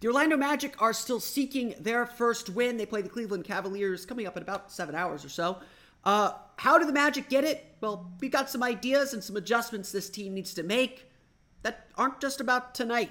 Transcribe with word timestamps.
The 0.00 0.06
Orlando 0.06 0.36
Magic 0.36 0.80
are 0.80 0.92
still 0.92 1.18
seeking 1.18 1.74
their 1.80 2.06
first 2.06 2.48
win. 2.48 2.76
They 2.76 2.86
play 2.86 3.02
the 3.02 3.08
Cleveland 3.08 3.44
Cavaliers 3.44 4.06
coming 4.06 4.26
up 4.26 4.36
in 4.36 4.42
about 4.42 4.70
seven 4.70 4.94
hours 4.94 5.24
or 5.24 5.28
so. 5.28 5.58
Uh, 6.04 6.32
how 6.56 6.78
do 6.78 6.86
the 6.86 6.92
Magic 6.92 7.28
get 7.28 7.44
it? 7.44 7.64
Well, 7.80 8.12
we've 8.20 8.30
got 8.30 8.48
some 8.48 8.62
ideas 8.62 9.12
and 9.12 9.22
some 9.24 9.36
adjustments 9.36 9.90
this 9.90 10.08
team 10.08 10.34
needs 10.34 10.54
to 10.54 10.62
make 10.62 11.10
that 11.62 11.88
aren't 11.96 12.20
just 12.20 12.40
about 12.40 12.74
tonight. 12.74 13.10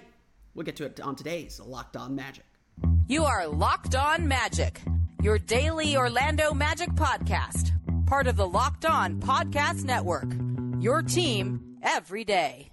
We'll 0.55 0.65
get 0.65 0.77
to 0.77 0.85
it 0.85 0.99
on 1.01 1.15
today's 1.15 1.59
Locked 1.59 1.97
On 1.97 2.15
Magic. 2.15 2.45
You 3.07 3.25
are 3.25 3.47
Locked 3.47 3.95
On 3.95 4.27
Magic, 4.27 4.81
your 5.21 5.37
daily 5.39 5.97
Orlando 5.97 6.53
Magic 6.53 6.89
podcast, 6.91 7.71
part 8.07 8.27
of 8.27 8.37
the 8.37 8.47
Locked 8.47 8.85
On 8.85 9.19
Podcast 9.19 9.83
Network. 9.83 10.31
Your 10.79 11.01
team 11.01 11.77
every 11.83 12.23
day. 12.23 12.71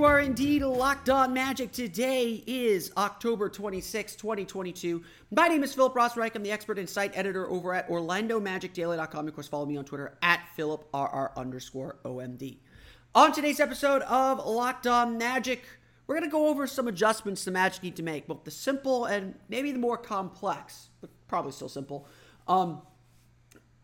You 0.00 0.06
are 0.06 0.20
indeed 0.20 0.62
locked 0.62 1.10
on 1.10 1.34
magic. 1.34 1.72
Today 1.72 2.42
is 2.46 2.90
October 2.96 3.50
26, 3.50 4.16
2022. 4.16 5.02
My 5.30 5.46
name 5.46 5.62
is 5.62 5.74
Philip 5.74 5.92
Rossreich. 5.92 6.34
I'm 6.34 6.42
the 6.42 6.50
expert 6.50 6.78
and 6.78 6.88
site 6.88 7.14
editor 7.14 7.46
over 7.50 7.74
at 7.74 7.86
OrlandoMagicDaily.com. 7.90 9.28
Of 9.28 9.34
course, 9.34 9.46
follow 9.46 9.66
me 9.66 9.76
on 9.76 9.84
Twitter 9.84 10.16
at 10.22 10.40
PhilipRR 10.56 11.36
underscore 11.36 11.98
OMD. 12.06 12.56
On 13.14 13.30
today's 13.30 13.60
episode 13.60 14.00
of 14.04 14.38
Locked 14.38 14.86
On 14.86 15.18
Magic, 15.18 15.64
we're 16.06 16.14
going 16.14 16.26
to 16.26 16.32
go 16.32 16.48
over 16.48 16.66
some 16.66 16.88
adjustments 16.88 17.44
the 17.44 17.50
Magic 17.50 17.82
need 17.82 17.96
to 17.96 18.02
make, 18.02 18.26
both 18.26 18.44
the 18.44 18.50
simple 18.50 19.04
and 19.04 19.34
maybe 19.50 19.70
the 19.70 19.78
more 19.78 19.98
complex, 19.98 20.88
but 21.02 21.10
probably 21.28 21.52
still 21.52 21.68
simple, 21.68 22.08
um, 22.48 22.80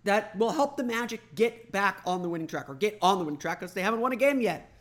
that 0.05 0.35
will 0.39 0.53
help 0.53 0.79
the 0.79 0.85
Magic 0.85 1.35
get 1.35 1.71
back 1.73 2.01
on 2.07 2.23
the 2.23 2.29
winning 2.31 2.47
track 2.47 2.71
or 2.71 2.75
get 2.75 2.97
on 3.03 3.19
the 3.19 3.25
winning 3.27 3.39
track 3.39 3.61
because 3.61 3.75
they 3.75 3.83
haven't 3.83 4.01
won 4.01 4.13
a 4.13 4.17
game 4.17 4.41
yet. 4.41 4.73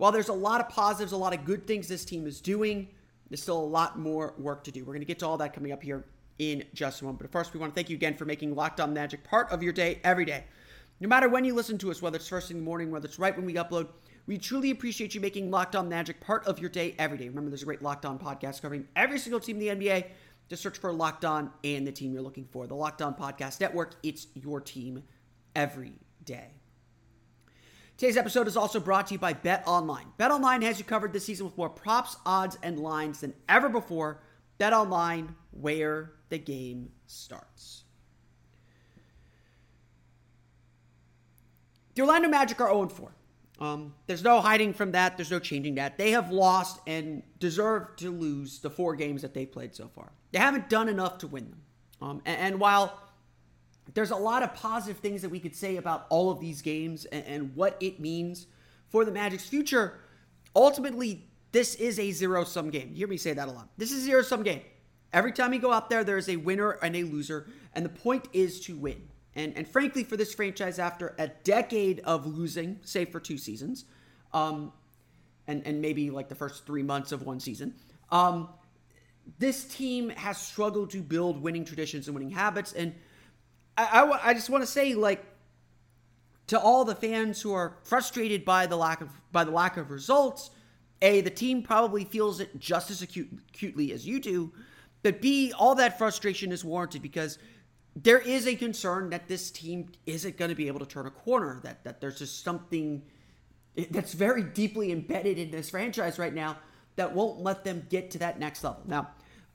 While 0.00 0.12
there's 0.12 0.30
a 0.30 0.32
lot 0.32 0.62
of 0.62 0.70
positives, 0.70 1.12
a 1.12 1.16
lot 1.18 1.34
of 1.34 1.44
good 1.44 1.66
things 1.66 1.86
this 1.86 2.06
team 2.06 2.26
is 2.26 2.40
doing, 2.40 2.88
there's 3.28 3.42
still 3.42 3.58
a 3.58 3.62
lot 3.62 3.98
more 3.98 4.32
work 4.38 4.64
to 4.64 4.70
do. 4.70 4.80
We're 4.80 4.94
going 4.94 5.02
to 5.02 5.06
get 5.06 5.18
to 5.18 5.26
all 5.26 5.36
that 5.36 5.52
coming 5.52 5.72
up 5.72 5.82
here 5.82 6.06
in 6.38 6.64
just 6.72 7.02
a 7.02 7.04
moment. 7.04 7.20
But 7.20 7.30
first, 7.30 7.52
we 7.52 7.60
want 7.60 7.74
to 7.74 7.74
thank 7.74 7.90
you 7.90 7.96
again 7.96 8.14
for 8.14 8.24
making 8.24 8.54
Locked 8.54 8.80
On 8.80 8.94
Magic 8.94 9.22
part 9.24 9.50
of 9.52 9.62
your 9.62 9.74
day 9.74 10.00
every 10.02 10.24
day. 10.24 10.44
No 11.00 11.08
matter 11.08 11.28
when 11.28 11.44
you 11.44 11.54
listen 11.54 11.76
to 11.76 11.90
us, 11.90 12.00
whether 12.00 12.16
it's 12.16 12.26
first 12.26 12.48
thing 12.48 12.56
in 12.56 12.62
the 12.62 12.64
morning, 12.64 12.90
whether 12.90 13.04
it's 13.04 13.18
right 13.18 13.36
when 13.36 13.44
we 13.44 13.52
upload, 13.56 13.88
we 14.26 14.38
truly 14.38 14.70
appreciate 14.70 15.14
you 15.14 15.20
making 15.20 15.50
Locked 15.50 15.76
On 15.76 15.86
Magic 15.86 16.18
part 16.18 16.46
of 16.46 16.58
your 16.58 16.70
day 16.70 16.94
every 16.98 17.18
day. 17.18 17.28
Remember, 17.28 17.50
there's 17.50 17.60
a 17.60 17.66
great 17.66 17.82
Locked 17.82 18.06
On 18.06 18.18
podcast 18.18 18.62
covering 18.62 18.88
every 18.96 19.18
single 19.18 19.38
team 19.38 19.60
in 19.60 19.78
the 19.78 19.86
NBA. 19.86 20.06
Just 20.48 20.62
search 20.62 20.78
for 20.78 20.94
Locked 20.94 21.26
On 21.26 21.50
and 21.62 21.86
the 21.86 21.92
team 21.92 22.14
you're 22.14 22.22
looking 22.22 22.46
for. 22.46 22.66
The 22.66 22.74
Locked 22.74 23.02
On 23.02 23.14
Podcast 23.14 23.60
Network, 23.60 23.96
it's 24.02 24.28
your 24.32 24.62
team 24.62 25.02
every 25.54 25.92
day. 26.24 26.59
Today's 28.00 28.16
episode 28.16 28.48
is 28.48 28.56
also 28.56 28.80
brought 28.80 29.08
to 29.08 29.12
you 29.12 29.18
by 29.18 29.34
Bet 29.34 29.62
Online. 29.66 30.06
Bet 30.16 30.30
Online 30.30 30.62
has 30.62 30.78
you 30.78 30.86
covered 30.86 31.12
this 31.12 31.26
season 31.26 31.44
with 31.44 31.58
more 31.58 31.68
props, 31.68 32.16
odds, 32.24 32.56
and 32.62 32.80
lines 32.80 33.20
than 33.20 33.34
ever 33.46 33.68
before. 33.68 34.22
Bet 34.56 34.72
Online, 34.72 35.34
where 35.50 36.12
the 36.30 36.38
game 36.38 36.92
starts. 37.06 37.84
The 41.94 42.00
Orlando 42.00 42.30
Magic 42.30 42.58
are 42.62 42.68
0 42.68 42.88
4. 42.88 43.12
Um, 43.58 43.92
there's 44.06 44.24
no 44.24 44.40
hiding 44.40 44.72
from 44.72 44.92
that. 44.92 45.18
There's 45.18 45.30
no 45.30 45.38
changing 45.38 45.74
that. 45.74 45.98
They 45.98 46.12
have 46.12 46.30
lost 46.30 46.80
and 46.86 47.22
deserve 47.38 47.96
to 47.96 48.10
lose 48.10 48.60
the 48.60 48.70
four 48.70 48.96
games 48.96 49.20
that 49.20 49.34
they've 49.34 49.52
played 49.52 49.74
so 49.74 49.88
far. 49.94 50.10
They 50.32 50.38
haven't 50.38 50.70
done 50.70 50.88
enough 50.88 51.18
to 51.18 51.26
win 51.26 51.50
them. 51.50 51.60
Um, 52.00 52.22
and, 52.24 52.38
and 52.38 52.60
while 52.60 52.98
there's 53.94 54.10
a 54.10 54.16
lot 54.16 54.42
of 54.42 54.54
positive 54.54 54.98
things 54.98 55.22
that 55.22 55.30
we 55.30 55.40
could 55.40 55.54
say 55.54 55.76
about 55.76 56.06
all 56.10 56.30
of 56.30 56.40
these 56.40 56.62
games 56.62 57.04
and, 57.06 57.24
and 57.26 57.56
what 57.56 57.76
it 57.80 58.00
means 58.00 58.46
for 58.88 59.04
the 59.04 59.12
Magic's 59.12 59.48
future. 59.48 59.98
Ultimately, 60.54 61.26
this 61.52 61.74
is 61.76 61.98
a 61.98 62.10
zero 62.12 62.44
sum 62.44 62.70
game. 62.70 62.90
You 62.90 62.96
hear 62.96 63.08
me 63.08 63.16
say 63.16 63.32
that 63.32 63.48
a 63.48 63.50
lot. 63.50 63.68
This 63.76 63.92
is 63.92 64.02
a 64.02 64.06
zero 64.06 64.22
sum 64.22 64.42
game. 64.42 64.62
Every 65.12 65.32
time 65.32 65.52
you 65.52 65.58
go 65.58 65.72
out 65.72 65.90
there, 65.90 66.04
there's 66.04 66.28
a 66.28 66.36
winner 66.36 66.72
and 66.82 66.94
a 66.94 67.02
loser, 67.02 67.48
and 67.74 67.84
the 67.84 67.90
point 67.90 68.28
is 68.32 68.60
to 68.62 68.76
win. 68.76 69.08
And, 69.34 69.56
and 69.56 69.66
frankly, 69.66 70.04
for 70.04 70.16
this 70.16 70.34
franchise, 70.34 70.78
after 70.78 71.14
a 71.18 71.28
decade 71.28 72.00
of 72.00 72.26
losing, 72.26 72.78
save 72.82 73.10
for 73.10 73.18
two 73.18 73.38
seasons, 73.38 73.84
um, 74.32 74.72
and, 75.46 75.66
and 75.66 75.80
maybe 75.80 76.10
like 76.10 76.28
the 76.28 76.34
first 76.34 76.64
three 76.64 76.82
months 76.82 77.10
of 77.10 77.22
one 77.22 77.40
season, 77.40 77.74
um, 78.10 78.48
this 79.38 79.64
team 79.64 80.10
has 80.10 80.38
struggled 80.38 80.90
to 80.90 81.02
build 81.02 81.42
winning 81.42 81.64
traditions 81.64 82.06
and 82.06 82.14
winning 82.14 82.30
habits. 82.30 82.72
And 82.72 82.94
I, 83.76 84.02
I, 84.02 84.30
I 84.30 84.34
just 84.34 84.50
want 84.50 84.62
to 84.62 84.66
say, 84.66 84.94
like, 84.94 85.24
to 86.48 86.58
all 86.58 86.84
the 86.84 86.96
fans 86.96 87.40
who 87.40 87.52
are 87.52 87.76
frustrated 87.84 88.44
by 88.44 88.66
the 88.66 88.76
lack 88.76 89.00
of 89.00 89.08
by 89.30 89.44
the 89.44 89.52
lack 89.52 89.76
of 89.76 89.90
results, 89.90 90.50
a 91.00 91.20
the 91.20 91.30
team 91.30 91.62
probably 91.62 92.04
feels 92.04 92.40
it 92.40 92.58
just 92.58 92.90
as 92.90 93.02
acute, 93.02 93.28
acutely 93.48 93.92
as 93.92 94.06
you 94.06 94.18
do, 94.18 94.52
but 95.02 95.20
b 95.20 95.52
all 95.56 95.76
that 95.76 95.96
frustration 95.96 96.50
is 96.50 96.64
warranted 96.64 97.02
because 97.02 97.38
there 97.94 98.18
is 98.18 98.48
a 98.48 98.56
concern 98.56 99.10
that 99.10 99.28
this 99.28 99.50
team 99.50 99.90
isn't 100.06 100.36
going 100.36 100.48
to 100.48 100.54
be 100.56 100.66
able 100.66 100.80
to 100.80 100.86
turn 100.86 101.06
a 101.06 101.10
corner. 101.10 101.60
That 101.62 101.84
that 101.84 102.00
there's 102.00 102.18
just 102.18 102.42
something 102.42 103.02
that's 103.90 104.12
very 104.12 104.42
deeply 104.42 104.90
embedded 104.90 105.38
in 105.38 105.52
this 105.52 105.70
franchise 105.70 106.18
right 106.18 106.34
now 106.34 106.56
that 106.96 107.14
won't 107.14 107.40
let 107.40 107.62
them 107.62 107.86
get 107.88 108.10
to 108.10 108.18
that 108.18 108.40
next 108.40 108.64
level. 108.64 108.82
Now, 108.86 109.10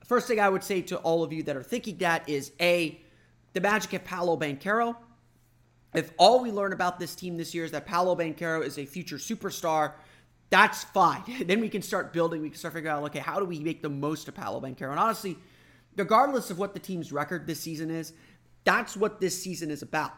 first 0.05 0.27
thing 0.27 0.39
I 0.39 0.47
would 0.47 0.63
say 0.63 0.81
to 0.83 0.97
all 0.99 1.23
of 1.23 1.33
you 1.33 1.43
that 1.43 1.57
are 1.57 1.63
thinking 1.63 1.97
that 1.97 2.27
is 2.29 2.53
a 2.61 3.01
the 3.55 3.61
Magic 3.61 3.91
have 3.91 4.03
Paolo 4.03 4.37
Banchero. 4.37 4.95
If 5.95 6.11
all 6.17 6.43
we 6.43 6.51
learn 6.51 6.73
about 6.73 6.99
this 6.99 7.15
team 7.15 7.37
this 7.37 7.55
year 7.55 7.63
is 7.63 7.71
that 7.71 7.85
Paolo 7.85 8.13
Banchero 8.13 8.61
is 8.61 8.77
a 8.77 8.85
future 8.85 9.15
superstar, 9.15 9.93
that's 10.49 10.83
fine. 10.83 11.23
then 11.45 11.61
we 11.61 11.69
can 11.69 11.81
start 11.81 12.11
building. 12.13 12.41
We 12.41 12.49
can 12.49 12.59
start 12.59 12.73
figuring 12.73 12.95
out, 12.95 13.03
okay, 13.05 13.19
how 13.19 13.39
do 13.39 13.45
we 13.45 13.59
make 13.59 13.81
the 13.81 13.89
most 13.89 14.27
of 14.27 14.35
Paolo 14.35 14.59
Banchero? 14.59 14.91
And 14.91 14.99
honestly, 14.99 15.37
regardless 15.95 16.51
of 16.51 16.59
what 16.59 16.73
the 16.73 16.81
team's 16.81 17.13
record 17.13 17.47
this 17.47 17.61
season 17.61 17.89
is, 17.89 18.11
that's 18.65 18.97
what 18.97 19.21
this 19.21 19.41
season 19.41 19.71
is 19.71 19.81
about. 19.81 20.11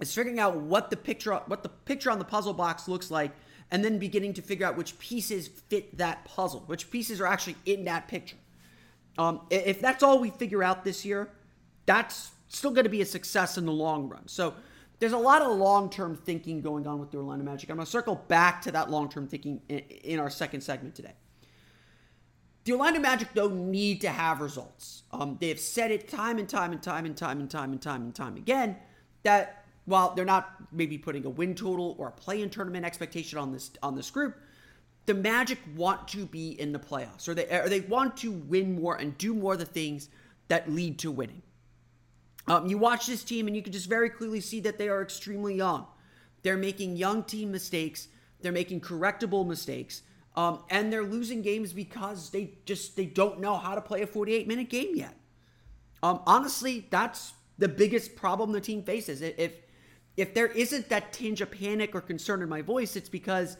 It's 0.00 0.14
figuring 0.14 0.38
out 0.38 0.56
what 0.56 0.90
the 0.90 0.96
picture 0.96 1.32
what 1.46 1.62
the 1.62 1.70
picture 1.70 2.10
on 2.10 2.18
the 2.18 2.24
puzzle 2.26 2.52
box 2.52 2.88
looks 2.88 3.10
like, 3.10 3.32
and 3.70 3.82
then 3.82 3.98
beginning 3.98 4.34
to 4.34 4.42
figure 4.42 4.66
out 4.66 4.76
which 4.76 4.98
pieces 4.98 5.48
fit 5.48 5.96
that 5.96 6.26
puzzle, 6.26 6.64
which 6.66 6.90
pieces 6.90 7.22
are 7.22 7.26
actually 7.26 7.56
in 7.64 7.84
that 7.84 8.06
picture. 8.06 8.36
Um, 9.16 9.40
if 9.48 9.80
that's 9.80 10.02
all 10.02 10.18
we 10.18 10.28
figure 10.28 10.62
out 10.62 10.84
this 10.84 11.06
year, 11.06 11.30
that's 11.86 12.32
still 12.48 12.70
going 12.70 12.84
to 12.84 12.90
be 12.90 13.00
a 13.00 13.06
success 13.06 13.58
in 13.58 13.66
the 13.66 13.72
long 13.72 14.08
run. 14.08 14.26
So 14.28 14.54
there's 14.98 15.12
a 15.12 15.18
lot 15.18 15.42
of 15.42 15.56
long 15.56 15.90
term 15.90 16.16
thinking 16.16 16.60
going 16.60 16.86
on 16.86 16.98
with 16.98 17.10
the 17.10 17.18
Orlando 17.18 17.44
Magic. 17.44 17.68
I'm 17.70 17.76
going 17.76 17.84
to 17.84 17.90
circle 17.90 18.24
back 18.28 18.62
to 18.62 18.72
that 18.72 18.90
long 18.90 19.08
term 19.08 19.26
thinking 19.26 19.60
in, 19.68 20.18
our 20.18 20.30
second 20.30 20.60
segment 20.60 20.94
today. 20.94 21.14
The 22.64 22.72
Orlando 22.72 23.00
Magic 23.00 23.34
don't 23.34 23.70
need 23.70 24.00
to 24.02 24.08
have 24.08 24.40
results. 24.40 25.02
Um, 25.12 25.36
they 25.40 25.48
have 25.48 25.60
said 25.60 25.90
it 25.90 26.08
time 26.08 26.38
and 26.38 26.48
time 26.48 26.72
and 26.72 26.82
time 26.82 27.04
and 27.04 27.16
time 27.16 27.40
and 27.40 27.50
time 27.50 27.72
and 27.72 27.82
time 27.82 28.02
and 28.02 28.14
time 28.14 28.36
again 28.36 28.76
that 29.22 29.64
while 29.84 30.14
they're 30.14 30.24
not 30.24 30.54
maybe 30.72 30.96
putting 30.96 31.26
a 31.26 31.30
win 31.30 31.54
total 31.54 31.94
or 31.98 32.08
a 32.08 32.12
play-in 32.12 32.48
tournament 32.48 32.86
expectation 32.86 33.38
on 33.38 33.52
this 33.52 33.70
on 33.82 33.94
this 33.94 34.10
group, 34.10 34.38
the 35.06 35.14
Magic 35.14 35.58
want 35.76 36.08
to 36.08 36.24
be 36.24 36.58
in 36.58 36.72
the 36.72 36.78
playoffs 36.78 37.28
or 37.28 37.34
they 37.34 37.46
or 37.48 37.68
they 37.68 37.80
want 37.80 38.16
to 38.18 38.32
win 38.32 38.80
more 38.80 38.96
and 38.96 39.18
do 39.18 39.34
more 39.34 39.52
of 39.52 39.58
the 39.58 39.66
things 39.66 40.08
that 40.48 40.70
lead 40.70 40.98
to 41.00 41.10
winning. 41.10 41.42
Um, 42.46 42.66
you 42.66 42.78
watch 42.78 43.06
this 43.06 43.24
team 43.24 43.46
and 43.46 43.56
you 43.56 43.62
can 43.62 43.72
just 43.72 43.88
very 43.88 44.10
clearly 44.10 44.40
see 44.40 44.60
that 44.60 44.78
they 44.78 44.88
are 44.88 45.02
extremely 45.02 45.54
young. 45.54 45.86
They're 46.42 46.58
making 46.58 46.96
young 46.96 47.22
team 47.24 47.50
mistakes. 47.50 48.08
They're 48.42 48.52
making 48.52 48.82
correctable 48.82 49.46
mistakes. 49.46 50.02
Um, 50.36 50.64
and 50.68 50.92
they're 50.92 51.04
losing 51.04 51.42
games 51.42 51.72
because 51.72 52.30
they 52.30 52.58
just 52.66 52.96
they 52.96 53.06
don't 53.06 53.40
know 53.40 53.56
how 53.56 53.74
to 53.74 53.80
play 53.80 54.02
a 54.02 54.06
48 54.06 54.46
minute 54.48 54.68
game 54.68 54.94
yet. 54.94 55.14
Um, 56.02 56.20
honestly, 56.26 56.86
that's 56.90 57.32
the 57.56 57.68
biggest 57.68 58.16
problem 58.16 58.52
the 58.52 58.60
team 58.60 58.82
faces. 58.82 59.22
If 59.22 59.52
if 60.16 60.34
there 60.34 60.48
isn't 60.48 60.88
that 60.90 61.12
tinge 61.12 61.40
of 61.40 61.50
panic 61.50 61.94
or 61.94 62.00
concern 62.00 62.42
in 62.42 62.48
my 62.48 62.62
voice, 62.62 62.96
it's 62.96 63.08
because 63.08 63.56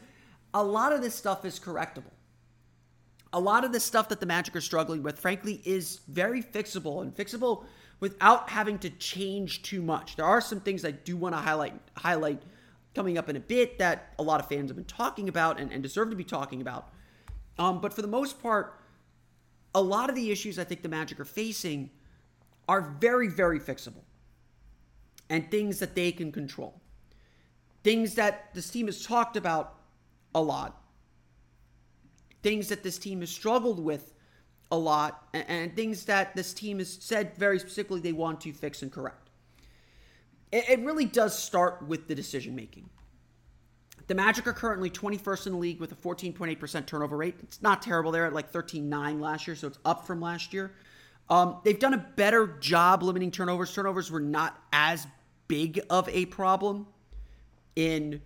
a 0.53 0.63
lot 0.63 0.93
of 0.93 1.01
this 1.03 1.15
stuff 1.15 1.45
is 1.45 1.59
correctable. 1.59 2.13
a 3.33 3.41
lot 3.41 3.65
of 3.65 3.73
the 3.73 3.81
stuff 3.81 4.09
that 4.09 4.21
the 4.21 4.27
Magic 4.27 4.55
are 4.55 4.61
struggling 4.61 5.03
with, 5.03 5.19
frankly, 5.19 5.61
is 5.65 6.01
very 6.09 6.41
fixable 6.43 7.03
and 7.03 7.15
fixable 7.15 7.65
without 8.01 8.51
having 8.51 8.79
to 8.79 8.91
change 8.91 9.63
too 9.63 9.83
much. 9.83 10.17
There 10.17 10.25
are 10.27 10.41
some 10.41 10.61
things 10.61 10.85
I 10.85 10.91
do 10.91 11.17
want 11.17 11.35
to 11.35 11.41
highlight 11.41 11.75
highlight 11.97 12.43
coming 12.95 13.19
up 13.19 13.29
in 13.29 13.37
a 13.37 13.41
bit 13.41 13.79
that 13.79 14.15
a 14.19 14.23
lot 14.23 14.41
of 14.41 14.49
fans 14.49 14.71
have 14.71 14.77
been 14.77 14.85
talking 14.85 15.29
about 15.29 15.59
and, 15.59 15.73
and 15.73 15.83
deserve 15.83 16.11
to 16.11 16.17
be 16.17 16.25
talking 16.25 16.61
about. 16.61 16.93
Um, 17.59 17.81
but 17.81 17.93
for 17.93 18.03
the 18.03 18.09
most 18.09 18.41
part, 18.41 18.79
a 19.75 19.83
lot 19.83 20.09
of 20.09 20.17
the 20.17 20.31
issues 20.31 20.59
I 20.59 20.65
think 20.65 20.83
the 20.83 20.89
Magic 20.89 21.19
are 21.19 21.25
facing 21.25 21.91
are 22.69 22.97
very, 23.01 23.29
very 23.29 23.59
fixable 23.59 24.05
and 25.29 25.51
things 25.51 25.79
that 25.81 25.95
they 25.95 26.13
can 26.13 26.31
control. 26.31 26.81
Things 27.83 28.15
that 28.15 28.55
this 28.55 28.71
team 28.71 28.87
has 28.87 29.05
talked 29.05 29.37
about 29.37 29.75
a 30.35 30.41
lot. 30.41 30.81
Things 32.43 32.69
that 32.69 32.83
this 32.83 32.99
team 32.99 33.21
has 33.21 33.31
struggled 33.31 33.81
with 33.81 34.14
a 34.71 34.77
lot, 34.77 35.29
and, 35.33 35.45
and 35.49 35.77
things 35.77 36.05
that 36.07 36.35
this 36.35 36.53
team 36.53 36.79
has 36.79 36.93
said 37.01 37.37
very 37.37 37.59
specifically 37.59 38.01
they 38.01 38.13
want 38.13 38.41
to 38.43 38.53
fix 38.53 38.83
and 38.83 38.91
correct. 38.91 39.31
It, 40.53 40.69
it 40.69 40.81
really 40.81 41.05
does 41.05 41.39
start 41.39 41.87
with 41.87 42.09
the 42.09 42.15
decision 42.15 42.55
making. 42.55 42.89
The 44.07 44.15
Magic 44.15 44.47
are 44.47 44.53
currently 44.53 44.91
21st 44.91 45.47
in 45.47 45.53
the 45.53 45.59
league 45.59 45.81
with 45.81 45.93
a 45.93 45.95
14.8% 45.95 46.87
turnover 46.87 47.17
rate. 47.17 47.37
It's 47.43 47.63
not 47.63 47.81
terrible. 47.81 48.13
They're 48.13 48.27
at 48.27 48.35
like 48.35 48.53
13.9 48.53 49.21
last 49.21 49.47
year, 49.47 49.57
so 49.57 49.69
it's 49.69 49.79
up 49.85 50.07
from 50.07 50.21
last 50.21 50.53
year. 50.53 50.73
Um, 51.31 51.59
they've 51.65 51.79
done 51.79 51.95
a 51.95 52.07
better 52.17 52.47
job 52.61 53.03
limiting 53.03 53.31
turnovers. 53.31 53.73
Turnovers 53.73 54.11
were 54.11 54.21
not 54.21 54.63
as 54.73 55.07
big 55.49 55.81
of 55.89 56.09
a 56.09 56.27
problem 56.27 56.87
in 57.77 58.21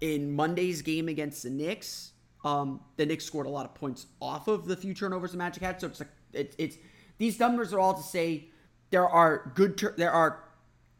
in 0.00 0.32
Monday's 0.32 0.82
game 0.82 1.08
against 1.08 1.44
the 1.44 1.50
Knicks. 1.50 2.11
Um, 2.44 2.80
the 2.96 3.06
Knicks 3.06 3.24
scored 3.24 3.46
a 3.46 3.50
lot 3.50 3.64
of 3.64 3.74
points 3.74 4.06
off 4.20 4.48
of 4.48 4.66
the 4.66 4.76
few 4.76 4.94
turnovers 4.94 5.32
the 5.32 5.38
Magic 5.38 5.62
had. 5.62 5.80
So 5.80 5.86
it's 5.86 6.00
like 6.00 6.08
it, 6.32 6.54
it's 6.58 6.76
these 7.18 7.38
numbers 7.38 7.72
are 7.72 7.78
all 7.78 7.94
to 7.94 8.02
say 8.02 8.48
there 8.90 9.08
are 9.08 9.52
good 9.54 9.76
tur- 9.76 9.94
there 9.96 10.10
are 10.10 10.44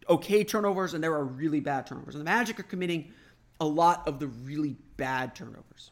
okay 0.09 0.45
turnovers 0.45 0.95
and 0.95 1.03
there 1.03 1.13
are 1.13 1.25
really 1.25 1.61
bad 1.61 1.87
turnovers. 1.87 2.15
And 2.15 2.21
the 2.21 2.31
Magic 2.31 2.61
are 2.61 2.65
committing 2.65 3.13
a 3.61 3.67
lot 3.67 4.07
of 4.07 4.19
the 4.19 4.29
really 4.29 4.77
bad 4.97 5.35
turnovers. 5.35 5.91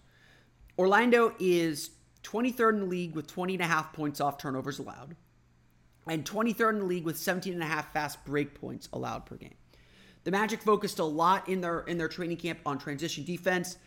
Orlando 0.79 1.35
is 1.39 1.91
23rd 2.23 2.75
in 2.75 2.81
the 2.81 2.87
league 2.87 3.15
with 3.15 3.27
20 3.27 3.55
and 3.55 3.63
a 3.63 3.67
half 3.67 3.93
points 3.93 4.21
off 4.21 4.39
turnovers 4.39 4.79
allowed 4.79 5.17
and 6.07 6.25
23rd 6.25 6.71
in 6.71 6.79
the 6.81 6.85
league 6.85 7.05
with 7.05 7.17
17 7.17 7.53
and 7.53 7.63
a 7.63 7.67
half 7.67 7.93
fast 7.93 8.25
break 8.25 8.55
points 8.55 8.89
allowed 8.93 9.27
per 9.27 9.37
game. 9.37 9.55
The 10.25 10.31
Magic 10.31 10.61
focused 10.63 10.99
a 10.99 11.05
lot 11.05 11.49
in 11.49 11.61
their 11.61 11.81
in 11.81 11.97
their 11.97 12.09
training 12.09 12.37
camp 12.37 12.61
on 12.67 12.79
transition 12.79 13.25
defense. 13.25 13.79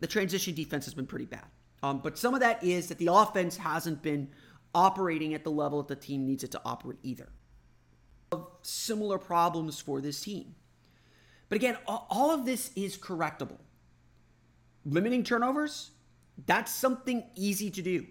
The 0.00 0.06
transition 0.06 0.54
defense 0.54 0.84
has 0.86 0.94
been 0.94 1.06
pretty 1.06 1.26
bad. 1.26 1.46
Um, 1.82 2.00
but 2.00 2.18
some 2.18 2.34
of 2.34 2.40
that 2.40 2.62
is 2.62 2.88
that 2.88 2.98
the 2.98 3.12
offense 3.12 3.56
hasn't 3.56 4.02
been 4.02 4.28
operating 4.74 5.34
at 5.34 5.44
the 5.44 5.50
level 5.50 5.82
that 5.82 5.88
the 5.88 6.06
team 6.06 6.26
needs 6.26 6.44
it 6.44 6.50
to 6.52 6.60
operate 6.64 6.98
either. 7.02 7.28
Similar 8.62 9.18
problems 9.18 9.80
for 9.80 10.00
this 10.00 10.20
team. 10.20 10.54
But 11.48 11.56
again, 11.56 11.76
all 11.86 12.30
of 12.30 12.44
this 12.44 12.70
is 12.76 12.96
correctable. 12.96 13.58
Limiting 14.84 15.24
turnovers, 15.24 15.90
that's 16.46 16.72
something 16.72 17.24
easy 17.34 17.70
to 17.70 17.82
do. 17.82 18.06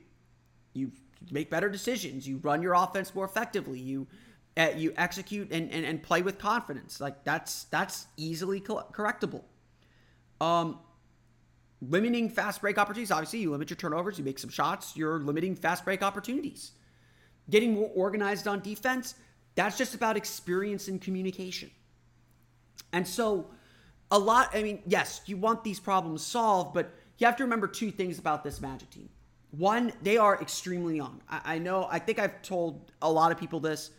You 0.73 0.91
make 1.31 1.49
better 1.49 1.69
decisions. 1.69 2.27
You 2.27 2.37
run 2.37 2.61
your 2.61 2.73
offense 2.73 3.15
more 3.15 3.25
effectively. 3.25 3.79
You 3.79 4.07
uh, 4.57 4.71
you 4.75 4.93
execute 4.97 5.51
and, 5.51 5.71
and, 5.71 5.85
and 5.85 6.03
play 6.03 6.21
with 6.21 6.37
confidence. 6.37 6.99
Like 6.99 7.23
that's 7.23 7.63
that's 7.65 8.07
easily 8.17 8.59
correctable. 8.59 9.43
Um, 10.41 10.79
limiting 11.81 12.29
fast 12.29 12.61
break 12.61 12.77
opportunities. 12.77 13.11
Obviously, 13.11 13.39
you 13.39 13.51
limit 13.51 13.69
your 13.69 13.77
turnovers. 13.77 14.17
You 14.17 14.23
make 14.23 14.39
some 14.39 14.49
shots. 14.49 14.95
You're 14.95 15.19
limiting 15.19 15.55
fast 15.55 15.85
break 15.85 16.01
opportunities. 16.03 16.71
Getting 17.49 17.73
more 17.73 17.89
organized 17.95 18.47
on 18.47 18.59
defense. 18.61 19.15
That's 19.55 19.77
just 19.77 19.95
about 19.95 20.17
experience 20.17 20.87
and 20.87 21.01
communication. 21.01 21.71
And 22.93 23.07
so, 23.07 23.49
a 24.11 24.17
lot, 24.17 24.49
I 24.53 24.63
mean, 24.63 24.81
yes, 24.87 25.21
you 25.25 25.37
want 25.37 25.63
these 25.63 25.79
problems 25.79 26.25
solved, 26.25 26.73
but 26.73 26.91
you 27.17 27.27
have 27.27 27.35
to 27.37 27.43
remember 27.43 27.67
two 27.67 27.91
things 27.91 28.17
about 28.17 28.43
this 28.43 28.61
Magic 28.61 28.89
team. 28.89 29.09
One, 29.51 29.91
they 30.01 30.17
are 30.17 30.39
extremely 30.41 30.95
young. 30.95 31.21
I, 31.29 31.41
I 31.55 31.57
know, 31.59 31.87
I 31.89 31.99
think 31.99 32.19
I've 32.19 32.41
told 32.41 32.91
a 33.01 33.11
lot 33.11 33.31
of 33.31 33.39
people 33.39 33.59
this. 33.59 33.91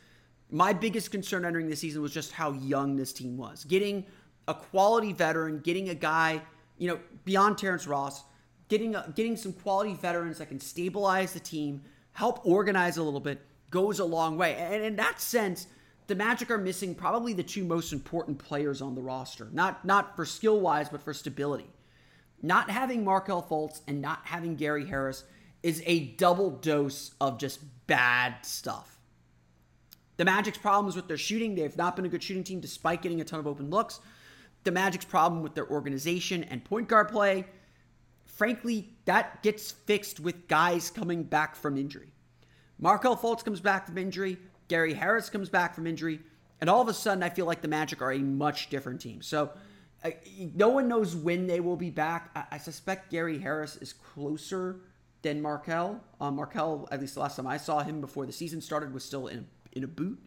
My 0.50 0.72
biggest 0.72 1.10
concern 1.10 1.44
entering 1.44 1.68
the 1.68 1.76
season 1.76 2.02
was 2.02 2.12
just 2.12 2.32
how 2.32 2.52
young 2.52 2.96
this 2.96 3.12
team 3.12 3.36
was. 3.36 3.64
Getting 3.64 4.04
a 4.48 4.54
quality 4.54 5.12
veteran, 5.12 5.60
getting 5.60 5.90
a 5.90 5.94
guy, 5.94 6.42
you 6.80 6.88
know, 6.88 6.98
beyond 7.24 7.58
Terrence 7.58 7.86
Ross, 7.86 8.24
getting 8.68 8.94
a, 8.94 9.12
getting 9.14 9.36
some 9.36 9.52
quality 9.52 9.92
veterans 9.92 10.38
that 10.38 10.48
can 10.48 10.58
stabilize 10.58 11.34
the 11.34 11.40
team, 11.40 11.82
help 12.12 12.44
organize 12.44 12.96
a 12.96 13.02
little 13.02 13.20
bit, 13.20 13.40
goes 13.70 14.00
a 14.00 14.04
long 14.04 14.38
way. 14.38 14.56
And 14.56 14.82
in 14.82 14.96
that 14.96 15.20
sense, 15.20 15.66
the 16.06 16.14
Magic 16.14 16.50
are 16.50 16.58
missing 16.58 16.94
probably 16.94 17.34
the 17.34 17.42
two 17.42 17.64
most 17.64 17.92
important 17.92 18.38
players 18.38 18.80
on 18.80 18.94
the 18.94 19.02
roster. 19.02 19.48
Not 19.52 19.84
not 19.84 20.16
for 20.16 20.24
skill 20.24 20.58
wise, 20.58 20.88
but 20.88 21.02
for 21.02 21.12
stability. 21.12 21.68
Not 22.42 22.70
having 22.70 23.04
Markelle 23.04 23.42
Fultz 23.42 23.82
and 23.86 24.00
not 24.00 24.20
having 24.24 24.56
Gary 24.56 24.86
Harris 24.86 25.24
is 25.62 25.82
a 25.84 26.06
double 26.16 26.50
dose 26.50 27.12
of 27.20 27.38
just 27.38 27.60
bad 27.86 28.36
stuff. 28.46 28.98
The 30.16 30.24
Magic's 30.24 30.56
problems 30.56 30.96
with 30.96 31.08
their 31.08 31.18
shooting, 31.18 31.54
they 31.54 31.62
have 31.62 31.76
not 31.76 31.94
been 31.94 32.06
a 32.06 32.08
good 32.08 32.22
shooting 32.22 32.44
team 32.44 32.60
despite 32.60 33.02
getting 33.02 33.20
a 33.20 33.24
ton 33.24 33.38
of 33.38 33.46
open 33.46 33.68
looks. 33.68 34.00
The 34.64 34.70
Magic's 34.70 35.04
problem 35.04 35.42
with 35.42 35.54
their 35.54 35.68
organization 35.68 36.44
and 36.44 36.64
point 36.64 36.88
guard 36.88 37.08
play, 37.08 37.46
frankly, 38.26 38.90
that 39.06 39.42
gets 39.42 39.70
fixed 39.70 40.20
with 40.20 40.48
guys 40.48 40.90
coming 40.90 41.22
back 41.22 41.56
from 41.56 41.76
injury. 41.76 42.12
Markelle 42.78 43.16
Fultz 43.16 43.44
comes 43.44 43.60
back 43.60 43.86
from 43.86 43.98
injury. 43.98 44.38
Gary 44.68 44.94
Harris 44.94 45.28
comes 45.30 45.48
back 45.48 45.74
from 45.74 45.86
injury, 45.86 46.20
and 46.60 46.70
all 46.70 46.80
of 46.80 46.88
a 46.88 46.94
sudden, 46.94 47.22
I 47.22 47.30
feel 47.30 47.46
like 47.46 47.60
the 47.60 47.68
Magic 47.68 48.00
are 48.00 48.12
a 48.12 48.18
much 48.18 48.70
different 48.70 49.00
team. 49.00 49.20
So, 49.20 49.50
uh, 50.04 50.10
no 50.54 50.68
one 50.68 50.88
knows 50.88 51.14
when 51.16 51.46
they 51.46 51.60
will 51.60 51.76
be 51.76 51.90
back. 51.90 52.30
I, 52.34 52.44
I 52.52 52.58
suspect 52.58 53.10
Gary 53.10 53.38
Harris 53.38 53.76
is 53.76 53.92
closer 53.92 54.80
than 55.22 55.42
Markelle. 55.42 56.00
Um, 56.20 56.36
Markelle, 56.36 56.88
at 56.90 57.00
least 57.00 57.14
the 57.14 57.20
last 57.20 57.36
time 57.36 57.46
I 57.46 57.56
saw 57.56 57.82
him 57.82 58.00
before 58.00 58.26
the 58.26 58.32
season 58.32 58.60
started, 58.60 58.94
was 58.94 59.04
still 59.04 59.26
in 59.26 59.46
in 59.72 59.84
a 59.84 59.88
boot. 59.88 60.18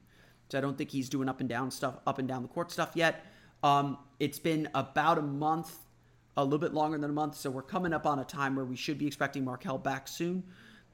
So 0.50 0.58
I 0.58 0.62
don't 0.62 0.78
think 0.78 0.92
he's 0.92 1.10
doing 1.10 1.28
up 1.28 1.40
and 1.40 1.50
down 1.50 1.72
stuff, 1.72 1.96
up 2.06 2.20
and 2.20 2.28
down 2.28 2.44
the 2.44 2.48
court 2.48 2.72
stuff 2.72 2.92
yet. 2.96 3.26
Um, 3.64 3.98
it's 4.20 4.40
been 4.40 4.70
about 4.76 5.18
a 5.18 5.22
month, 5.22 5.76
a 6.38 6.44
little 6.44 6.60
bit 6.60 6.74
longer 6.74 6.98
than 6.98 7.10
a 7.10 7.14
month. 7.14 7.36
So 7.38 7.50
we're 7.50 7.62
coming 7.62 7.94
up 7.94 8.06
on 8.06 8.20
a 8.20 8.26
time 8.26 8.56
where 8.56 8.66
we 8.66 8.76
should 8.76 8.98
be 8.98 9.08
expecting 9.08 9.44
Markelle 9.44 9.78
back 9.78 10.08
soon. 10.08 10.44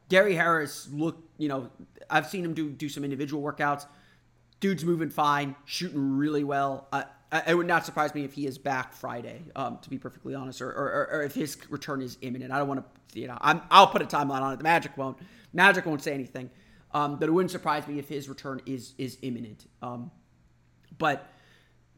Gary 0.07 0.35
Harris 0.35 0.87
look, 0.91 1.17
you 1.37 1.47
know, 1.47 1.69
I've 2.09 2.27
seen 2.27 2.45
him 2.45 2.53
do 2.53 2.69
do 2.69 2.89
some 2.89 3.03
individual 3.03 3.43
workouts. 3.43 3.85
Dude's 4.59 4.83
moving 4.83 5.09
fine, 5.09 5.55
shooting 5.65 6.17
really 6.17 6.43
well. 6.43 6.87
Uh, 6.91 7.03
it 7.47 7.55
would 7.55 7.67
not 7.67 7.85
surprise 7.85 8.13
me 8.15 8.23
if 8.23 8.33
he 8.33 8.47
is 8.47 8.57
back 8.57 8.93
Friday, 8.93 9.43
um, 9.55 9.77
to 9.83 9.89
be 9.89 9.97
perfectly 9.99 10.33
honest, 10.33 10.61
or, 10.61 10.69
or, 10.69 11.09
or, 11.11 11.23
if 11.23 11.35
his 11.35 11.57
return 11.69 12.01
is 12.01 12.17
imminent. 12.21 12.51
I 12.51 12.57
don't 12.57 12.67
want 12.67 12.83
to, 13.13 13.19
you 13.19 13.27
know, 13.27 13.37
i 13.39 13.53
will 13.79 13.87
put 13.87 14.01
a 14.01 14.05
timeline 14.05 14.41
on 14.41 14.53
it. 14.53 14.57
The 14.57 14.63
Magic 14.63 14.97
won't. 14.97 15.17
Magic 15.53 15.85
won't 15.85 16.01
say 16.01 16.13
anything, 16.13 16.49
um, 16.91 17.17
but 17.17 17.29
it 17.29 17.31
wouldn't 17.31 17.51
surprise 17.51 17.87
me 17.87 17.99
if 17.99 18.09
his 18.09 18.27
return 18.27 18.61
is 18.65 18.93
is 18.97 19.17
imminent. 19.21 19.67
Um, 19.81 20.11
but 20.97 21.31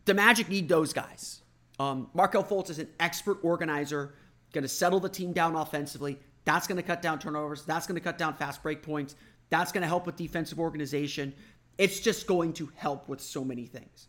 the 0.06 0.14
Magic 0.14 0.50
need 0.50 0.68
those 0.68 0.94
guys. 0.94 1.42
Um, 1.80 2.10
Markelle 2.14 2.44
Fultz 2.44 2.70
is 2.70 2.80
an 2.80 2.90
expert 3.00 3.40
organizer, 3.44 4.14
going 4.54 4.64
to 4.64 4.68
settle 4.68 5.00
the 5.00 5.10
team 5.10 5.34
down 5.34 5.56
offensively. 5.56 6.20
That's 6.46 6.68
going 6.68 6.78
to 6.78 6.84
cut 6.84 7.02
down 7.02 7.20
turnovers. 7.20 7.64
That's 7.64 7.88
going 7.88 7.96
to 7.96 8.02
cut 8.02 8.18
down 8.18 8.36
fast 8.36 8.64
break 8.64 8.82
points. 8.82 9.16
That's 9.50 9.72
going 9.72 9.82
to 9.82 9.88
help 9.88 10.06
with 10.06 10.16
defensive 10.16 10.60
organization. 10.60 11.34
It's 11.78 12.00
just 12.00 12.28
going 12.28 12.54
to 12.54 12.70
help 12.76 13.08
with 13.08 13.22
so 13.22 13.44
many 13.44 13.66
things. 13.66 14.08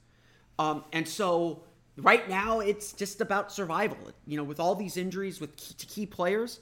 Um, 0.58 0.84
and 0.92 1.06
so 1.06 1.64
right 1.96 2.28
now, 2.28 2.60
it's 2.60 2.92
just 2.92 3.20
about 3.20 3.52
survival. 3.52 3.98
You 4.26 4.36
know, 4.36 4.44
with 4.44 4.60
all 4.60 4.74
these 4.74 4.96
injuries 4.96 5.40
with 5.40 5.56
key, 5.56 5.74
to 5.74 5.86
key 5.86 6.06
players, 6.06 6.60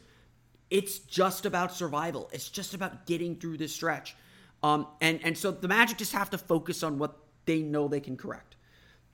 it's 0.71 1.01
just 1.01 1.47
about 1.47 1.75
survival. 1.75 2.31
It's 2.33 2.49
just 2.49 2.75
about 2.75 3.07
getting 3.07 3.37
through 3.37 3.59
this 3.59 3.75
stretch. 3.75 4.17
Um, 4.63 4.87
and 5.01 5.21
and 5.25 5.37
so 5.37 5.51
the 5.51 5.69
Magic 5.69 5.99
just 5.99 6.13
have 6.13 6.31
to 6.31 6.39
focus 6.39 6.83
on 6.83 6.99
what 6.99 7.19
they 7.47 7.61
know 7.61 7.89
they 7.89 8.01
can 8.01 8.17
correct. 8.17 8.57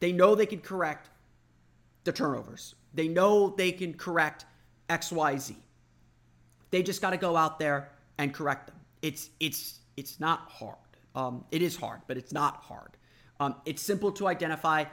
They 0.00 0.12
know 0.12 0.34
they 0.34 0.46
can 0.46 0.60
correct 0.60 1.10
the 2.04 2.12
turnovers. 2.12 2.74
They 2.94 3.08
know 3.08 3.50
they 3.50 3.72
can 3.72 3.94
correct 3.94 4.44
X, 4.88 5.12
Y, 5.12 5.36
Z. 5.38 5.56
They 6.70 6.82
just 6.82 7.00
got 7.00 7.10
to 7.10 7.16
go 7.16 7.36
out 7.36 7.58
there 7.58 7.90
and 8.18 8.32
correct 8.32 8.68
them. 8.68 8.76
It's 9.02 9.30
it's 9.40 9.80
it's 9.96 10.20
not 10.20 10.50
hard. 10.50 10.76
Um, 11.14 11.44
it 11.50 11.62
is 11.62 11.76
hard, 11.76 12.00
but 12.06 12.16
it's 12.16 12.32
not 12.32 12.56
hard. 12.56 12.96
Um, 13.40 13.56
it's 13.64 13.82
simple 13.82 14.12
to 14.12 14.26
identify. 14.26 14.84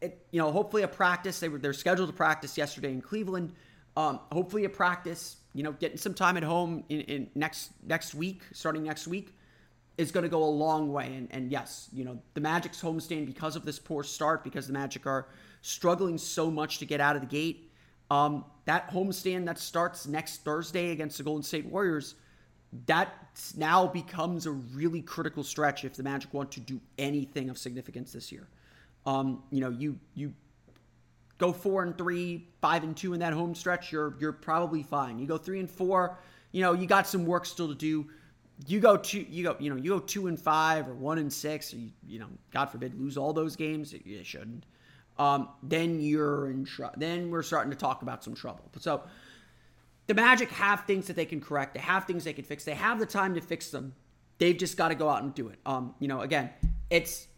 It, 0.00 0.26
you 0.30 0.40
know, 0.40 0.50
hopefully 0.50 0.82
a 0.82 0.88
practice. 0.88 1.40
They 1.40 1.48
were 1.48 1.58
they're 1.58 1.72
scheduled 1.72 2.08
to 2.08 2.14
practice 2.14 2.56
yesterday 2.58 2.92
in 2.92 3.00
Cleveland. 3.00 3.52
Um, 3.96 4.20
hopefully 4.30 4.64
a 4.64 4.68
practice. 4.68 5.36
You 5.54 5.62
know, 5.62 5.72
getting 5.72 5.98
some 5.98 6.14
time 6.14 6.36
at 6.36 6.42
home 6.42 6.84
in, 6.88 7.00
in 7.02 7.30
next 7.34 7.70
next 7.86 8.14
week, 8.14 8.42
starting 8.52 8.82
next 8.84 9.06
week, 9.06 9.34
is 9.98 10.10
going 10.10 10.24
to 10.24 10.30
go 10.30 10.42
a 10.42 10.44
long 10.44 10.92
way. 10.92 11.14
And, 11.14 11.28
and 11.30 11.50
yes, 11.50 11.88
you 11.92 12.04
know, 12.04 12.18
the 12.34 12.40
Magic's 12.40 12.80
homestand 12.80 13.26
because 13.26 13.56
of 13.56 13.64
this 13.64 13.78
poor 13.78 14.02
start, 14.02 14.42
because 14.42 14.66
the 14.66 14.72
Magic 14.72 15.06
are 15.06 15.28
struggling 15.60 16.18
so 16.18 16.50
much 16.50 16.78
to 16.78 16.86
get 16.86 17.00
out 17.00 17.14
of 17.14 17.22
the 17.22 17.28
gate. 17.28 17.70
Um, 18.10 18.44
that 18.64 18.90
homestand 18.90 19.46
that 19.46 19.58
starts 19.58 20.06
next 20.06 20.44
Thursday 20.44 20.90
against 20.90 21.18
the 21.18 21.24
Golden 21.24 21.42
State 21.42 21.66
Warriors 21.66 22.14
that 22.86 23.14
now 23.56 23.86
becomes 23.86 24.46
a 24.46 24.50
really 24.50 25.02
critical 25.02 25.44
stretch 25.44 25.84
if 25.84 25.94
the 25.94 26.02
Magic 26.02 26.32
want 26.32 26.50
to 26.52 26.60
do 26.60 26.80
anything 26.98 27.50
of 27.50 27.58
significance 27.58 28.12
this 28.12 28.32
year. 28.32 28.48
Um, 29.04 29.42
you 29.50 29.60
know, 29.60 29.70
you 29.70 29.98
you 30.14 30.32
go 31.38 31.52
four 31.52 31.82
and 31.82 31.96
three, 31.98 32.48
five 32.60 32.82
and 32.82 32.96
two 32.96 33.14
in 33.14 33.20
that 33.20 33.32
home 33.32 33.54
stretch, 33.54 33.92
you're 33.92 34.14
you're 34.18 34.32
probably 34.32 34.82
fine. 34.82 35.18
You 35.18 35.26
go 35.26 35.36
three 35.36 35.60
and 35.60 35.70
four, 35.70 36.18
you 36.52 36.62
know, 36.62 36.72
you 36.72 36.86
got 36.86 37.06
some 37.06 37.26
work 37.26 37.44
still 37.44 37.68
to 37.68 37.74
do. 37.74 38.08
You 38.66 38.80
go 38.80 38.96
two, 38.96 39.26
you 39.28 39.44
go, 39.44 39.56
you 39.58 39.70
know, 39.70 39.76
you 39.76 39.90
go 39.90 39.98
two 39.98 40.26
and 40.28 40.38
five 40.40 40.88
or 40.88 40.94
one 40.94 41.18
and 41.18 41.32
six, 41.32 41.72
or 41.72 41.78
you, 41.78 41.90
you 42.06 42.18
know, 42.18 42.28
God 42.52 42.66
forbid, 42.66 42.98
lose 43.00 43.16
all 43.16 43.32
those 43.32 43.56
games. 43.56 43.94
You 44.04 44.22
shouldn't. 44.22 44.64
Um, 45.18 45.48
then 45.62 46.00
you're 46.00 46.50
in 46.50 46.64
trouble. 46.64 46.94
Then 46.98 47.30
we're 47.30 47.42
starting 47.42 47.70
to 47.70 47.76
talk 47.76 48.02
about 48.02 48.24
some 48.24 48.34
trouble. 48.34 48.64
So 48.78 49.02
the 50.06 50.14
Magic 50.14 50.50
have 50.50 50.84
things 50.84 51.06
that 51.06 51.16
they 51.16 51.24
can 51.24 51.40
correct. 51.40 51.74
They 51.74 51.80
have 51.80 52.06
things 52.06 52.24
they 52.24 52.32
can 52.32 52.44
fix. 52.44 52.64
They 52.64 52.74
have 52.74 52.98
the 52.98 53.06
time 53.06 53.34
to 53.34 53.40
fix 53.40 53.70
them. 53.70 53.94
They've 54.38 54.56
just 54.56 54.76
got 54.76 54.88
to 54.88 54.94
go 54.94 55.08
out 55.08 55.22
and 55.22 55.34
do 55.34 55.48
it. 55.48 55.58
Um, 55.66 55.94
you 55.98 56.08
know, 56.08 56.20
again, 56.20 56.50
it's 56.90 57.28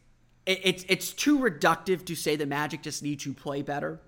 it, 0.46 0.60
it's 0.64 0.84
it's 0.88 1.12
too 1.12 1.38
reductive 1.38 2.04
to 2.06 2.14
say 2.14 2.36
the 2.36 2.46
Magic 2.46 2.82
just 2.82 3.02
need 3.02 3.20
to 3.20 3.34
play 3.34 3.62
better. 3.62 4.00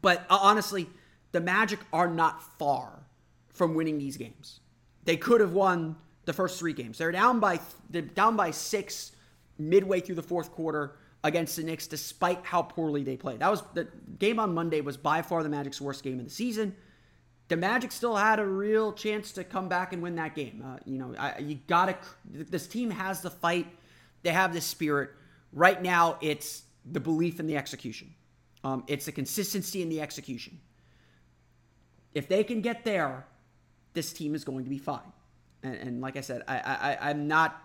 But 0.00 0.26
uh, 0.30 0.38
honestly, 0.40 0.88
the 1.32 1.40
Magic 1.40 1.78
are 1.92 2.08
not 2.08 2.42
far 2.58 3.06
from 3.52 3.74
winning 3.74 3.98
these 3.98 4.16
games. 4.16 4.60
They 5.06 5.16
could 5.16 5.40
have 5.40 5.52
won 5.52 5.96
the 6.26 6.32
first 6.32 6.58
three 6.58 6.74
games. 6.74 6.98
They're 6.98 7.12
down 7.12 7.40
by 7.40 7.60
they're 7.88 8.02
down 8.02 8.36
by 8.36 8.50
six 8.50 9.12
midway 9.58 10.00
through 10.00 10.16
the 10.16 10.22
fourth 10.22 10.52
quarter 10.52 10.96
against 11.24 11.56
the 11.56 11.62
Knicks, 11.62 11.86
despite 11.86 12.44
how 12.44 12.62
poorly 12.62 13.02
they 13.02 13.16
played. 13.16 13.40
That 13.40 13.50
was 13.50 13.62
the 13.72 13.88
game 14.18 14.38
on 14.38 14.52
Monday 14.52 14.80
was 14.80 14.96
by 14.96 15.22
far 15.22 15.42
the 15.42 15.48
Magic's 15.48 15.80
worst 15.80 16.02
game 16.04 16.18
of 16.18 16.24
the 16.24 16.30
season. 16.30 16.76
The 17.48 17.56
Magic 17.56 17.92
still 17.92 18.16
had 18.16 18.40
a 18.40 18.46
real 18.46 18.92
chance 18.92 19.30
to 19.32 19.44
come 19.44 19.68
back 19.68 19.92
and 19.92 20.02
win 20.02 20.16
that 20.16 20.34
game. 20.34 20.62
Uh, 20.66 20.78
you 20.84 20.98
know, 20.98 21.14
I, 21.16 21.38
you 21.38 21.60
gotta. 21.68 21.96
This 22.28 22.66
team 22.66 22.90
has 22.90 23.22
the 23.22 23.30
fight. 23.30 23.66
They 24.22 24.30
have 24.30 24.52
the 24.52 24.60
spirit. 24.60 25.10
Right 25.52 25.80
now, 25.80 26.18
it's 26.20 26.64
the 26.84 27.00
belief 27.00 27.38
in 27.38 27.46
the 27.46 27.56
execution. 27.56 28.12
Um, 28.64 28.82
it's 28.88 29.06
the 29.06 29.12
consistency 29.12 29.80
in 29.82 29.88
the 29.88 30.00
execution. 30.00 30.58
If 32.14 32.26
they 32.28 32.42
can 32.42 32.62
get 32.62 32.84
there, 32.84 33.26
this 33.96 34.12
team 34.12 34.34
is 34.34 34.44
going 34.44 34.62
to 34.62 34.70
be 34.70 34.78
fine. 34.78 35.12
And, 35.62 35.74
and 35.74 36.00
like 36.00 36.16
I 36.16 36.20
said, 36.20 36.42
I, 36.46 36.58
I, 36.58 37.10
I'm 37.10 37.26
not 37.26 37.60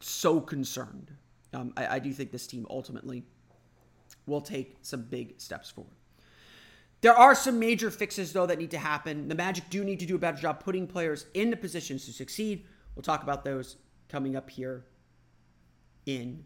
so 0.00 0.40
concerned. 0.40 1.12
Um, 1.54 1.72
I, 1.76 1.96
I 1.96 1.98
do 2.00 2.12
think 2.12 2.32
this 2.32 2.46
team 2.46 2.66
ultimately 2.68 3.22
will 4.26 4.40
take 4.40 4.76
some 4.82 5.02
big 5.02 5.40
steps 5.40 5.70
forward. 5.70 5.94
There 7.02 7.14
are 7.14 7.34
some 7.34 7.58
major 7.58 7.90
fixes, 7.90 8.32
though, 8.32 8.46
that 8.46 8.58
need 8.58 8.72
to 8.72 8.78
happen. 8.78 9.28
The 9.28 9.34
Magic 9.34 9.64
do 9.70 9.84
need 9.84 10.00
to 10.00 10.06
do 10.06 10.16
a 10.16 10.18
better 10.18 10.36
job 10.36 10.62
putting 10.62 10.86
players 10.86 11.26
in 11.32 11.50
the 11.50 11.56
positions 11.56 12.04
to 12.06 12.12
succeed. 12.12 12.66
We'll 12.94 13.02
talk 13.02 13.22
about 13.22 13.44
those 13.44 13.76
coming 14.08 14.36
up 14.36 14.50
here 14.50 14.84
in 16.04 16.44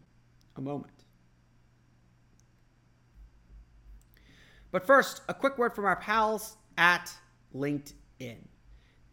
a 0.55 0.61
moment. 0.61 0.93
But 4.71 4.85
first, 4.85 5.21
a 5.27 5.33
quick 5.33 5.57
word 5.57 5.73
from 5.73 5.85
our 5.85 5.95
pals 5.95 6.57
at 6.77 7.11
LinkedIn. 7.55 8.37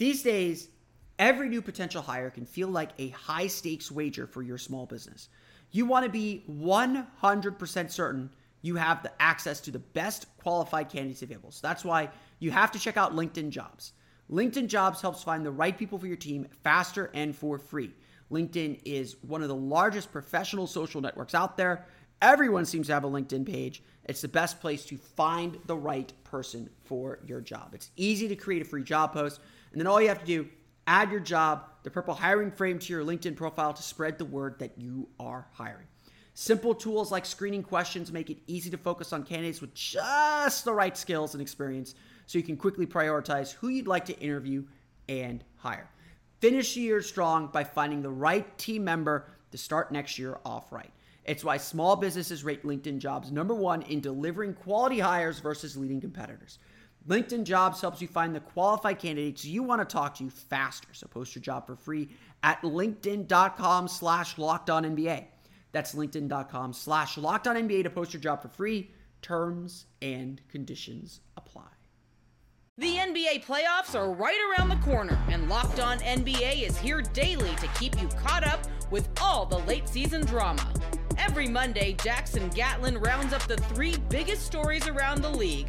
These 0.02 0.24
days, 0.24 0.68
every 1.20 1.48
new 1.48 1.62
potential 1.62 2.02
hire 2.02 2.28
can 2.28 2.44
feel 2.44 2.66
like 2.66 2.90
a 2.98 3.10
high 3.10 3.46
stakes 3.46 3.88
wager 3.88 4.26
for 4.26 4.42
your 4.42 4.58
small 4.58 4.84
business. 4.84 5.28
You 5.70 5.86
want 5.86 6.04
to 6.04 6.10
be 6.10 6.42
100% 6.50 7.88
certain 7.92 8.30
you 8.62 8.74
have 8.74 9.04
the 9.04 9.12
access 9.22 9.60
to 9.60 9.70
the 9.70 9.78
best 9.78 10.26
qualified 10.38 10.88
candidates 10.88 11.22
available. 11.22 11.52
So 11.52 11.64
that's 11.64 11.84
why 11.84 12.08
you 12.40 12.50
have 12.50 12.72
to 12.72 12.80
check 12.80 12.96
out 12.96 13.14
LinkedIn 13.14 13.50
Jobs. 13.50 13.92
LinkedIn 14.28 14.66
Jobs 14.66 15.00
helps 15.00 15.22
find 15.22 15.46
the 15.46 15.52
right 15.52 15.78
people 15.78 16.00
for 16.00 16.08
your 16.08 16.16
team 16.16 16.48
faster 16.64 17.12
and 17.14 17.32
for 17.32 17.56
free. 17.56 17.92
LinkedIn 18.32 18.80
is 18.84 19.14
one 19.22 19.42
of 19.42 19.48
the 19.48 19.54
largest 19.54 20.10
professional 20.10 20.66
social 20.66 21.00
networks 21.00 21.32
out 21.32 21.56
there. 21.56 21.86
Everyone 22.20 22.64
seems 22.64 22.88
to 22.88 22.94
have 22.94 23.04
a 23.04 23.08
LinkedIn 23.08 23.46
page. 23.46 23.84
It's 24.06 24.22
the 24.22 24.26
best 24.26 24.60
place 24.60 24.84
to 24.86 24.96
find 24.96 25.60
the 25.66 25.76
right 25.76 26.12
person 26.24 26.70
for 26.82 27.20
your 27.24 27.40
job. 27.40 27.70
It's 27.72 27.92
easy 27.96 28.26
to 28.26 28.34
create 28.34 28.62
a 28.62 28.64
free 28.64 28.82
job 28.82 29.12
post, 29.12 29.40
and 29.72 29.80
then 29.80 29.86
all 29.86 30.00
you 30.00 30.08
have 30.08 30.20
to 30.20 30.26
do, 30.26 30.48
add 30.86 31.10
your 31.10 31.20
job, 31.20 31.64
the 31.82 31.90
purple 31.90 32.14
hiring 32.14 32.50
frame 32.50 32.78
to 32.78 32.92
your 32.92 33.04
LinkedIn 33.04 33.36
profile 33.36 33.72
to 33.72 33.82
spread 33.82 34.18
the 34.18 34.24
word 34.24 34.58
that 34.58 34.78
you 34.78 35.08
are 35.18 35.46
hiring. 35.52 35.86
Simple 36.34 36.74
tools 36.74 37.12
like 37.12 37.26
screening 37.26 37.62
questions 37.62 38.12
make 38.12 38.30
it 38.30 38.38
easy 38.46 38.70
to 38.70 38.78
focus 38.78 39.12
on 39.12 39.22
candidates 39.22 39.60
with 39.60 39.74
just 39.74 40.64
the 40.64 40.72
right 40.72 40.96
skills 40.96 41.34
and 41.34 41.42
experience 41.42 41.94
so 42.26 42.38
you 42.38 42.44
can 42.44 42.56
quickly 42.56 42.86
prioritize 42.86 43.52
who 43.52 43.68
you'd 43.68 43.86
like 43.86 44.06
to 44.06 44.18
interview 44.18 44.64
and 45.08 45.44
hire. 45.56 45.90
Finish 46.40 46.74
the 46.74 46.80
year 46.80 47.02
strong 47.02 47.48
by 47.48 47.64
finding 47.64 48.02
the 48.02 48.10
right 48.10 48.56
team 48.56 48.84
member 48.84 49.28
to 49.50 49.58
start 49.58 49.92
next 49.92 50.18
year 50.18 50.38
off 50.44 50.72
right. 50.72 50.90
It's 51.24 51.44
why 51.44 51.58
small 51.58 51.96
businesses 51.96 52.42
rate 52.42 52.64
LinkedIn 52.64 52.98
jobs 52.98 53.30
number 53.30 53.54
one 53.54 53.82
in 53.82 54.00
delivering 54.00 54.54
quality 54.54 54.98
hires 54.98 55.38
versus 55.38 55.76
leading 55.76 56.00
competitors. 56.00 56.58
LinkedIn 57.08 57.44
Jobs 57.44 57.80
helps 57.80 58.00
you 58.00 58.06
find 58.06 58.34
the 58.34 58.40
qualified 58.40 58.98
candidates 58.98 59.44
you 59.44 59.62
want 59.62 59.80
to 59.80 59.84
talk 59.84 60.16
to 60.16 60.30
faster. 60.30 60.88
So 60.92 61.06
post 61.08 61.34
your 61.34 61.42
job 61.42 61.66
for 61.66 61.74
free 61.74 62.10
at 62.42 62.62
linkedin.com 62.62 63.88
slash 63.88 64.36
NBA. 64.36 65.24
That's 65.72 65.94
linkedin.com 65.94 66.72
slash 66.72 67.16
NBA 67.16 67.82
to 67.84 67.90
post 67.90 68.12
your 68.12 68.20
job 68.20 68.42
for 68.42 68.48
free. 68.48 68.90
Terms 69.20 69.86
and 70.00 70.40
conditions 70.48 71.20
apply. 71.36 71.68
The 72.78 72.96
NBA 72.96 73.44
playoffs 73.44 73.94
are 73.94 74.10
right 74.10 74.38
around 74.50 74.70
the 74.70 74.76
corner, 74.76 75.18
and 75.28 75.48
Locked 75.48 75.78
On 75.78 75.98
NBA 75.98 76.66
is 76.66 76.78
here 76.78 77.02
daily 77.02 77.54
to 77.56 77.66
keep 77.78 78.00
you 78.00 78.08
caught 78.08 78.46
up 78.46 78.62
with 78.90 79.08
all 79.20 79.44
the 79.44 79.58
late 79.58 79.88
season 79.88 80.24
drama. 80.24 80.66
Every 81.18 81.48
Monday, 81.48 81.92
Jackson 82.02 82.48
Gatlin 82.48 82.98
rounds 82.98 83.34
up 83.34 83.42
the 83.42 83.58
three 83.58 83.96
biggest 84.08 84.46
stories 84.46 84.88
around 84.88 85.20
the 85.20 85.28
league, 85.28 85.68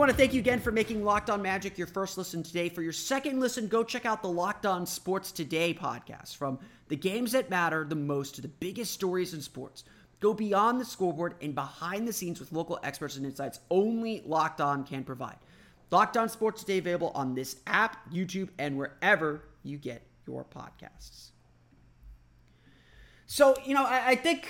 Want 0.00 0.10
to 0.10 0.16
thank 0.16 0.32
you 0.32 0.40
again 0.40 0.58
for 0.58 0.72
making 0.72 1.04
Locked 1.04 1.28
On 1.28 1.42
Magic 1.42 1.76
your 1.76 1.86
first 1.86 2.16
listen 2.16 2.42
today. 2.42 2.70
For 2.70 2.80
your 2.80 2.90
second 2.90 3.38
listen, 3.38 3.68
go 3.68 3.84
check 3.84 4.06
out 4.06 4.22
the 4.22 4.30
Locked 4.30 4.64
On 4.64 4.86
Sports 4.86 5.30
Today 5.30 5.74
podcast. 5.74 6.36
From 6.36 6.58
the 6.88 6.96
games 6.96 7.32
that 7.32 7.50
matter 7.50 7.84
the 7.84 7.96
most 7.96 8.36
to 8.36 8.40
the 8.40 8.48
biggest 8.48 8.94
stories 8.94 9.34
in 9.34 9.42
sports. 9.42 9.84
Go 10.20 10.32
beyond 10.32 10.80
the 10.80 10.86
scoreboard 10.86 11.34
and 11.42 11.54
behind 11.54 12.08
the 12.08 12.14
scenes 12.14 12.40
with 12.40 12.50
local 12.50 12.80
experts 12.82 13.18
and 13.18 13.26
insights 13.26 13.60
only 13.70 14.22
Locked 14.24 14.62
On 14.62 14.84
can 14.84 15.04
provide. 15.04 15.36
Locked 15.90 16.16
On 16.16 16.30
Sports 16.30 16.62
Today 16.62 16.78
available 16.78 17.12
on 17.14 17.34
this 17.34 17.56
app, 17.66 18.10
YouTube, 18.10 18.48
and 18.58 18.78
wherever 18.78 19.44
you 19.64 19.76
get 19.76 20.00
your 20.26 20.46
podcasts. 20.46 21.32
So, 23.26 23.54
you 23.66 23.74
know, 23.74 23.84
I, 23.84 24.12
I 24.12 24.14
think 24.14 24.48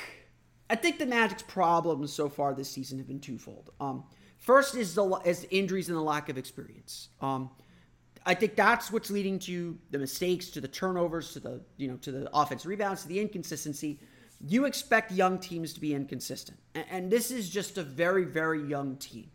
I 0.71 0.76
think 0.76 1.00
the 1.00 1.07
Magic's 1.07 1.42
problems 1.42 2.12
so 2.12 2.28
far 2.28 2.54
this 2.54 2.71
season 2.71 2.99
have 2.99 3.09
been 3.09 3.19
twofold. 3.19 3.71
Um, 3.80 4.04
First 4.40 4.75
is 4.75 4.94
the 4.94 5.04
is 5.25 5.47
injuries 5.50 5.88
and 5.88 5.97
the 5.97 6.02
lack 6.02 6.30
of 6.30 6.38
experience. 6.38 7.11
Um, 7.20 7.50
I 8.25 8.35
think 8.35 8.56
that's 8.56 8.90
what's 8.90 9.11
leading 9.11 9.38
to 9.40 9.78
the 9.90 9.99
mistakes, 9.99 10.49
to 10.50 10.61
the 10.61 10.68
turnovers, 10.68 11.35
to 11.35 11.40
the 11.40 11.61
you 11.76 11.88
know 11.88 11.97
to 11.99 12.11
the 12.11 12.30
offense 12.37 12.64
rebounds, 12.64 13.02
to 13.02 13.09
the 13.09 13.20
inconsistency. 13.20 14.00
You 14.47 14.64
expect 14.64 15.12
young 15.12 15.38
teams 15.38 15.75
to 15.75 15.80
be 15.80 15.94
inconsistent, 15.94 16.59
and, 16.75 16.87
and 16.90 17.11
this 17.11 17.30
is 17.30 17.50
just 17.50 17.76
a 17.76 17.82
very 17.82 18.25
very 18.25 18.62
young 18.62 18.97
team. 18.97 19.30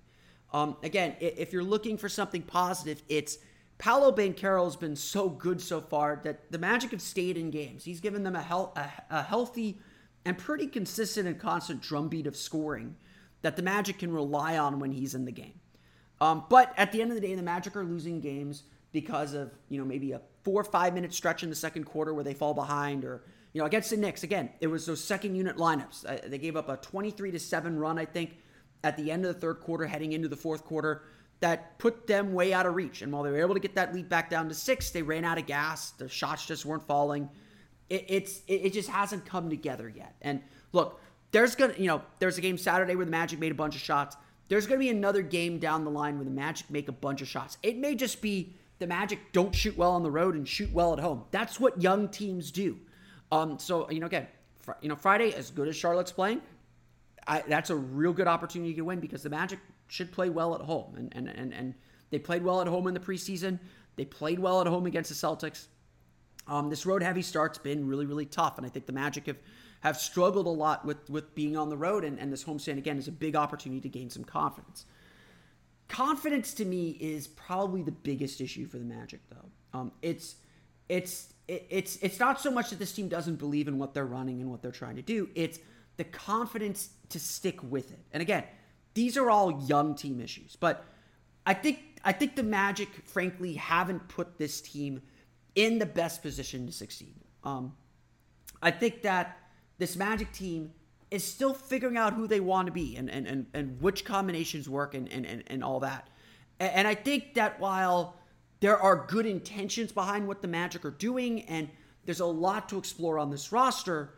Um, 0.51 0.75
again, 0.81 1.15
if 1.19 1.53
you're 1.53 1.63
looking 1.63 1.97
for 1.97 2.09
something 2.09 2.41
positive, 2.41 3.03
it's 3.07 3.37
Paolo 3.77 4.11
Banchero 4.11 4.63
has 4.63 4.75
been 4.75 4.95
so 4.95 5.29
good 5.29 5.61
so 5.61 5.81
far 5.81 6.21
that 6.23 6.51
the 6.51 6.57
Magic 6.57 6.91
have 6.91 7.01
stayed 7.01 7.37
in 7.37 7.51
games. 7.51 7.83
He's 7.83 7.99
given 7.99 8.23
them 8.23 8.35
a, 8.35 8.41
health, 8.41 8.77
a, 8.77 8.89
a 9.09 9.21
healthy 9.21 9.79
and 10.23 10.37
pretty 10.37 10.65
consistent 10.65 11.27
and 11.27 11.37
constant 11.37 11.81
drumbeat 11.81 12.25
of 12.25 12.37
scoring 12.37 12.95
that 13.45 13.55
the 13.55 13.61
Magic 13.61 13.99
can 13.99 14.11
rely 14.11 14.57
on 14.57 14.79
when 14.79 14.91
he's 14.91 15.13
in 15.13 15.23
the 15.23 15.31
game. 15.31 15.53
Um, 16.19 16.45
but 16.49 16.73
at 16.77 16.91
the 16.91 16.99
end 16.99 17.11
of 17.11 17.15
the 17.15 17.21
day, 17.21 17.35
the 17.35 17.43
Magic 17.43 17.75
are 17.75 17.83
losing 17.83 18.19
games 18.19 18.63
because 18.91 19.35
of 19.35 19.51
you 19.69 19.77
know 19.77 19.85
maybe 19.85 20.13
a 20.13 20.21
four 20.41 20.61
or 20.61 20.63
five 20.63 20.95
minute 20.95 21.13
stretch 21.13 21.43
in 21.43 21.51
the 21.51 21.55
second 21.55 21.83
quarter 21.83 22.11
where 22.11 22.23
they 22.23 22.33
fall 22.33 22.55
behind, 22.55 23.05
or 23.05 23.21
you 23.53 23.61
know 23.61 23.67
against 23.67 23.91
the 23.91 23.97
Knicks 23.97 24.23
again, 24.23 24.49
it 24.61 24.67
was 24.67 24.87
those 24.87 25.03
second 25.03 25.35
unit 25.35 25.57
lineups. 25.57 26.05
Uh, 26.09 26.27
they 26.27 26.39
gave 26.39 26.55
up 26.55 26.69
a 26.69 26.77
23 26.77 27.29
to 27.29 27.39
seven 27.39 27.77
run, 27.77 27.99
I 27.99 28.05
think, 28.05 28.37
at 28.83 28.97
the 28.97 29.11
end 29.11 29.23
of 29.27 29.35
the 29.35 29.39
third 29.39 29.59
quarter, 29.59 29.85
heading 29.85 30.13
into 30.13 30.27
the 30.27 30.35
fourth 30.35 30.65
quarter. 30.65 31.03
that 31.41 31.77
put 31.77 32.07
them 32.07 32.33
way 32.33 32.51
out 32.51 32.65
of 32.65 32.73
reach. 32.73 33.03
And 33.03 33.11
while 33.11 33.21
they 33.21 33.29
were 33.29 33.41
able 33.41 33.53
to 33.53 33.59
get 33.59 33.75
that 33.75 33.93
lead 33.93 34.09
back 34.09 34.31
down 34.31 34.49
to 34.49 34.55
six, 34.55 34.89
they 34.89 35.03
ran 35.03 35.23
out 35.23 35.37
of 35.37 35.45
gas. 35.45 35.91
The 35.91 36.09
shots 36.09 36.47
just 36.47 36.65
weren't 36.65 36.87
falling. 36.87 37.29
It, 37.91 38.05
it's 38.07 38.41
it, 38.47 38.61
it 38.65 38.73
just 38.73 38.89
hasn't 38.89 39.23
come 39.27 39.51
together 39.51 39.87
yet. 39.87 40.15
And 40.23 40.41
look, 40.71 40.99
there's 41.35 41.53
gonna 41.53 41.73
you 41.77 41.87
know 41.87 42.01
there's 42.19 42.37
a 42.37 42.41
game 42.41 42.57
Saturday 42.57 42.95
where 42.95 43.03
the 43.03 43.11
Magic 43.11 43.39
made 43.39 43.51
a 43.51 43.55
bunch 43.55 43.75
of 43.75 43.81
shots. 43.81 44.15
There's 44.47 44.65
gonna 44.65 44.79
be 44.79 44.89
another 44.89 45.21
game 45.21 45.59
down 45.59 45.83
the 45.83 45.91
line 45.91 46.15
where 46.15 46.23
the 46.23 46.31
Magic 46.31 46.69
make 46.69 46.87
a 46.87 46.93
bunch 46.93 47.21
of 47.21 47.27
shots. 47.27 47.57
It 47.61 47.77
may 47.77 47.93
just 47.93 48.21
be 48.21 48.55
the 48.79 48.87
Magic 48.87 49.19
don't 49.33 49.53
shoot 49.53 49.75
well 49.75 49.91
on 49.91 50.01
the 50.01 50.09
road 50.09 50.35
and 50.35 50.47
shoot 50.47 50.71
well 50.71 50.93
at 50.93 50.99
home. 50.99 51.25
That's 51.31 51.59
what 51.59 51.81
young 51.81 52.07
teams 52.07 52.51
do. 52.51 52.79
Um, 53.33 53.59
so 53.59 53.91
you 53.91 53.99
know 53.99 54.05
again, 54.05 54.27
fr- 54.61 54.79
you 54.81 54.87
know 54.87 54.95
Friday 54.95 55.33
as 55.33 55.51
good 55.51 55.67
as 55.67 55.75
Charlotte's 55.75 56.13
playing, 56.13 56.41
I, 57.27 57.43
that's 57.45 57.69
a 57.69 57.75
real 57.75 58.13
good 58.13 58.27
opportunity 58.27 58.73
to 58.73 58.83
win 58.83 59.01
because 59.01 59.21
the 59.21 59.29
Magic 59.29 59.59
should 59.87 60.13
play 60.13 60.29
well 60.29 60.55
at 60.55 60.61
home, 60.61 60.95
and 60.95 61.13
and 61.17 61.27
and 61.27 61.53
and 61.53 61.73
they 62.11 62.19
played 62.19 62.43
well 62.43 62.61
at 62.61 62.67
home 62.67 62.87
in 62.87 62.93
the 62.93 62.99
preseason. 63.01 63.59
They 63.97 64.05
played 64.05 64.39
well 64.39 64.61
at 64.61 64.67
home 64.67 64.85
against 64.85 65.09
the 65.09 65.15
Celtics. 65.27 65.67
Um, 66.47 66.69
this 66.69 66.85
road 66.85 67.03
heavy 67.03 67.23
start's 67.23 67.57
been 67.57 67.85
really 67.85 68.05
really 68.05 68.25
tough, 68.25 68.57
and 68.57 68.65
I 68.65 68.69
think 68.69 68.85
the 68.85 68.93
Magic 68.93 69.25
have 69.25 69.37
have 69.81 69.97
struggled 69.97 70.47
a 70.47 70.49
lot 70.49 70.85
with 70.85 71.09
with 71.09 71.35
being 71.35 71.55
on 71.57 71.69
the 71.69 71.77
road, 71.77 72.03
and, 72.03 72.19
and 72.19 72.31
this 72.31 72.43
homestand 72.43 72.77
again 72.77 72.97
is 72.97 73.07
a 73.07 73.11
big 73.11 73.35
opportunity 73.35 73.81
to 73.81 73.89
gain 73.89 74.09
some 74.09 74.23
confidence. 74.23 74.85
Confidence 75.87 76.53
to 76.55 76.65
me 76.65 76.97
is 76.99 77.27
probably 77.27 77.83
the 77.83 77.91
biggest 77.91 78.41
issue 78.41 78.65
for 78.65 78.79
the 78.79 78.85
Magic, 78.85 79.19
though. 79.29 79.79
Um, 79.79 79.91
it's 80.01 80.35
it's 80.89 81.33
it, 81.47 81.67
it's 81.69 81.97
it's 81.97 82.19
not 82.19 82.41
so 82.41 82.49
much 82.49 82.71
that 82.71 82.79
this 82.79 82.91
team 82.91 83.07
doesn't 83.07 83.35
believe 83.35 83.67
in 83.67 83.77
what 83.77 83.93
they're 83.93 84.05
running 84.05 84.41
and 84.41 84.49
what 84.49 84.61
they're 84.61 84.71
trying 84.71 84.95
to 84.95 85.01
do. 85.01 85.29
It's 85.35 85.59
the 85.97 86.03
confidence 86.03 86.89
to 87.09 87.19
stick 87.19 87.61
with 87.63 87.91
it. 87.91 87.99
And 88.11 88.21
again, 88.21 88.43
these 88.95 89.17
are 89.17 89.29
all 89.29 89.63
young 89.67 89.95
team 89.95 90.19
issues, 90.19 90.55
but 90.55 90.85
I 91.45 91.53
think 91.53 91.79
I 92.03 92.11
think 92.11 92.35
the 92.35 92.43
Magic, 92.43 92.89
frankly, 93.05 93.53
haven't 93.53 94.07
put 94.07 94.37
this 94.37 94.61
team 94.61 95.01
in 95.55 95.79
the 95.79 95.85
best 95.85 96.21
position 96.21 96.65
to 96.65 96.71
succeed. 96.71 97.15
Um, 97.43 97.73
I 98.61 98.71
think 98.71 99.03
that 99.03 99.37
this 99.77 99.95
Magic 99.95 100.31
team 100.31 100.71
is 101.11 101.23
still 101.23 101.53
figuring 101.53 101.97
out 101.97 102.13
who 102.13 102.27
they 102.27 102.39
want 102.39 102.65
to 102.65 102.71
be 102.71 102.95
and 102.95 103.09
and, 103.09 103.27
and, 103.27 103.45
and 103.53 103.81
which 103.81 104.05
combinations 104.05 104.69
work 104.69 104.93
and, 104.93 105.11
and, 105.11 105.25
and, 105.25 105.43
and 105.47 105.63
all 105.63 105.79
that. 105.79 106.09
And, 106.59 106.71
and 106.73 106.87
I 106.87 106.95
think 106.95 107.35
that 107.35 107.59
while 107.59 108.17
there 108.59 108.77
are 108.77 109.05
good 109.07 109.25
intentions 109.25 109.91
behind 109.91 110.27
what 110.27 110.41
the 110.41 110.47
Magic 110.47 110.85
are 110.85 110.91
doing 110.91 111.41
and 111.43 111.69
there's 112.05 112.19
a 112.19 112.25
lot 112.25 112.69
to 112.69 112.77
explore 112.77 113.19
on 113.19 113.29
this 113.29 113.51
roster, 113.51 114.13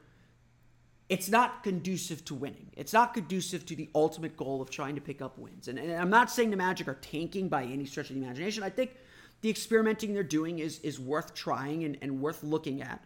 it's 1.09 1.29
not 1.29 1.63
conducive 1.63 2.25
to 2.25 2.35
winning. 2.35 2.69
It's 2.75 2.91
not 2.91 3.13
conducive 3.13 3.65
to 3.67 3.75
the 3.75 3.89
ultimate 3.95 4.35
goal 4.35 4.61
of 4.61 4.69
trying 4.69 4.95
to 4.95 5.01
pick 5.01 5.21
up 5.21 5.37
wins. 5.37 5.69
And, 5.69 5.79
and, 5.79 5.93
I'm 5.93 6.09
not 6.09 6.29
saying 6.29 6.51
the 6.51 6.57
Magic 6.57 6.87
are 6.87 6.95
tanking 6.95 7.47
by 7.47 7.63
any 7.63 7.85
stretch 7.85 8.09
of 8.09 8.17
the 8.17 8.21
imagination. 8.21 8.63
I 8.63 8.69
think 8.69 8.95
the 9.41 9.49
experimenting 9.49 10.13
they're 10.13 10.23
doing 10.23 10.59
is 10.59 10.79
is 10.79 10.99
worth 10.99 11.33
trying 11.33 11.83
and, 11.85 11.97
and 12.01 12.19
worth 12.21 12.43
looking 12.43 12.81
at. 12.81 13.03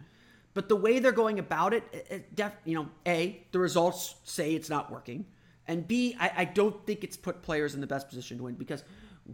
But 0.53 0.67
the 0.67 0.75
way 0.75 0.99
they're 0.99 1.11
going 1.11 1.39
about 1.39 1.73
it, 1.73 1.83
it 1.93 2.35
def, 2.35 2.53
you 2.65 2.75
know, 2.75 2.89
a 3.07 3.41
the 3.51 3.59
results 3.59 4.15
say 4.23 4.53
it's 4.53 4.69
not 4.69 4.91
working, 4.91 5.25
and 5.67 5.87
b 5.87 6.15
I, 6.19 6.31
I 6.37 6.45
don't 6.45 6.85
think 6.85 7.03
it's 7.03 7.17
put 7.17 7.41
players 7.41 7.73
in 7.73 7.81
the 7.81 7.87
best 7.87 8.09
position 8.09 8.37
to 8.37 8.43
win 8.43 8.55
because 8.55 8.83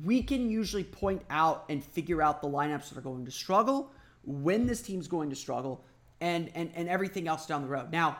we 0.03 0.21
can 0.21 0.49
usually 0.49 0.83
point 0.83 1.23
out 1.29 1.65
and 1.69 1.83
figure 1.83 2.21
out 2.21 2.41
the 2.41 2.47
lineups 2.47 2.89
that 2.89 2.97
are 2.97 3.01
going 3.01 3.25
to 3.25 3.31
struggle, 3.31 3.91
when 4.23 4.67
this 4.67 4.81
team's 4.81 5.07
going 5.07 5.29
to 5.29 5.35
struggle, 5.35 5.83
and 6.21 6.51
and 6.53 6.71
and 6.75 6.87
everything 6.87 7.27
else 7.27 7.47
down 7.47 7.61
the 7.61 7.67
road. 7.67 7.91
Now 7.91 8.17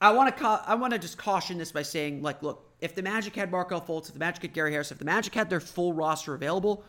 I 0.00 0.12
want 0.12 0.34
to 0.34 0.42
ca- 0.42 0.64
I 0.66 0.74
want 0.74 0.92
to 0.92 0.98
just 0.98 1.16
caution 1.16 1.58
this 1.58 1.72
by 1.72 1.82
saying, 1.82 2.22
like, 2.22 2.42
look, 2.42 2.70
if 2.80 2.94
the 2.94 3.02
Magic 3.02 3.34
had 3.34 3.50
Markelle 3.50 3.80
Fultz, 3.80 4.08
if 4.08 4.12
the 4.12 4.18
Magic 4.18 4.42
had 4.42 4.52
Gary 4.52 4.72
Harris, 4.72 4.90
if 4.92 4.98
the 4.98 5.04
Magic 5.04 5.34
had 5.34 5.48
their 5.48 5.60
full 5.60 5.92
roster 5.92 6.34
available, 6.34 6.84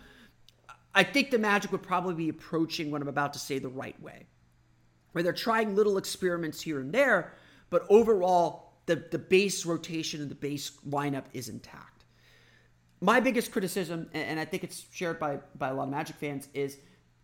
I 0.94 1.04
think 1.04 1.32
the 1.32 1.40
Magic 1.40 1.72
would 1.72 1.84
probably 1.84 2.16
be 2.16 2.30
approaching 2.30 2.92
what 2.92 3.02
I'm 3.02 3.08
about 3.08 3.34
to 3.34 3.40
say 3.40 3.60
the 3.60 3.70
right 3.70 4.00
way, 4.02 4.26
they're 5.24 5.34
trying 5.34 5.76
little 5.76 5.98
experiments 5.98 6.62
here 6.62 6.80
and 6.80 6.94
there, 6.94 7.34
but 7.70 7.86
overall, 7.90 8.74
the 8.86 8.96
the 9.12 9.20
base 9.20 9.66
rotation 9.66 10.22
and 10.22 10.32
the 10.32 10.36
base 10.36 10.72
lineup 10.88 11.26
is 11.34 11.50
intact. 11.50 12.06
My 13.00 13.20
biggest 13.20 13.52
criticism, 13.52 14.10
and 14.14 14.40
I 14.40 14.46
think 14.46 14.64
it's 14.64 14.86
shared 14.92 15.20
by 15.20 15.40
by 15.56 15.70
a 15.70 15.74
lot 15.74 15.84
of 15.84 15.90
Magic 15.90 16.16
fans, 16.16 16.48
is 16.54 16.78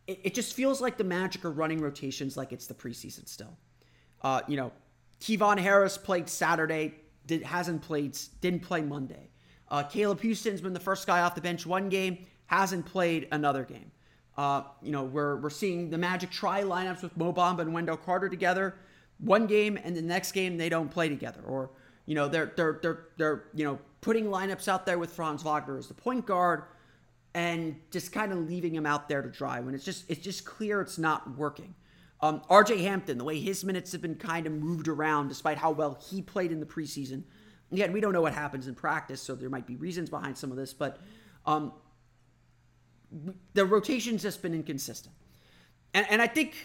it, 0.08 0.20
it 0.24 0.34
just 0.34 0.54
feels 0.54 0.82
like 0.82 0.98
the 0.98 1.04
Magic 1.04 1.46
are 1.46 1.52
running 1.52 1.82
rotations 1.82 2.38
like 2.38 2.52
it's 2.52 2.68
the 2.68 2.74
preseason 2.74 3.28
still. 3.28 3.58
Uh, 4.22 4.42
you 4.48 4.58
know, 4.58 4.72
Kevon 5.20 5.58
Harris 5.58 5.98
played 5.98 6.30
Saturday, 6.30 6.96
did, 7.26 7.44
hasn't 7.44 7.82
played, 7.82 8.18
didn't 8.42 8.62
play 8.62 8.82
Monday. 8.82 9.30
Uh, 9.70 9.84
Caleb 9.84 10.22
Houstan's 10.22 10.62
been 10.62 10.74
the 10.74 10.80
first 10.80 11.08
guy 11.08 11.22
off 11.22 11.36
the 11.36 11.42
bench 11.42 11.66
one 11.66 11.90
game, 11.90 12.26
hasn't 12.46 12.86
played 12.86 13.28
another 13.32 13.64
game. 13.64 13.92
Uh, 14.38 14.64
you 14.82 14.92
know, 14.92 15.04
we're, 15.04 15.38
we're 15.38 15.50
seeing 15.50 15.90
the 15.90 15.98
Magic 15.98 16.32
try 16.32 16.64
lineups 16.64 17.04
with 17.04 17.16
Mo 17.16 17.32
Bamba 17.32 17.60
and 17.60 17.74
Wendell 17.74 17.98
Carter 17.98 18.30
together 18.30 18.76
one 19.20 19.48
game, 19.48 19.78
and 19.82 19.96
the 19.96 20.02
next 20.02 20.32
game 20.32 20.58
they 20.58 20.70
don't 20.70 20.90
play 20.90 21.10
together. 21.10 21.42
Or, 21.46 21.70
you 22.06 22.16
know, 22.16 22.28
they're, 22.28 22.52
they're, 22.56 22.80
they're, 22.82 23.06
they're 23.18 23.44
you 23.54 23.64
know, 23.64 23.80
putting 24.02 24.26
lineups 24.26 24.68
out 24.68 24.86
there 24.86 25.00
with 25.00 25.12
Franz 25.12 25.44
Wagner 25.44 25.78
as 25.78 25.88
the 25.88 25.94
point 25.94 26.26
guard 26.26 26.64
and 27.34 27.76
just 27.90 28.12
kind 28.12 28.32
of 28.32 28.40
leaving 28.40 28.76
him 28.76 28.86
out 28.86 29.10
there 29.10 29.22
to 29.22 29.30
dry 29.30 29.60
when 29.60 29.74
it's 29.74 29.86
just, 29.86 30.10
it's 30.10 30.22
just 30.22 30.46
clear 30.46 30.82
it's 30.82 30.98
not 30.98 31.38
working. 31.38 31.74
Um, 32.22 32.42
RJ 32.50 32.82
Hampton, 32.82 33.18
the 33.18 33.24
way 33.24 33.40
his 33.40 33.64
minutes 33.64 33.92
have 33.92 34.02
been 34.02 34.16
kind 34.16 34.46
of 34.46 34.54
moved 34.54 34.88
around 34.88 35.30
despite 35.30 35.58
how 35.58 35.72
well 35.72 35.98
he 36.10 36.22
played 36.22 36.52
in 36.52 36.60
the 36.60 36.66
preseason. 36.66 37.24
Again, 37.72 37.92
we 37.92 38.02
don't 38.02 38.14
know 38.14 38.22
what 38.22 38.34
happens 38.34 38.68
in 38.68 38.76
practice, 38.76 39.22
so 39.22 39.36
there 39.36 39.50
might 39.50 39.66
be 39.66 39.76
reasons 39.76 40.10
behind 40.10 40.38
some 40.38 40.52
of 40.52 40.58
this, 40.58 40.74
but 40.74 41.00
um, 41.46 41.74
the 43.54 43.66
rotation's 43.66 44.22
just 44.22 44.42
been 44.42 44.54
inconsistent. 44.54 45.16
And, 45.94 46.06
and 46.10 46.22
I 46.22 46.28
think 46.28 46.56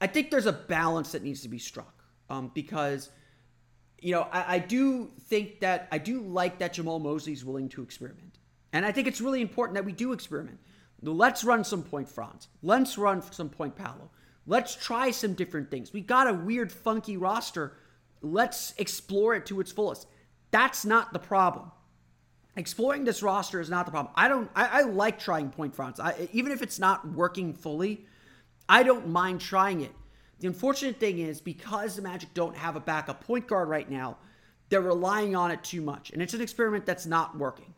I 0.00 0.06
think 0.06 0.30
there's 0.30 0.46
a 0.46 0.52
balance 0.52 1.12
that 1.12 1.22
needs 1.22 1.42
to 1.42 1.48
be 1.48 1.58
struck 1.58 2.04
um, 2.30 2.50
because, 2.54 3.10
you 4.00 4.12
know, 4.12 4.22
I, 4.32 4.54
I 4.54 4.58
do 4.58 5.10
think 5.28 5.60
that 5.60 5.88
I 5.92 5.98
do 5.98 6.22
like 6.22 6.58
that 6.58 6.74
Jamahl 6.74 7.00
Mosley's 7.00 7.44
willing 7.44 7.68
to 7.70 7.82
experiment. 7.82 8.38
And 8.72 8.86
I 8.86 8.92
think 8.92 9.08
it's 9.08 9.20
really 9.20 9.42
important 9.42 9.74
that 9.74 9.84
we 9.84 9.92
do 9.92 10.12
experiment. 10.12 10.58
Let's 11.02 11.44
run 11.44 11.64
some 11.64 11.82
point 11.82 12.08
Franz. 12.08 12.48
Let's 12.62 12.96
run 12.96 13.22
some 13.22 13.48
point 13.48 13.74
Paolo. 13.74 14.10
Let's 14.46 14.74
try 14.74 15.10
some 15.10 15.34
different 15.34 15.70
things. 15.70 15.92
We 15.92 16.00
got 16.00 16.28
a 16.28 16.34
weird, 16.34 16.72
funky 16.72 17.16
roster. 17.16 17.76
Let's 18.22 18.74
explore 18.78 19.34
it 19.34 19.46
to 19.46 19.60
its 19.60 19.72
fullest. 19.72 20.06
That's 20.50 20.84
not 20.84 21.12
the 21.12 21.18
problem. 21.18 21.70
Exploring 22.60 23.04
this 23.04 23.22
roster 23.22 23.58
is 23.58 23.70
not 23.70 23.86
the 23.86 23.90
problem. 23.90 24.12
I 24.14 24.28
don't. 24.28 24.50
I, 24.54 24.66
I 24.66 24.82
like 24.82 25.18
trying 25.18 25.48
point 25.48 25.74
Franz, 25.74 25.98
I, 25.98 26.28
even 26.32 26.52
if 26.52 26.60
it's 26.60 26.78
not 26.78 27.08
working 27.08 27.54
fully, 27.54 28.04
I 28.68 28.82
don't 28.82 29.08
mind 29.08 29.40
trying 29.40 29.80
it. 29.80 29.92
The 30.40 30.46
unfortunate 30.46 31.00
thing 31.00 31.20
is 31.20 31.40
because 31.40 31.96
the 31.96 32.02
Magic 32.02 32.34
don't 32.34 32.54
have 32.54 32.76
a 32.76 32.80
backup 32.80 33.24
point 33.24 33.48
guard 33.48 33.70
right 33.70 33.88
now, 33.90 34.18
they're 34.68 34.82
relying 34.82 35.34
on 35.34 35.50
it 35.50 35.64
too 35.64 35.80
much, 35.80 36.10
and 36.10 36.20
it's 36.20 36.34
an 36.34 36.42
experiment 36.42 36.84
that's 36.84 37.06
not 37.06 37.38
working. 37.38 37.72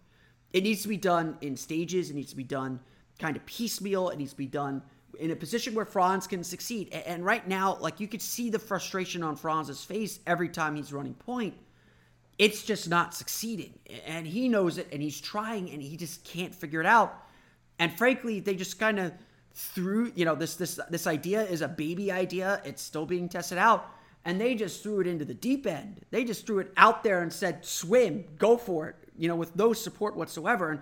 It 0.52 0.64
needs 0.64 0.82
to 0.82 0.88
be 0.88 0.96
done 0.96 1.38
in 1.42 1.56
stages. 1.56 2.10
It 2.10 2.14
needs 2.14 2.30
to 2.30 2.36
be 2.36 2.42
done 2.42 2.80
kind 3.20 3.36
of 3.36 3.46
piecemeal. 3.46 4.08
It 4.08 4.18
needs 4.18 4.32
to 4.32 4.36
be 4.36 4.46
done 4.46 4.82
in 5.20 5.30
a 5.30 5.36
position 5.36 5.74
where 5.74 5.84
Franz 5.84 6.26
can 6.26 6.42
succeed. 6.42 6.92
And 6.92 7.24
right 7.24 7.46
now, 7.46 7.78
like 7.80 8.00
you 8.00 8.08
could 8.08 8.20
see 8.20 8.50
the 8.50 8.58
frustration 8.58 9.22
on 9.22 9.36
Franz's 9.36 9.84
face 9.84 10.18
every 10.26 10.48
time 10.48 10.74
he's 10.74 10.92
running 10.92 11.14
point. 11.14 11.54
It's 12.38 12.62
just 12.62 12.88
not 12.88 13.14
succeeding. 13.14 13.78
And 14.06 14.26
he 14.26 14.48
knows 14.48 14.78
it 14.78 14.88
and 14.92 15.02
he's 15.02 15.20
trying 15.20 15.70
and 15.70 15.82
he 15.82 15.96
just 15.96 16.24
can't 16.24 16.54
figure 16.54 16.80
it 16.80 16.86
out. 16.86 17.14
And 17.78 17.92
frankly, 17.96 18.40
they 18.40 18.54
just 18.54 18.78
kind 18.78 18.98
of 18.98 19.12
threw, 19.54 20.12
you 20.14 20.24
know, 20.24 20.34
this 20.34 20.56
this 20.56 20.80
this 20.90 21.06
idea 21.06 21.42
is 21.42 21.60
a 21.60 21.68
baby 21.68 22.10
idea. 22.10 22.60
It's 22.64 22.82
still 22.82 23.06
being 23.06 23.28
tested 23.28 23.58
out. 23.58 23.86
And 24.24 24.40
they 24.40 24.54
just 24.54 24.82
threw 24.82 25.00
it 25.00 25.06
into 25.06 25.24
the 25.24 25.34
deep 25.34 25.66
end. 25.66 26.00
They 26.10 26.24
just 26.24 26.46
threw 26.46 26.60
it 26.60 26.72
out 26.76 27.02
there 27.02 27.22
and 27.22 27.32
said, 27.32 27.64
swim, 27.64 28.24
go 28.38 28.56
for 28.56 28.88
it, 28.88 28.96
you 29.18 29.26
know, 29.26 29.34
with 29.34 29.56
no 29.56 29.72
support 29.72 30.16
whatsoever. 30.16 30.70
And 30.70 30.80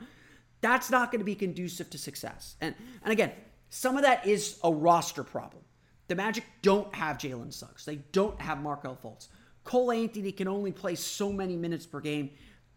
that's 0.60 0.90
not 0.90 1.10
going 1.10 1.20
to 1.20 1.24
be 1.24 1.34
conducive 1.34 1.88
to 1.90 1.98
success. 1.98 2.56
And 2.60 2.74
and 3.02 3.12
again, 3.12 3.32
some 3.70 3.96
of 3.96 4.02
that 4.02 4.26
is 4.26 4.58
a 4.62 4.72
roster 4.72 5.24
problem. 5.24 5.62
The 6.08 6.16
Magic 6.16 6.44
don't 6.62 6.92
have 6.94 7.18
Jalen 7.18 7.52
Suggs. 7.52 7.84
They 7.84 7.96
don't 8.12 8.40
have 8.40 8.60
Markelle 8.60 8.98
Fultz. 9.02 9.28
Cole 9.64 9.92
Anthony 9.92 10.32
can 10.32 10.48
only 10.48 10.72
play 10.72 10.94
so 10.94 11.32
many 11.32 11.56
minutes 11.56 11.86
per 11.86 12.00
game. 12.00 12.30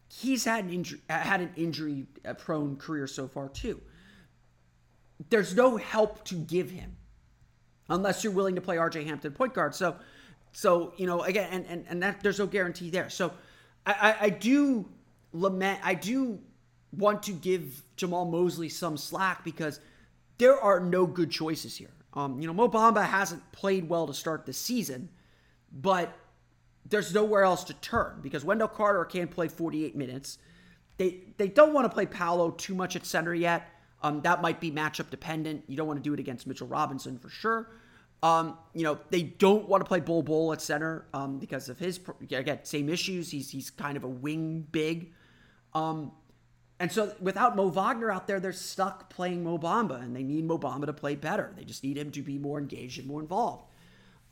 He's 0.10 0.46
had 0.46 0.66
an 0.66 0.72
injury, 0.72 1.02
had 1.10 1.42
an 1.42 1.52
injury 1.56 2.06
prone 2.38 2.76
career 2.76 3.08
so 3.08 3.28
far 3.28 3.50
too. 3.50 3.82
There's 5.30 5.56
no 5.56 5.78
help 5.78 6.24
to 6.26 6.36
give 6.36 6.70
him 6.70 6.96
unless 7.90 8.24
you're 8.24 8.34
willing 8.34 8.56
to 8.56 8.62
play 8.62 8.78
RJ 8.78 9.06
Hampton 9.06 9.32
point 9.34 9.54
guard. 9.54 9.74
So, 9.74 9.96
so 10.52 10.94
you 10.98 11.08
know 11.08 11.24
again, 11.24 11.50
and 11.52 11.66
and, 11.68 11.86
and 11.90 12.04
that 12.04 12.22
there's 12.22 12.40
no 12.40 12.46
guarantee 12.46 12.90
there. 12.90 13.10
So, 13.10 13.32
I, 13.86 13.94
I, 13.94 14.26
I 14.26 14.30
do 14.30 14.86
lament. 15.32 15.80
I 15.84 15.96
do 15.96 16.40
want 16.92 17.24
to 17.24 17.32
give 17.32 17.84
Jamahl 17.98 18.30
Mosley 18.30 18.70
some 18.70 18.98
slack 18.98 19.44
because 19.44 19.80
there 20.38 20.60
are 20.60 20.80
no 20.80 21.06
good 21.06 21.32
choices 21.32 21.76
here. 21.76 21.90
Um, 22.14 22.40
you 22.40 22.48
know, 22.48 22.54
Mo 22.54 22.70
Bamba 22.70 23.04
hasn't 23.04 23.52
played 23.52 23.90
well 23.90 24.06
to 24.08 24.14
start 24.14 24.46
the 24.46 24.54
season, 24.54 25.10
but 25.72 26.16
there's 26.90 27.14
nowhere 27.14 27.44
else 27.44 27.64
to 27.66 27.74
turn 27.76 28.20
because 28.22 28.44
Wendell 28.44 28.68
Carter 28.68 29.06
can't 29.06 29.32
play 29.32 29.48
48 29.48 29.96
minutes. 29.96 30.38
they 30.98 31.22
they 31.38 31.48
don't 31.48 31.74
want 31.74 31.86
to 31.86 31.90
play 31.90 32.06
Paolo 32.06 32.52
too 32.52 32.76
much 32.76 32.96
at 32.96 33.06
center 33.06 33.34
yet. 33.34 33.70
Um, 34.02 34.22
that 34.22 34.42
might 34.42 34.60
be 34.60 34.70
matchup 34.70 35.10
dependent. 35.10 35.64
You 35.68 35.78
don't 35.78 35.88
want 35.88 35.98
to 35.98 36.04
do 36.04 36.14
it 36.14 36.20
against 36.20 36.46
Mitchell 36.46 36.68
Robinson 36.68 37.18
for 37.18 37.30
sure. 37.30 37.72
Um, 38.22 38.58
you 38.74 38.84
know, 38.84 39.00
they 39.10 39.24
don't 39.24 39.68
want 39.68 39.84
to 39.84 39.88
play 39.88 40.00
Bol 40.00 40.24
Bol 40.24 40.54
at 40.54 40.62
center 40.62 41.06
um, 41.14 41.40
because 41.40 41.70
of 41.70 41.80
his 41.80 42.00
again 42.32 42.60
same 42.64 42.90
issues. 42.90 43.32
He's 43.32 43.50
he's 43.50 43.70
kind 43.70 43.98
of 43.98 44.04
a 44.04 44.10
wing 44.10 44.68
big. 44.72 45.14
Um, 45.74 46.12
and 46.80 46.92
so 46.92 47.14
without 47.22 47.56
Mo 47.56 47.68
Wagner 47.68 48.12
out 48.12 48.28
there, 48.28 48.40
they're 48.40 48.52
stuck 48.52 49.10
playing 49.10 49.44
Mo 49.44 49.58
Bamba, 49.58 50.02
and 50.02 50.16
they 50.16 50.24
need 50.24 50.46
Mo 50.46 50.58
Bamba 50.58 50.86
to 50.88 50.94
play 50.94 51.16
better. 51.16 51.54
They 51.56 51.64
just 51.64 51.84
need 51.84 51.98
him 51.98 52.12
to 52.12 52.22
be 52.22 52.38
more 52.38 52.60
engaged 52.60 53.00
and 53.00 53.08
more 53.08 53.22
involved. 53.22 53.66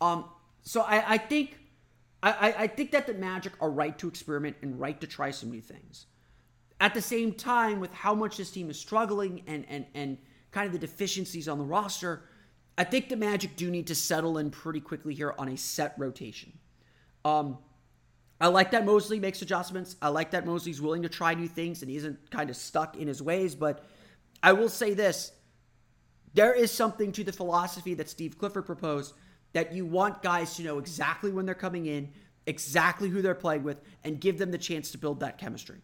Um, 0.02 0.26
so 0.64 0.82
I, 0.82 1.14
I 1.14 1.18
think 1.18 1.58
I, 2.24 2.54
I 2.60 2.68
think 2.68 2.92
that 2.92 3.08
the 3.08 3.14
Magic 3.16 3.54
are 3.60 3.70
right 3.70 3.98
to 3.98 4.08
experiment 4.08 4.58
and 4.62 4.80
right 4.80 5.00
to 5.02 5.08
try 5.08 5.32
some 5.32 5.50
new 5.50 5.62
things. 5.62 6.06
At 6.80 6.94
the 6.94 7.02
same 7.02 7.34
time, 7.34 7.80
with 7.80 7.92
how 7.94 8.14
much 8.14 8.38
this 8.38 8.52
team 8.52 8.70
is 8.70 8.80
struggling 8.80 9.44
and 9.48 9.66
and 9.70 9.86
and 9.94 10.18
kind 10.52 10.68
of 10.68 10.74
the 10.74 10.80
deficiencies 10.80 11.48
on 11.48 11.58
the 11.58 11.64
roster, 11.64 12.24
I 12.78 12.84
think 12.84 13.10
the 13.10 13.16
Magic 13.16 13.56
do 13.56 13.72
need 13.72 13.88
to 13.88 13.96
settle 13.96 14.38
in 14.38 14.52
pretty 14.52 14.82
quickly 14.82 15.14
here 15.14 15.34
on 15.38 15.50
a 15.50 15.58
set 15.58 15.94
rotation. 15.98 16.54
Um, 17.24 17.58
I 18.40 18.48
like 18.48 18.72
that 18.72 18.86
Mosley 18.86 19.20
makes 19.20 19.42
adjustments. 19.42 19.96
I 20.02 20.10
like 20.10 20.32
that 20.32 20.46
Mosley's 20.46 20.82
willing 20.82 21.04
to 21.04 21.10
try 21.10 21.36
new 21.36 21.48
things 21.48 21.84
and 21.84 21.92
he 21.92 21.98
isn't 21.98 22.32
kind 22.32 22.50
of 22.50 22.56
stuck 22.56 22.98
in 22.98 23.08
his 23.08 23.22
ways. 23.22 23.54
But 23.54 23.84
I 24.42 24.54
will 24.54 24.70
say 24.70 24.94
this 24.94 25.32
there 26.34 26.54
is 26.54 26.72
something 26.72 27.12
to 27.12 27.24
the 27.24 27.32
philosophy 27.32 27.94
that 27.96 28.10
Steve 28.10 28.38
Clifford 28.38 28.66
proposed 28.66 29.14
that 29.54 29.74
you 29.74 29.86
want 29.86 30.22
guys 30.22 30.56
to 30.56 30.64
know 30.64 30.80
exactly 30.80 31.32
when 31.32 31.46
they're 31.46 31.56
coming 31.56 31.86
in, 31.86 32.12
exactly 32.46 33.10
who 33.10 33.22
they're 33.22 33.36
playing 33.36 33.64
with, 33.64 33.82
and 34.04 34.20
give 34.20 34.38
them 34.38 34.52
the 34.52 34.58
chance 34.58 34.92
to 34.92 34.98
build 34.98 35.20
that 35.20 35.38
chemistry. 35.38 35.82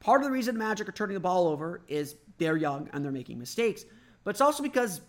Part 0.00 0.20
of 0.20 0.26
the 0.26 0.32
reason 0.32 0.58
Magic 0.58 0.88
are 0.88 0.92
turning 0.92 1.14
the 1.14 1.20
ball 1.20 1.48
over 1.48 1.82
is 1.88 2.16
they're 2.38 2.56
young 2.56 2.90
and 2.92 3.04
they're 3.04 3.12
making 3.12 3.38
mistakes, 3.38 3.84
but 4.22 4.30
it's 4.30 4.40
also 4.40 4.62
because 4.62 5.00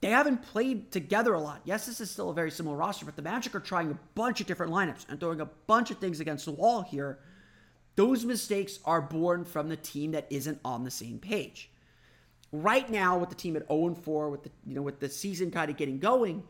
they 0.00 0.10
haven't 0.10 0.42
played 0.42 0.92
together 0.92 1.32
a 1.32 1.40
lot. 1.40 1.62
Yes, 1.64 1.86
this 1.86 2.00
is 2.00 2.10
still 2.10 2.30
a 2.30 2.34
very 2.34 2.50
similar 2.50 2.76
roster, 2.76 3.06
but 3.06 3.16
the 3.16 3.22
Magic 3.22 3.54
are 3.54 3.60
trying 3.60 3.90
a 3.90 3.98
bunch 4.14 4.40
of 4.40 4.46
different 4.46 4.70
lineups 4.70 5.06
and 5.08 5.18
throwing 5.18 5.40
a 5.40 5.46
bunch 5.66 5.90
of 5.90 5.98
things 5.98 6.20
against 6.20 6.44
the 6.44 6.52
wall 6.52 6.82
here. 6.82 7.20
Those 7.96 8.24
mistakes 8.24 8.80
are 8.84 9.00
born 9.00 9.44
from 9.44 9.68
the 9.68 9.76
team 9.76 10.12
that 10.12 10.26
isn't 10.28 10.60
on 10.64 10.84
the 10.84 10.90
same 10.90 11.18
page. 11.18 11.70
Right 12.52 12.88
now, 12.90 13.18
with 13.18 13.30
the 13.30 13.34
team 13.34 13.56
at 13.56 13.66
0 13.66 13.94
4, 13.94 14.30
with 14.30 14.42
the 14.42 14.50
you 14.66 14.74
know 14.74 14.82
with 14.82 15.00
the 15.00 15.08
season 15.08 15.50
kind 15.50 15.70
of 15.70 15.76
getting 15.76 15.98
going, 15.98 16.42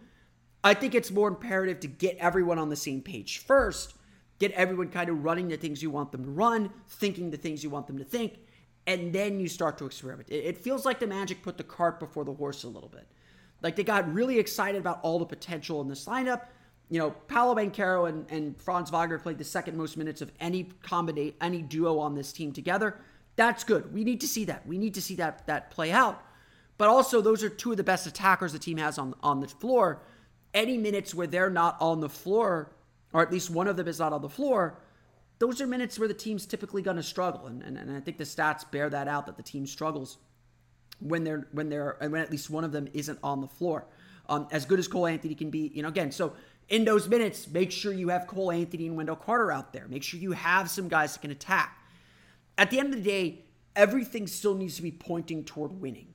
I 0.64 0.72
think 0.72 0.94
it's 0.94 1.10
more 1.10 1.28
imperative 1.28 1.78
to 1.80 1.86
get 1.86 2.16
everyone 2.16 2.58
on 2.58 2.70
the 2.70 2.76
same 2.76 3.02
page 3.02 3.38
first, 3.38 3.94
get 4.38 4.50
everyone 4.52 4.88
kind 4.88 5.10
of 5.10 5.22
running 5.22 5.48
the 5.48 5.58
things 5.58 5.82
you 5.82 5.90
want 5.90 6.10
them 6.10 6.24
to 6.24 6.30
run, 6.30 6.70
thinking 6.88 7.30
the 7.30 7.36
things 7.36 7.62
you 7.62 7.68
want 7.68 7.86
them 7.86 7.98
to 7.98 8.04
think, 8.04 8.38
and 8.86 9.12
then 9.12 9.38
you 9.38 9.46
start 9.46 9.76
to 9.78 9.84
experiment. 9.84 10.30
It, 10.30 10.56
feels 10.56 10.86
like 10.86 10.98
the 10.98 11.06
Magic 11.06 11.42
put 11.42 11.58
the 11.58 11.64
cart 11.64 12.00
before 12.00 12.24
the 12.24 12.32
horse 12.32 12.64
a 12.64 12.68
little 12.68 12.88
bit. 12.88 13.06
Like 13.62 13.76
they 13.76 13.84
got 13.84 14.10
really 14.12 14.38
excited 14.38 14.80
about 14.80 15.00
all 15.02 15.18
the 15.18 15.26
potential 15.26 15.82
in 15.82 15.88
this 15.88 16.06
lineup. 16.06 16.46
You 16.90 16.98
know, 16.98 17.10
Paolo 17.10 17.54
Banchero 17.54 18.08
and, 18.08 18.26
and 18.30 18.58
Franz 18.58 18.90
Wagner 18.90 19.18
played 19.18 19.38
the 19.38 19.44
second 19.44 19.76
most 19.76 19.96
minutes 19.98 20.22
of 20.22 20.32
any 20.40 20.64
combination, 20.82 21.34
any 21.42 21.60
duo 21.60 21.98
on 21.98 22.14
this 22.14 22.32
team 22.32 22.52
together. 22.52 22.98
That's 23.36 23.64
good. 23.64 23.92
We 23.92 24.04
need 24.04 24.20
to 24.20 24.28
see 24.28 24.44
that. 24.46 24.66
We 24.66 24.78
need 24.78 24.94
to 24.94 25.02
see 25.02 25.16
that 25.16 25.46
that 25.46 25.70
play 25.70 25.92
out. 25.92 26.22
But 26.76 26.88
also, 26.88 27.20
those 27.20 27.42
are 27.42 27.48
two 27.48 27.70
of 27.70 27.76
the 27.76 27.84
best 27.84 28.06
attackers 28.06 28.52
the 28.52 28.58
team 28.58 28.78
has 28.78 28.98
on 28.98 29.14
on 29.22 29.40
the 29.40 29.48
floor. 29.48 30.02
Any 30.54 30.78
minutes 30.78 31.14
where 31.14 31.26
they're 31.26 31.50
not 31.50 31.76
on 31.80 32.00
the 32.00 32.08
floor, 32.08 32.70
or 33.12 33.20
at 33.20 33.30
least 33.30 33.50
one 33.50 33.66
of 33.66 33.76
them 33.76 33.88
is 33.88 33.98
not 33.98 34.12
on 34.12 34.22
the 34.22 34.28
floor, 34.28 34.78
those 35.40 35.60
are 35.60 35.66
minutes 35.66 35.98
where 35.98 36.08
the 36.08 36.14
team's 36.14 36.46
typically 36.46 36.80
going 36.80 36.96
to 36.96 37.02
struggle. 37.02 37.46
And, 37.46 37.62
and, 37.62 37.76
and 37.76 37.94
I 37.94 38.00
think 38.00 38.18
the 38.18 38.24
stats 38.24 38.70
bear 38.70 38.88
that 38.88 39.08
out 39.08 39.26
that 39.26 39.36
the 39.36 39.42
team 39.42 39.66
struggles 39.66 40.18
when 41.00 41.24
they're 41.24 41.48
when 41.52 41.68
they're 41.68 41.96
when 42.00 42.16
at 42.16 42.30
least 42.30 42.50
one 42.50 42.64
of 42.64 42.72
them 42.72 42.88
isn't 42.94 43.18
on 43.22 43.40
the 43.40 43.48
floor. 43.48 43.84
Um, 44.28 44.48
as 44.52 44.64
good 44.64 44.78
as 44.78 44.88
Cole 44.88 45.06
Anthony 45.06 45.34
can 45.34 45.50
be, 45.50 45.70
you 45.74 45.82
know, 45.82 45.88
again, 45.88 46.10
so 46.10 46.32
in 46.68 46.84
those 46.84 47.08
minutes, 47.08 47.46
make 47.48 47.70
sure 47.70 47.92
you 47.92 48.08
have 48.08 48.26
Cole 48.26 48.50
Anthony 48.50 48.86
and 48.86 48.96
Wendell 48.96 49.16
Carter 49.16 49.52
out 49.52 49.72
there. 49.72 49.86
Make 49.88 50.02
sure 50.02 50.18
you 50.18 50.32
have 50.32 50.70
some 50.70 50.88
guys 50.88 51.12
that 51.12 51.20
can 51.20 51.30
attack. 51.30 51.76
At 52.56 52.70
the 52.70 52.78
end 52.78 52.94
of 52.94 53.02
the 53.02 53.10
day, 53.10 53.44
everything 53.76 54.26
still 54.26 54.54
needs 54.54 54.76
to 54.76 54.82
be 54.82 54.92
pointing 54.92 55.44
toward 55.44 55.78
winning. 55.80 56.13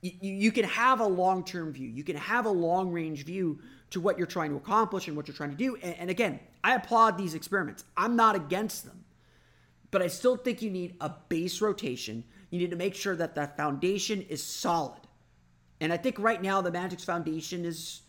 You, 0.00 0.12
you 0.20 0.52
can 0.52 0.64
have 0.64 1.00
a 1.00 1.06
long 1.06 1.44
term 1.44 1.72
view, 1.72 1.88
you 1.88 2.04
can 2.04 2.16
have 2.16 2.46
a 2.46 2.50
long 2.50 2.92
range 2.92 3.24
view 3.24 3.60
to 3.90 4.00
what 4.00 4.18
you're 4.18 4.26
trying 4.26 4.50
to 4.50 4.56
accomplish 4.56 5.08
and 5.08 5.16
what 5.16 5.28
you're 5.28 5.36
trying 5.36 5.50
to 5.50 5.56
do. 5.56 5.76
And, 5.76 5.96
and 5.98 6.10
again, 6.10 6.40
I 6.62 6.74
applaud 6.74 7.16
these 7.18 7.34
experiments, 7.34 7.84
I'm 7.96 8.16
not 8.16 8.36
against 8.36 8.84
them. 8.84 9.04
But 9.92 10.02
I 10.02 10.08
still 10.08 10.36
think 10.36 10.62
you 10.62 10.70
need 10.70 10.96
a 11.00 11.10
base 11.28 11.60
rotation 11.60 12.24
you 12.50 12.58
need 12.58 12.70
to 12.70 12.76
make 12.76 12.94
sure 12.94 13.16
that 13.16 13.34
that 13.34 13.56
foundation 13.56 14.22
is 14.22 14.42
solid. 14.42 15.00
And 15.80 15.92
I 15.92 15.96
think 15.96 16.18
right 16.18 16.40
now 16.40 16.60
the 16.60 16.70
Magic's 16.70 17.04
foundation 17.04 17.64
is 17.64 18.02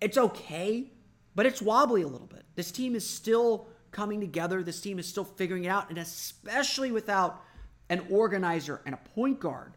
it's 0.00 0.18
okay, 0.18 0.92
but 1.34 1.46
it's 1.46 1.62
wobbly 1.62 2.02
a 2.02 2.06
little 2.06 2.26
bit. 2.26 2.44
This 2.54 2.70
team 2.70 2.94
is 2.94 3.08
still 3.08 3.66
coming 3.90 4.20
together. 4.20 4.62
This 4.62 4.80
team 4.80 4.98
is 4.98 5.06
still 5.06 5.24
figuring 5.24 5.64
it 5.64 5.68
out, 5.68 5.88
and 5.90 5.98
especially 5.98 6.92
without 6.92 7.42
an 7.88 8.06
organizer 8.10 8.80
and 8.86 8.94
a 8.94 8.98
point 9.14 9.40
guard, 9.40 9.74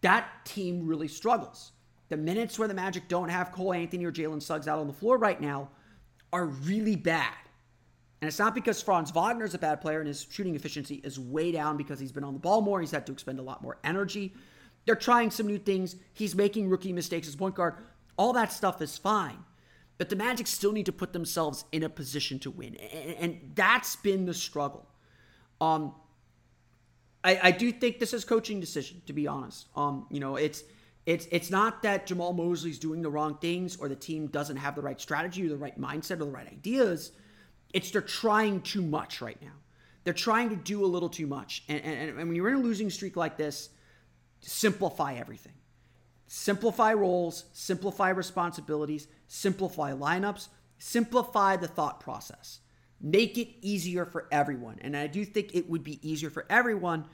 that 0.00 0.28
team 0.44 0.86
really 0.86 1.08
struggles. 1.08 1.72
The 2.08 2.16
minutes 2.16 2.58
where 2.58 2.68
the 2.68 2.74
Magic 2.74 3.08
don't 3.08 3.28
have 3.28 3.52
Cole 3.52 3.74
Anthony 3.74 4.04
or 4.04 4.12
Jalen 4.12 4.42
Suggs 4.42 4.68
out 4.68 4.78
on 4.78 4.86
the 4.86 4.92
floor 4.92 5.18
right 5.18 5.40
now 5.40 5.68
are 6.32 6.46
really 6.46 6.96
bad. 6.96 7.34
And 8.20 8.28
it's 8.28 8.38
not 8.38 8.54
because 8.54 8.82
Franz 8.82 9.10
Wagner 9.12 9.44
is 9.44 9.54
a 9.54 9.58
bad 9.58 9.80
player 9.80 10.00
and 10.00 10.08
his 10.08 10.26
shooting 10.28 10.56
efficiency 10.56 10.96
is 11.04 11.20
way 11.20 11.52
down 11.52 11.76
because 11.76 12.00
he's 12.00 12.12
been 12.12 12.24
on 12.24 12.34
the 12.34 12.40
ball 12.40 12.60
more. 12.60 12.80
He's 12.80 12.90
had 12.90 13.06
to 13.06 13.12
expend 13.12 13.38
a 13.38 13.42
lot 13.42 13.62
more 13.62 13.78
energy. 13.84 14.34
They're 14.86 14.96
trying 14.96 15.30
some 15.30 15.46
new 15.46 15.58
things. 15.58 15.96
He's 16.14 16.34
making 16.34 16.68
rookie 16.68 16.92
mistakes 16.92 17.28
as 17.28 17.36
point 17.36 17.54
guard. 17.54 17.74
All 18.16 18.32
that 18.32 18.52
stuff 18.52 18.82
is 18.82 18.98
fine. 18.98 19.38
But 19.98 20.08
the 20.08 20.16
Magic 20.16 20.46
still 20.46 20.72
need 20.72 20.86
to 20.86 20.92
put 20.92 21.12
themselves 21.12 21.64
in 21.72 21.82
a 21.82 21.88
position 21.88 22.38
to 22.40 22.50
win. 22.50 22.76
And 22.76 23.52
that's 23.54 23.96
been 23.96 24.26
the 24.26 24.34
struggle. 24.34 24.86
Um, 25.60 25.94
I, 27.24 27.40
I 27.42 27.50
do 27.50 27.72
think 27.72 27.98
this 27.98 28.14
is 28.14 28.24
coaching 28.24 28.60
decision, 28.60 29.02
to 29.06 29.12
be 29.12 29.26
honest. 29.26 29.68
Um, 29.76 30.06
you 30.10 30.20
know, 30.20 30.36
it's 30.36 30.62
it's 31.06 31.26
it's 31.30 31.50
not 31.50 31.82
that 31.82 32.06
Jamahl 32.06 32.36
Mosley's 32.36 32.78
doing 32.78 33.02
the 33.02 33.10
wrong 33.10 33.36
things 33.38 33.76
or 33.76 33.88
the 33.88 33.96
team 33.96 34.26
doesn't 34.28 34.56
have 34.56 34.74
the 34.74 34.82
right 34.82 35.00
strategy 35.00 35.46
or 35.46 35.48
the 35.48 35.56
right 35.56 35.78
mindset 35.80 36.12
or 36.12 36.26
the 36.26 36.30
right 36.30 36.46
ideas 36.46 37.12
it's 37.72 37.90
they're 37.90 38.00
trying 38.00 38.62
too 38.62 38.82
much 38.82 39.20
right 39.20 39.40
now. 39.42 39.52
They're 40.04 40.14
trying 40.14 40.50
to 40.50 40.56
do 40.56 40.84
a 40.84 40.86
little 40.86 41.08
too 41.08 41.26
much. 41.26 41.64
And, 41.68 41.82
and, 41.82 42.10
and 42.10 42.28
when 42.28 42.34
you're 42.34 42.48
in 42.48 42.56
a 42.56 42.60
losing 42.60 42.88
streak 42.88 43.16
like 43.16 43.36
this, 43.36 43.68
simplify 44.40 45.14
everything. 45.14 45.52
Simplify 46.26 46.92
roles, 46.94 47.44
simplify 47.52 48.10
responsibilities, 48.10 49.06
simplify 49.26 49.92
lineups, 49.92 50.48
simplify 50.78 51.56
the 51.56 51.68
thought 51.68 52.00
process. 52.00 52.60
Make 53.00 53.38
it 53.38 53.48
easier 53.62 54.04
for 54.04 54.26
everyone. 54.32 54.78
And 54.80 54.96
I 54.96 55.06
do 55.06 55.24
think 55.24 55.54
it 55.54 55.68
would 55.68 55.84
be 55.84 55.98
easier 56.08 56.30
for 56.30 56.44
everyone 56.50 57.06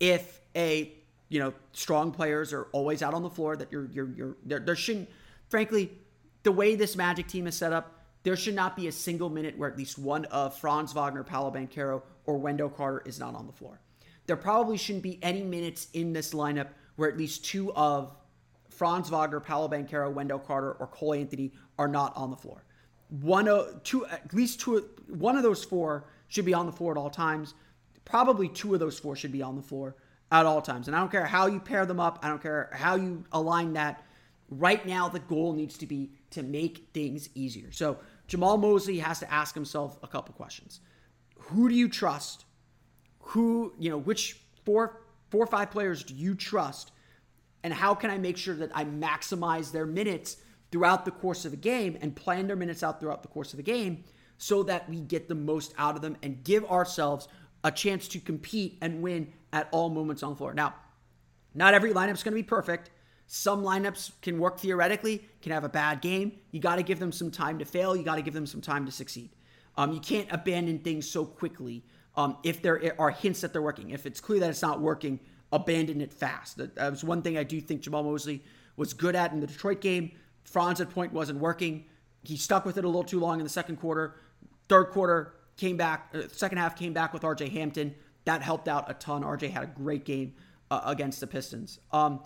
if 0.00 0.40
a 0.56 0.92
you 1.28 1.38
know 1.38 1.52
strong 1.72 2.10
players 2.10 2.52
are 2.52 2.64
always 2.72 3.02
out 3.02 3.14
on 3.14 3.22
the 3.22 3.30
floor. 3.30 3.56
That 3.56 3.70
you're 3.70 3.88
you're 3.92 4.10
you're 4.16 4.36
there, 4.44 4.60
there 4.60 4.76
shouldn't. 4.76 5.08
Frankly, 5.48 5.92
the 6.42 6.52
way 6.52 6.74
this 6.74 6.96
Magic 6.96 7.26
team 7.26 7.46
is 7.46 7.56
set 7.56 7.72
up, 7.72 8.04
there 8.22 8.36
should 8.36 8.54
not 8.54 8.76
be 8.76 8.88
a 8.88 8.92
single 8.92 9.30
minute 9.30 9.56
where 9.56 9.70
at 9.70 9.78
least 9.78 9.98
one 9.98 10.24
of 10.26 10.56
Franz 10.58 10.92
Wagner, 10.92 11.22
Paolo 11.22 11.50
Banchero, 11.50 12.02
or 12.26 12.38
Wendell 12.38 12.68
Carter 12.68 13.02
is 13.06 13.18
not 13.18 13.34
on 13.34 13.46
the 13.46 13.52
floor. 13.52 13.80
There 14.26 14.36
probably 14.36 14.76
shouldn't 14.76 15.02
be 15.02 15.18
any 15.22 15.42
minutes 15.42 15.88
in 15.94 16.12
this 16.12 16.34
lineup 16.34 16.68
where 16.96 17.08
at 17.08 17.16
least 17.16 17.44
two 17.44 17.72
of 17.74 18.14
Franz 18.68 19.08
Wagner, 19.08 19.40
Paolo 19.40 19.68
Banchero, 19.68 20.12
Wendell 20.12 20.38
Carter, 20.38 20.72
or 20.72 20.86
Cole 20.88 21.14
Anthony 21.14 21.52
are 21.78 21.88
not 21.88 22.16
on 22.16 22.30
the 22.30 22.36
floor. 22.36 22.64
One 23.08 23.48
two, 23.84 24.04
at 24.06 24.34
least 24.34 24.60
two, 24.60 24.88
one 25.08 25.36
of 25.36 25.42
those 25.42 25.64
four 25.64 26.04
should 26.28 26.44
be 26.44 26.54
on 26.54 26.66
the 26.66 26.72
floor 26.72 26.92
at 26.92 26.98
all 26.98 27.10
times. 27.10 27.54
Probably 28.04 28.48
two 28.48 28.74
of 28.74 28.80
those 28.80 28.98
four 28.98 29.16
should 29.16 29.32
be 29.32 29.42
on 29.42 29.56
the 29.56 29.62
floor 29.62 29.96
at 30.30 30.46
all 30.46 30.60
times. 30.62 30.86
And 30.86 30.96
I 30.96 31.00
don't 31.00 31.10
care 31.10 31.26
how 31.26 31.46
you 31.46 31.60
pair 31.60 31.86
them 31.86 32.00
up. 32.00 32.18
I 32.22 32.28
don't 32.28 32.42
care 32.42 32.70
how 32.72 32.96
you 32.96 33.24
align 33.32 33.72
that. 33.74 34.04
Right 34.50 34.86
now, 34.86 35.08
the 35.08 35.20
goal 35.20 35.52
needs 35.52 35.76
to 35.78 35.86
be 35.86 36.10
to 36.30 36.42
make 36.42 36.88
things 36.94 37.28
easier. 37.34 37.70
So 37.72 37.98
Jamahl 38.28 38.60
Mosley 38.60 38.98
has 38.98 39.18
to 39.20 39.32
ask 39.32 39.54
himself 39.54 39.98
a 40.02 40.06
couple 40.06 40.34
questions. 40.34 40.80
Who 41.38 41.68
do 41.68 41.74
you 41.74 41.88
trust? 41.88 42.44
Who, 43.20 43.72
you 43.78 43.90
know, 43.90 43.98
which 43.98 44.40
four, 44.64 45.00
four 45.30 45.44
or 45.44 45.46
five 45.46 45.70
players 45.70 46.02
do 46.02 46.14
you 46.14 46.34
trust? 46.34 46.92
And 47.62 47.72
how 47.74 47.94
can 47.94 48.10
I 48.10 48.18
make 48.18 48.36
sure 48.36 48.54
that 48.54 48.70
I 48.74 48.84
maximize 48.84 49.72
their 49.72 49.86
minutes 49.86 50.38
throughout 50.70 51.04
the 51.04 51.10
course 51.10 51.44
of 51.44 51.52
a 51.52 51.56
game 51.56 51.98
and 52.00 52.14
plan 52.14 52.46
their 52.46 52.56
minutes 52.56 52.82
out 52.82 53.00
throughout 53.00 53.22
the 53.22 53.28
course 53.28 53.52
of 53.52 53.58
a 53.58 53.62
game 53.62 54.04
so 54.38 54.62
that 54.62 54.88
we 54.88 55.00
get 55.00 55.28
the 55.28 55.34
most 55.34 55.74
out 55.76 55.94
of 55.96 56.02
them 56.02 56.16
and 56.22 56.42
give 56.44 56.64
ourselves 56.64 57.28
a 57.64 57.70
chance 57.70 58.08
to 58.08 58.20
compete 58.20 58.78
and 58.80 59.02
win 59.02 59.32
at 59.52 59.68
all 59.72 59.90
moments 59.90 60.22
on 60.22 60.30
the 60.30 60.36
floor. 60.36 60.54
Now, 60.54 60.74
not 61.54 61.74
every 61.74 61.92
lineup 61.92 62.14
is 62.14 62.22
going 62.22 62.32
to 62.32 62.42
be 62.42 62.42
perfect. 62.42 62.90
Some 63.26 63.62
lineups 63.62 64.12
can 64.22 64.38
work 64.38 64.58
theoretically, 64.58 65.28
can 65.42 65.52
have 65.52 65.64
a 65.64 65.68
bad 65.68 66.00
game. 66.00 66.32
You 66.50 66.60
got 66.60 66.76
to 66.76 66.82
give 66.82 66.98
them 66.98 67.12
some 67.12 67.30
time 67.30 67.58
to 67.58 67.64
fail. 67.64 67.94
You 67.94 68.02
got 68.02 68.14
to 68.14 68.22
give 68.22 68.32
them 68.32 68.46
some 68.46 68.60
time 68.62 68.86
to 68.86 68.92
succeed. 68.92 69.30
Um, 69.76 69.92
you 69.92 70.00
can't 70.00 70.28
abandon 70.30 70.78
things 70.78 71.08
so 71.10 71.24
quickly 71.24 71.84
Um, 72.18 72.36
if 72.42 72.62
there 72.62 72.94
are 72.98 73.10
hints 73.10 73.42
that 73.42 73.52
they're 73.52 73.62
working, 73.62 73.90
if 73.90 74.04
it's 74.04 74.20
clear 74.20 74.40
that 74.40 74.50
it's 74.50 74.60
not 74.60 74.80
working, 74.80 75.20
abandon 75.52 76.00
it 76.00 76.12
fast. 76.12 76.56
That, 76.56 76.74
that 76.74 76.90
was 76.90 77.04
one 77.04 77.22
thing 77.22 77.38
I 77.38 77.44
do 77.44 77.60
think 77.60 77.82
Jamahl 77.82 78.04
Mosley 78.04 78.42
was 78.76 78.92
good 78.92 79.14
at 79.14 79.32
in 79.32 79.38
the 79.38 79.46
Detroit 79.46 79.80
game. 79.80 80.10
Franz 80.42 80.80
at 80.80 80.90
point 80.90 81.12
wasn't 81.12 81.38
working. 81.38 81.84
He 82.24 82.36
stuck 82.36 82.64
with 82.64 82.76
it 82.76 82.84
a 82.84 82.88
little 82.88 83.04
too 83.04 83.20
long 83.20 83.38
in 83.38 83.44
the 83.44 83.50
second 83.50 83.76
quarter. 83.76 84.16
Third 84.68 84.90
quarter 84.90 85.34
came 85.56 85.76
back. 85.76 86.12
Uh, 86.14 86.22
second 86.32 86.58
half 86.58 86.76
came 86.76 86.92
back 86.92 87.12
with 87.12 87.24
R.J. 87.24 87.48
Hampton. 87.50 87.94
That 88.24 88.42
helped 88.42 88.68
out 88.68 88.90
a 88.90 88.94
ton. 88.94 89.24
R.J. 89.24 89.48
had 89.48 89.62
a 89.62 89.66
great 89.66 90.04
game 90.04 90.34
uh, 90.70 90.82
against 90.84 91.20
the 91.20 91.26
Pistons. 91.26 91.78
Um, 91.92 92.20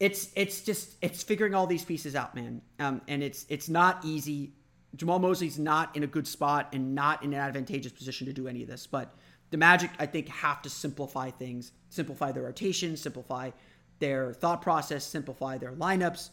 it's 0.00 0.30
it's 0.36 0.60
just 0.60 0.96
it's 1.02 1.22
figuring 1.22 1.54
all 1.54 1.66
these 1.66 1.84
pieces 1.84 2.14
out, 2.14 2.34
man. 2.34 2.62
Um, 2.78 3.00
and 3.08 3.22
it's 3.22 3.46
it's 3.48 3.68
not 3.68 4.04
easy. 4.04 4.52
Jamahl 4.96 5.20
Mosley's 5.20 5.58
not 5.58 5.94
in 5.96 6.02
a 6.02 6.06
good 6.06 6.26
spot 6.26 6.70
and 6.72 6.94
not 6.94 7.22
in 7.22 7.34
an 7.34 7.40
advantageous 7.40 7.92
position 7.92 8.26
to 8.26 8.32
do 8.32 8.48
any 8.48 8.62
of 8.62 8.68
this. 8.68 8.86
But 8.86 9.14
the 9.50 9.56
Magic, 9.56 9.90
I 9.98 10.06
think, 10.06 10.28
have 10.28 10.62
to 10.62 10.70
simplify 10.70 11.30
things, 11.30 11.72
simplify 11.90 12.32
their 12.32 12.44
rotation, 12.44 12.96
simplify 12.96 13.50
their 13.98 14.32
thought 14.32 14.62
process, 14.62 15.04
simplify 15.04 15.58
their 15.58 15.72
lineups 15.72 16.30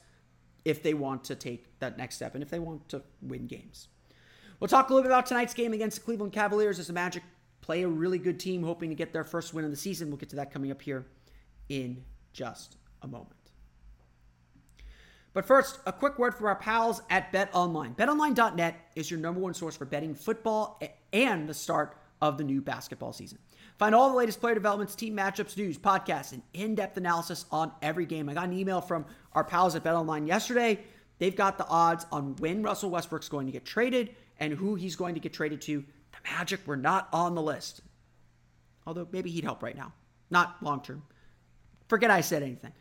if 0.63 0.81
they 0.81 0.93
want 0.93 1.23
to 1.25 1.35
take 1.35 1.79
that 1.79 1.97
next 1.97 2.15
step 2.15 2.33
and 2.33 2.43
if 2.43 2.49
they 2.49 2.59
want 2.59 2.87
to 2.89 3.01
win 3.21 3.47
games. 3.47 3.87
We'll 4.59 4.67
talk 4.67 4.89
a 4.89 4.93
little 4.93 5.03
bit 5.03 5.11
about 5.11 5.25
tonight's 5.25 5.53
game 5.53 5.73
against 5.73 5.97
the 5.97 6.03
Cleveland 6.03 6.33
Cavaliers 6.33 6.79
as 6.79 6.87
the 6.87 6.93
Magic 6.93 7.23
play 7.61 7.83
a 7.83 7.87
really 7.87 8.19
good 8.19 8.39
team, 8.39 8.63
hoping 8.63 8.89
to 8.89 8.95
get 8.95 9.11
their 9.11 9.23
first 9.23 9.53
win 9.53 9.65
of 9.65 9.71
the 9.71 9.77
season. 9.77 10.09
We'll 10.09 10.17
get 10.17 10.29
to 10.29 10.35
that 10.37 10.51
coming 10.51 10.71
up 10.71 10.81
here 10.81 11.05
in 11.69 12.03
just 12.31 12.77
a 13.01 13.07
moment. 13.07 13.31
But 15.33 15.45
first, 15.45 15.79
a 15.85 15.91
quick 15.91 16.17
word 16.17 16.33
from 16.33 16.45
our 16.45 16.55
pals 16.55 17.01
at 17.09 17.33
BetOnline. 17.33 17.97
BetOnline.net 17.97 18.75
is 18.95 19.11
your 19.11 19.19
number 19.19 19.41
one 19.41 19.53
source 19.53 19.75
for 19.75 19.83
betting 19.83 20.15
football 20.15 20.79
and 21.11 21.49
the 21.49 21.53
start 21.53 21.97
of 22.21 22.37
the 22.37 22.43
new 22.43 22.61
basketball 22.61 23.11
season. 23.11 23.37
Find 23.77 23.93
all 23.93 24.09
the 24.09 24.15
latest 24.15 24.39
player 24.39 24.53
developments, 24.53 24.95
team 24.95 25.17
matchups, 25.17 25.57
news, 25.57 25.77
podcasts, 25.77 26.31
and 26.31 26.41
in-depth 26.53 26.95
analysis 26.95 27.45
on 27.51 27.73
every 27.81 28.05
game. 28.05 28.29
I 28.29 28.33
got 28.33 28.45
an 28.45 28.53
email 28.53 28.79
from 28.79 29.05
our 29.33 29.43
pals 29.43 29.75
at 29.75 29.83
BetOnline 29.83 30.25
yesterday. 30.25 30.79
They've 31.17 31.35
got 31.35 31.57
the 31.57 31.67
odds 31.67 32.05
on 32.11 32.37
when 32.37 32.63
Russell 32.63 32.89
Westbrook's 32.89 33.27
going 33.27 33.45
to 33.47 33.51
get 33.51 33.65
traded 33.65 34.15
and 34.39 34.53
who 34.53 34.75
he's 34.75 34.95
going 34.95 35.15
to 35.15 35.19
get 35.19 35.33
traded 35.33 35.61
to. 35.61 35.83
The 36.11 36.31
Magic 36.31 36.65
were 36.65 36.77
not 36.77 37.09
on 37.13 37.35
the 37.35 37.41
list. 37.41 37.81
Although 38.87 39.07
maybe 39.11 39.29
he'd 39.31 39.43
help 39.43 39.63
right 39.63 39.75
now. 39.75 39.93
Not 40.29 40.57
long 40.61 40.81
term. 40.81 41.03
Forget 41.87 42.11
I 42.11 42.21
said 42.21 42.43
anything. 42.43 42.71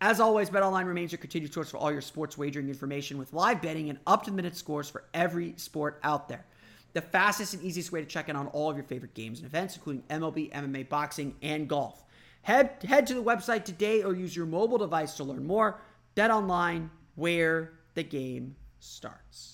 As 0.00 0.20
always, 0.20 0.50
BetOnline 0.50 0.86
remains 0.86 1.12
your 1.12 1.18
continued 1.18 1.52
source 1.52 1.70
for 1.70 1.78
all 1.78 1.90
your 1.90 2.00
sports 2.00 2.36
wagering 2.36 2.68
information 2.68 3.16
with 3.16 3.32
live 3.32 3.62
betting 3.62 3.88
and 3.88 3.98
up 4.06 4.24
to 4.24 4.30
the 4.30 4.36
minute 4.36 4.56
scores 4.56 4.90
for 4.90 5.04
every 5.14 5.54
sport 5.56 5.98
out 6.02 6.28
there. 6.28 6.44
The 6.92 7.00
fastest 7.00 7.54
and 7.54 7.62
easiest 7.62 7.90
way 7.90 8.00
to 8.00 8.06
check 8.06 8.28
in 8.28 8.36
on 8.36 8.48
all 8.48 8.70
of 8.70 8.76
your 8.76 8.84
favorite 8.84 9.14
games 9.14 9.38
and 9.38 9.46
events, 9.46 9.76
including 9.76 10.02
MLB, 10.10 10.52
MMA, 10.52 10.88
boxing, 10.88 11.34
and 11.42 11.68
golf. 11.68 12.04
Head, 12.42 12.76
head 12.86 13.06
to 13.06 13.14
the 13.14 13.22
website 13.22 13.64
today 13.64 14.02
or 14.02 14.14
use 14.14 14.36
your 14.36 14.46
mobile 14.46 14.78
device 14.78 15.14
to 15.14 15.24
learn 15.24 15.46
more. 15.46 15.80
BetOnline, 16.14 16.90
where 17.14 17.72
the 17.94 18.02
game 18.02 18.54
starts. 18.78 19.53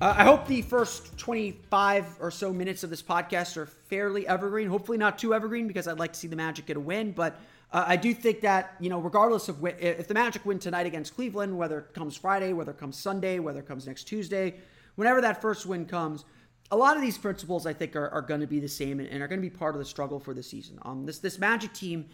Uh, 0.00 0.12
I 0.16 0.24
hope 0.24 0.48
the 0.48 0.60
first 0.62 1.16
25 1.18 2.16
or 2.20 2.30
so 2.32 2.52
minutes 2.52 2.82
of 2.82 2.90
this 2.90 3.02
podcast 3.02 3.56
are 3.56 3.66
fairly 3.66 4.26
evergreen. 4.26 4.68
Hopefully, 4.68 4.98
not 4.98 5.18
too 5.18 5.32
evergreen 5.32 5.68
because 5.68 5.86
I'd 5.86 6.00
like 6.00 6.12
to 6.14 6.18
see 6.18 6.26
the 6.26 6.34
Magic 6.34 6.66
get 6.66 6.76
a 6.76 6.80
win. 6.80 7.12
But 7.12 7.38
uh, 7.72 7.84
I 7.86 7.94
do 7.94 8.12
think 8.12 8.40
that, 8.40 8.74
you 8.80 8.90
know, 8.90 8.98
regardless 8.98 9.48
of 9.48 9.60
wh- 9.60 9.80
if 9.80 10.08
the 10.08 10.14
Magic 10.14 10.44
win 10.44 10.58
tonight 10.58 10.86
against 10.86 11.14
Cleveland, 11.14 11.56
whether 11.56 11.78
it 11.78 11.94
comes 11.94 12.16
Friday, 12.16 12.52
whether 12.52 12.72
it 12.72 12.78
comes 12.78 12.98
Sunday, 12.98 13.38
whether 13.38 13.60
it 13.60 13.68
comes 13.68 13.86
next 13.86 14.04
Tuesday, 14.04 14.56
whenever 14.96 15.20
that 15.20 15.40
first 15.40 15.64
win 15.64 15.86
comes, 15.86 16.24
a 16.72 16.76
lot 16.76 16.96
of 16.96 17.02
these 17.02 17.16
principles 17.16 17.64
I 17.64 17.72
think 17.72 17.94
are, 17.94 18.08
are 18.08 18.22
going 18.22 18.40
to 18.40 18.48
be 18.48 18.58
the 18.58 18.68
same 18.68 18.98
and, 18.98 19.08
and 19.08 19.22
are 19.22 19.28
going 19.28 19.40
to 19.40 19.48
be 19.48 19.56
part 19.56 19.76
of 19.76 19.78
the 19.78 19.84
struggle 19.84 20.18
for 20.18 20.34
the 20.34 20.42
season. 20.42 20.76
Um, 20.82 21.06
this 21.06 21.20
this 21.20 21.38
Magic 21.38 21.72
team 21.72 22.06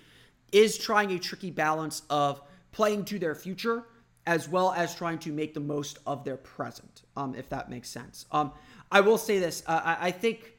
is 0.52 0.76
trying 0.76 1.12
a 1.12 1.18
tricky 1.18 1.50
balance 1.50 2.02
of 2.10 2.42
playing 2.72 3.06
to 3.06 3.18
their 3.18 3.34
future 3.34 3.84
as 4.26 4.48
well 4.48 4.72
as 4.72 4.94
trying 4.94 5.18
to 5.18 5.32
make 5.32 5.54
the 5.54 5.60
most 5.60 5.98
of 6.06 6.24
their 6.24 6.36
present, 6.36 7.02
um, 7.16 7.34
if 7.34 7.48
that 7.48 7.70
makes 7.70 7.88
sense. 7.88 8.26
Um, 8.30 8.52
I 8.92 9.00
will 9.00 9.18
say 9.18 9.38
this: 9.38 9.62
uh, 9.66 9.80
I, 9.84 10.08
I, 10.08 10.10
think 10.10 10.52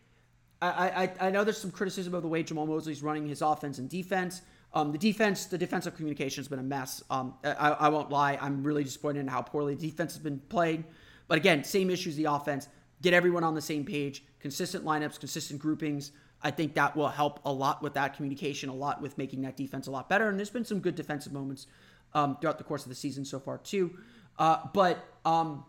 I, 0.62 0.67
I, 0.69 1.28
I, 1.28 1.32
know 1.32 1.43
there's 1.43 1.58
some 1.58 1.71
criticism 1.71 2.13
of 2.13 2.21
the 2.21 2.28
way 2.28 2.43
Jamahl 2.43 2.67
Mosley's 2.67 3.04
running 3.04 3.28
his 3.28 3.41
offense 3.41 3.78
and 3.78 3.89
defense. 3.89 4.41
Um, 4.74 4.91
the 4.91 4.97
defense, 4.97 5.45
the 5.45 5.58
defensive 5.58 5.95
communication 5.95 6.41
has 6.41 6.47
been 6.47 6.60
a 6.60 6.63
mess. 6.63 7.04
Um, 7.10 7.36
I, 7.43 7.69
I, 7.71 7.89
won't 7.89 8.10
lie; 8.10 8.38
I'm 8.41 8.63
really 8.63 8.84
disappointed 8.84 9.19
in 9.19 9.28
how 9.28 9.41
poorly 9.41 9.76
the 9.76 9.89
defense 9.89 10.13
has 10.13 10.24
been 10.24 10.39
playing. 10.50 10.86
But 11.28 11.38
again, 11.38 11.63
same 11.63 11.89
issues 11.89 12.15
the 12.15 12.26
offense. 12.26 12.67
Get 13.02 13.13
everyone 13.13 13.43
on 13.43 13.56
the 13.56 13.62
same 13.62 13.84
page, 13.84 14.24
consistent 14.39 14.86
lineups, 14.86 15.19
consistent 15.19 15.60
groupings. 15.60 16.12
I 16.43 16.52
think 16.52 16.74
that 16.76 16.95
will 16.95 17.10
help 17.10 17.39
a 17.45 17.52
lot 17.52 17.82
with 17.82 17.93
that 17.93 18.15
communication, 18.15 18.69
a 18.69 18.74
lot 18.74 19.02
with 19.02 19.17
making 19.17 19.41
that 19.43 19.56
defense 19.56 19.88
a 19.88 19.91
lot 19.91 20.10
better. 20.10 20.28
And 20.28 20.38
there's 20.38 20.50
been 20.50 20.65
some 20.65 20.80
good 20.80 20.95
defensive 20.95 21.34
moments 21.34 21.67
um, 22.13 22.38
throughout 22.39 22.58
the 22.58 22.63
course 22.63 22.84
of 22.84 22.89
the 22.89 22.95
season 22.95 23.26
so 23.26 23.39
far 23.39 23.58
too. 23.58 23.91
Uh, 24.38 24.58
but 24.74 25.06
um, 25.26 25.65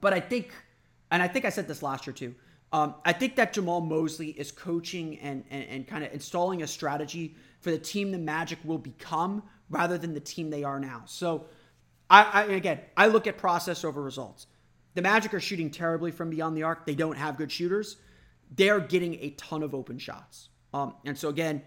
but 0.00 0.12
I 0.12 0.20
think, 0.20 0.52
and 1.10 1.22
I 1.22 1.28
think 1.28 1.44
I 1.44 1.50
said 1.50 1.68
this 1.68 1.82
last 1.82 2.06
year 2.06 2.14
too. 2.14 2.34
Um, 2.72 2.94
I 3.04 3.12
think 3.12 3.36
that 3.36 3.54
Jamahl 3.54 3.86
Mosley 3.86 4.28
is 4.28 4.52
coaching 4.52 5.18
and, 5.20 5.42
and, 5.50 5.64
and 5.64 5.86
kind 5.86 6.04
of 6.04 6.12
installing 6.12 6.62
a 6.62 6.66
strategy 6.66 7.34
for 7.60 7.70
the 7.70 7.78
team 7.78 8.12
the 8.12 8.18
Magic 8.18 8.58
will 8.62 8.78
become 8.78 9.42
rather 9.70 9.96
than 9.96 10.12
the 10.12 10.20
team 10.20 10.50
they 10.50 10.64
are 10.64 10.78
now. 10.78 11.02
So, 11.06 11.46
I, 12.10 12.24
I 12.24 12.42
again, 12.44 12.80
I 12.96 13.06
look 13.06 13.26
at 13.26 13.38
process 13.38 13.84
over 13.84 14.02
results. 14.02 14.46
The 14.94 15.02
Magic 15.02 15.32
are 15.32 15.40
shooting 15.40 15.70
terribly 15.70 16.10
from 16.10 16.28
beyond 16.30 16.56
the 16.56 16.64
arc. 16.64 16.84
They 16.84 16.94
don't 16.94 17.16
have 17.16 17.36
good 17.36 17.50
shooters. 17.50 17.96
They're 18.54 18.80
getting 18.80 19.14
a 19.14 19.30
ton 19.30 19.62
of 19.62 19.74
open 19.74 19.98
shots. 19.98 20.48
Um, 20.74 20.94
and 21.04 21.16
so 21.16 21.28
again, 21.28 21.62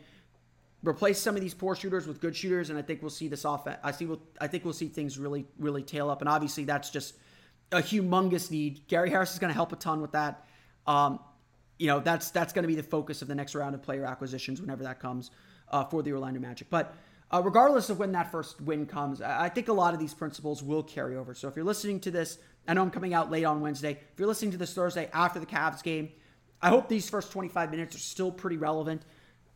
replace 0.84 1.20
some 1.20 1.36
of 1.36 1.42
these 1.42 1.54
poor 1.54 1.76
shooters 1.76 2.08
with 2.08 2.20
good 2.20 2.36
shooters, 2.36 2.70
and 2.70 2.80
I 2.80 2.82
think 2.82 3.02
we'll 3.02 3.10
see 3.10 3.28
this 3.28 3.46
off. 3.46 3.68
I 3.84 3.92
see. 3.92 4.06
We'll, 4.06 4.22
I 4.40 4.48
think 4.48 4.64
we'll 4.66 4.74
see 4.74 4.88
things 4.88 5.18
really, 5.18 5.46
really 5.60 5.84
tail 5.84 6.10
up, 6.10 6.22
and 6.22 6.30
obviously 6.30 6.64
that's 6.64 6.90
just 6.90 7.16
a 7.72 7.78
humongous 7.78 8.52
need. 8.52 8.88
Gary 8.88 9.10
Harris 9.10 9.34
is 9.34 9.40
going 9.40 9.50
to 9.50 9.56
help 9.56 9.72
a 9.72 9.76
ton 9.76 10.02
with 10.02 10.12
that. 10.14 10.46
Um, 10.88 11.20
you 11.78 11.88
know, 11.88 12.00
that's 12.00 12.32
that's 12.32 12.54
going 12.54 12.64
to 12.64 12.68
be 12.68 12.76
the 12.76 12.84
focus 12.84 13.22
of 13.22 13.28
the 13.28 13.36
next 13.36 13.56
round 13.56 13.76
of 13.76 13.82
player 13.82 14.06
acquisitions 14.06 14.62
whenever 14.62 14.84
that 14.84 15.00
comes 15.00 15.32
uh, 15.70 15.84
for 15.86 16.04
the 16.04 16.12
Orlando 16.14 16.40
Magic. 16.40 16.70
But 16.70 16.96
uh, 17.32 17.42
regardless 17.44 17.90
of 17.90 17.98
when 17.98 18.12
that 18.12 18.32
first 18.32 18.60
win 18.60 18.86
comes, 18.86 19.22
I 19.22 19.50
think 19.50 19.70
a 19.70 19.74
lot 19.74 19.94
of 19.94 20.00
these 20.00 20.14
principles 20.14 20.62
will 20.62 20.84
carry 20.84 21.16
over. 21.16 21.34
So 21.34 21.48
if 21.48 21.56
you're 21.56 21.66
listening 21.66 22.00
to 22.02 22.12
this, 22.12 22.38
I 22.68 22.74
know 22.74 22.82
I'm 22.82 22.92
coming 22.92 23.14
out 23.14 23.32
late 23.32 23.46
on 23.46 23.62
Wednesday. 23.62 23.92
If 23.92 24.20
you're 24.20 24.28
listening 24.28 24.52
to 24.52 24.58
this 24.58 24.74
Thursday 24.74 25.10
after 25.14 25.40
the 25.40 25.46
Cavs 25.46 25.82
game, 25.82 26.10
I 26.62 26.70
hope 26.70 26.90
these 26.90 27.10
first 27.10 27.32
25 27.32 27.72
minutes 27.72 27.96
are 27.96 28.00
still 28.00 28.32
pretty 28.32 28.58
relevant. 28.58 29.04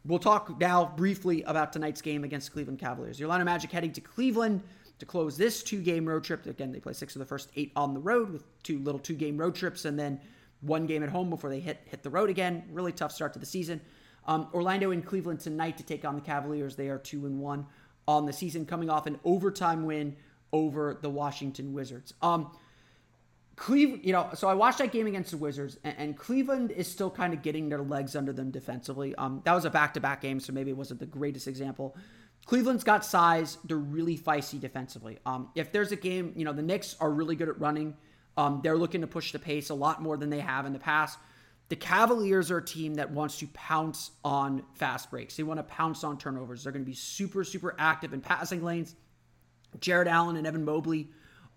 We'll 0.08 0.20
talk 0.20 0.60
now 0.60 0.94
briefly 0.96 1.42
about 1.44 1.74
tonight's 1.74 2.02
game 2.02 2.24
against 2.24 2.52
Cleveland 2.52 2.78
Cavaliers. 2.78 3.18
The 3.18 3.24
Orlando 3.24 3.46
Magic 3.46 3.72
heading 3.72 3.92
to 3.94 4.02
Cleveland 4.02 4.62
to 5.00 5.06
close 5.06 5.36
this 5.36 5.64
two-game 5.64 6.08
road 6.08 6.24
trip. 6.24 6.46
Again, 6.46 6.72
they 6.72 6.80
play 6.80 6.94
six 6.94 7.16
of 7.16 7.20
the 7.20 7.26
first 7.26 7.50
eight 7.56 7.72
on 7.76 7.94
the 7.94 8.00
road 8.00 8.32
with 8.32 8.44
two 8.62 8.80
little 8.80 9.00
two-game 9.00 9.36
road 9.38 9.56
trips, 9.56 9.86
and 9.86 9.98
then 9.98 10.22
one 10.62 10.86
game 10.86 11.02
at 11.02 11.10
home 11.10 11.30
before 11.30 11.50
they 11.50 11.60
hit 11.60 11.82
hit 11.86 12.04
the 12.04 12.10
road 12.10 12.30
again. 12.30 12.64
Really 12.72 12.92
tough 12.92 13.12
start 13.12 13.34
to 13.34 13.40
the 13.40 13.46
season. 13.46 13.82
Um, 14.28 14.48
Orlando 14.54 14.92
and 14.92 15.06
Cleveland 15.06 15.40
tonight 15.40 15.78
to 15.78 15.84
take 15.84 16.06
on 16.06 16.16
the 16.16 16.22
Cavaliers. 16.22 16.76
They 16.76 16.90
are 16.90 17.00
two 17.00 17.26
and 17.26 17.40
one 17.40 17.66
on 18.08 18.26
the 18.26 18.34
season, 18.34 18.66
coming 18.66 18.90
off 18.90 19.08
an 19.08 19.20
overtime 19.24 19.86
win 19.86 20.16
over 20.54 20.98
the 21.02 21.10
Washington 21.10 21.74
Wizards. 21.74 22.14
Um, 22.22 22.52
Cleveland, 23.56 24.04
you 24.04 24.12
know, 24.12 24.30
so 24.34 24.50
I 24.50 24.54
watched 24.54 24.80
that 24.80 24.92
game 24.92 25.08
against 25.08 25.32
the 25.32 25.38
Wizards, 25.38 25.78
and, 25.84 25.96
and 25.98 26.18
Cleveland 26.18 26.72
is 26.72 26.88
still 26.92 27.10
kind 27.10 27.34
of 27.34 27.42
getting 27.42 27.70
their 27.70 27.82
legs 27.82 28.16
under 28.16 28.34
them 28.34 28.52
defensively. 28.52 29.16
Um, 29.16 29.42
that 29.46 29.54
was 29.54 29.64
a 29.64 29.70
back-to-back 29.70 30.22
game, 30.22 30.42
so 30.42 30.52
maybe 30.52 30.72
it 30.72 30.78
wasn't 30.78 31.00
the 31.00 31.06
greatest 31.06 31.48
example. 31.48 31.96
Cleveland's 32.46 32.84
got 32.84 33.06
size; 33.06 33.58
they're 33.64 33.78
really 33.78 34.18
feisty 34.18 34.60
defensively. 34.60 35.20
Um, 35.26 35.50
if 35.56 35.72
there's 35.72 35.94
a 35.94 35.96
game, 35.96 36.34
you 36.36 36.44
know, 36.44 36.52
the 36.52 36.62
Knicks 36.62 36.98
are 37.00 37.10
really 37.10 37.36
good 37.36 37.48
at 37.48 37.60
running. 37.60 37.96
Um, 38.36 38.60
they're 38.62 38.78
looking 38.78 39.02
to 39.02 39.08
push 39.08 39.32
the 39.32 39.40
pace 39.40 39.70
a 39.70 39.74
lot 39.74 40.02
more 40.02 40.18
than 40.18 40.30
they 40.30 40.42
have 40.42 40.66
in 40.66 40.74
the 40.74 40.80
past. 40.80 41.18
the 41.70 41.76
Cavaliers 41.76 42.52
are 42.52 42.58
a 42.58 42.66
team 42.66 42.96
that 42.96 43.12
wants 43.12 43.40
to 43.40 43.48
pounce 43.48 44.12
on 44.24 44.64
fast 44.76 45.10
breaks. 45.10 45.36
They 45.36 45.44
want 45.44 45.60
to 45.60 45.64
pounce 45.64 46.04
on 46.04 46.18
turnovers. 46.18 46.64
They're 46.64 46.72
going 46.72 46.86
to 46.86 46.90
be 46.90 46.96
super, 46.96 47.44
super 47.44 47.76
active 47.80 48.14
in 48.14 48.22
passing 48.22 48.64
lanes. 48.64 48.96
Jarrett 49.80 50.08
Allen 50.08 50.36
and 50.36 50.46
Evan 50.46 50.64
Mobley 50.64 51.10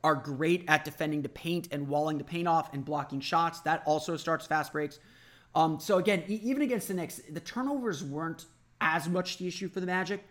are 0.04 0.14
great 0.14 0.64
at 0.68 0.84
defending 0.84 1.22
the 1.22 1.28
paint 1.28 1.68
and 1.72 1.88
walling 1.88 2.18
the 2.18 2.24
paint 2.24 2.46
off 2.46 2.72
and 2.72 2.84
blocking 2.84 3.20
shots. 3.20 3.60
That 3.60 3.82
also 3.84 4.16
starts 4.16 4.46
fast 4.46 4.72
breaks. 4.72 4.98
Um, 5.54 5.80
so 5.80 5.98
again, 5.98 6.22
even 6.28 6.62
against 6.62 6.88
the 6.88 6.94
Knicks, 6.94 7.20
the 7.30 7.40
turnovers 7.40 8.04
weren't 8.04 8.46
as 8.80 9.08
much 9.08 9.38
the 9.38 9.48
issue 9.48 9.68
for 9.68 9.80
the 9.80 9.86
Magic. 9.86 10.24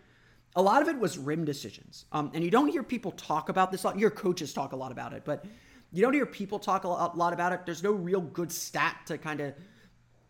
A 0.56 0.62
lot 0.62 0.80
of 0.80 0.88
it 0.88 0.98
was 0.98 1.18
rim 1.18 1.44
decisions. 1.44 2.06
Um, 2.12 2.30
and 2.34 2.42
you 2.42 2.50
don't 2.50 2.68
hear 2.68 2.82
people 2.82 3.12
talk 3.12 3.48
about 3.48 3.70
this. 3.70 3.84
A 3.84 3.88
lot. 3.88 3.98
Your 3.98 4.10
coaches 4.10 4.52
talk 4.52 4.72
a 4.72 4.76
lot 4.76 4.90
about 4.90 5.12
it, 5.12 5.22
but 5.24 5.44
you 5.92 6.02
don't 6.02 6.14
hear 6.14 6.26
people 6.26 6.58
talk 6.58 6.84
a 6.84 6.88
lot 6.88 7.32
about 7.32 7.52
it. 7.52 7.60
There's 7.66 7.82
no 7.82 7.92
real 7.92 8.20
good 8.20 8.50
stat 8.50 8.96
to 9.06 9.18
kind 9.18 9.40
of 9.40 9.54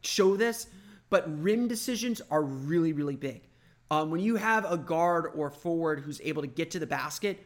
show 0.03 0.37
this, 0.37 0.66
but 1.11 1.24
rim 1.42 1.68
decisions 1.68 2.20
are 2.31 2.42
really, 2.42 2.92
really 2.92 3.16
big. 3.16 3.42
Um, 3.90 4.11
when 4.11 4.20
you 4.20 4.37
have 4.37 4.70
a 4.70 4.77
guard 4.77 5.31
or 5.35 5.51
forward 5.51 6.01
who's 6.01 6.20
able 6.22 6.42
to 6.42 6.48
get 6.48 6.70
to 6.72 6.79
the 6.79 6.87
basket, 6.87 7.44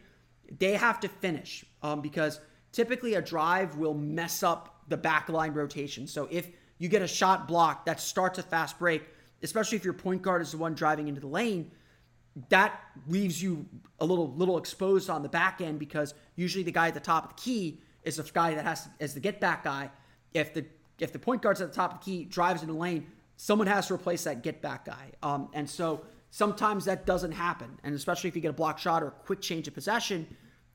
they 0.58 0.74
have 0.74 1.00
to 1.00 1.08
finish 1.08 1.64
um, 1.82 2.00
because 2.00 2.40
typically 2.72 3.14
a 3.14 3.22
drive 3.22 3.76
will 3.76 3.94
mess 3.94 4.42
up 4.42 4.82
the 4.88 4.98
backline 4.98 5.54
rotation. 5.54 6.06
So 6.06 6.28
if 6.30 6.50
you 6.78 6.88
get 6.88 7.02
a 7.02 7.08
shot 7.08 7.48
block 7.48 7.86
that 7.86 8.00
starts 8.00 8.38
a 8.38 8.42
fast 8.42 8.78
break, 8.78 9.02
especially 9.42 9.76
if 9.76 9.84
your 9.84 9.94
point 9.94 10.22
guard 10.22 10.42
is 10.42 10.52
the 10.52 10.58
one 10.58 10.74
driving 10.74 11.08
into 11.08 11.20
the 11.20 11.26
lane, 11.26 11.70
that 12.48 12.80
leaves 13.06 13.42
you 13.42 13.66
a 14.00 14.06
little 14.06 14.32
little 14.34 14.56
exposed 14.56 15.10
on 15.10 15.22
the 15.22 15.28
back 15.28 15.60
end 15.60 15.78
because 15.78 16.14
usually 16.34 16.64
the 16.64 16.72
guy 16.72 16.88
at 16.88 16.94
the 16.94 17.00
top 17.00 17.24
of 17.24 17.36
the 17.36 17.42
key 17.42 17.80
is 18.04 18.16
the 18.16 18.22
guy 18.32 18.54
that 18.54 18.64
has 18.64 18.84
to, 18.84 18.90
as 19.00 19.14
the 19.14 19.20
get 19.20 19.38
back 19.38 19.64
guy. 19.64 19.90
If 20.32 20.54
the 20.54 20.64
if 20.98 21.12
the 21.12 21.18
point 21.18 21.42
guard's 21.42 21.60
at 21.60 21.68
the 21.68 21.74
top 21.74 21.94
of 21.94 22.00
the 22.00 22.04
key, 22.04 22.24
drives 22.24 22.62
into 22.62 22.72
the 22.72 22.78
lane, 22.78 23.06
someone 23.36 23.66
has 23.66 23.88
to 23.88 23.94
replace 23.94 24.24
that 24.24 24.42
get 24.42 24.62
back 24.62 24.86
guy. 24.86 25.10
Um, 25.22 25.48
and 25.52 25.68
so 25.68 26.04
sometimes 26.30 26.86
that 26.86 27.04
doesn't 27.06 27.32
happen, 27.32 27.78
and 27.84 27.94
especially 27.94 28.28
if 28.28 28.36
you 28.36 28.42
get 28.42 28.50
a 28.50 28.54
block 28.54 28.78
shot 28.78 29.02
or 29.02 29.08
a 29.08 29.10
quick 29.10 29.40
change 29.40 29.68
of 29.68 29.74
possession, 29.74 30.26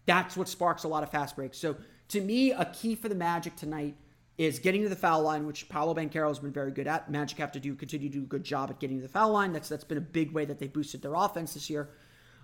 that's 0.08 0.36
what 0.36 0.48
sparks 0.48 0.84
a 0.84 0.88
lot 0.88 1.04
of 1.04 1.12
fast 1.12 1.36
breaks. 1.36 1.60
So 1.60 1.76
to 2.10 2.22
me, 2.22 2.52
a 2.52 2.66
key 2.66 2.96
for 2.96 3.10
the 3.10 3.16
Magic 3.16 3.56
tonight 3.56 3.96
is 4.38 4.58
getting 4.58 4.82
to 4.84 4.90
the 4.90 4.96
foul 4.96 5.22
line, 5.22 5.46
which 5.46 5.68
Paolo 5.68 5.94
Banchero 5.94 6.28
has 6.28 6.40
been 6.40 6.52
very 6.52 6.72
good 6.72 6.88
at. 6.88 7.12
Magic 7.12 7.38
have 7.38 7.52
to 7.52 7.60
do 7.60 7.76
continue 7.76 8.10
to 8.10 8.18
do 8.18 8.24
a 8.24 8.28
good 8.28 8.44
job 8.44 8.70
at 8.72 8.80
getting 8.80 8.98
to 8.98 9.04
the 9.04 9.10
foul 9.10 9.32
line. 9.32 9.54
That's 9.54 9.70
that's 9.70 9.84
been 9.84 9.98
a 9.98 10.02
big 10.02 10.32
way 10.32 10.46
that 10.46 10.58
they 10.58 10.68
boosted 10.68 11.02
their 11.02 11.14
offense 11.14 11.54
this 11.54 11.70
year. 11.70 11.90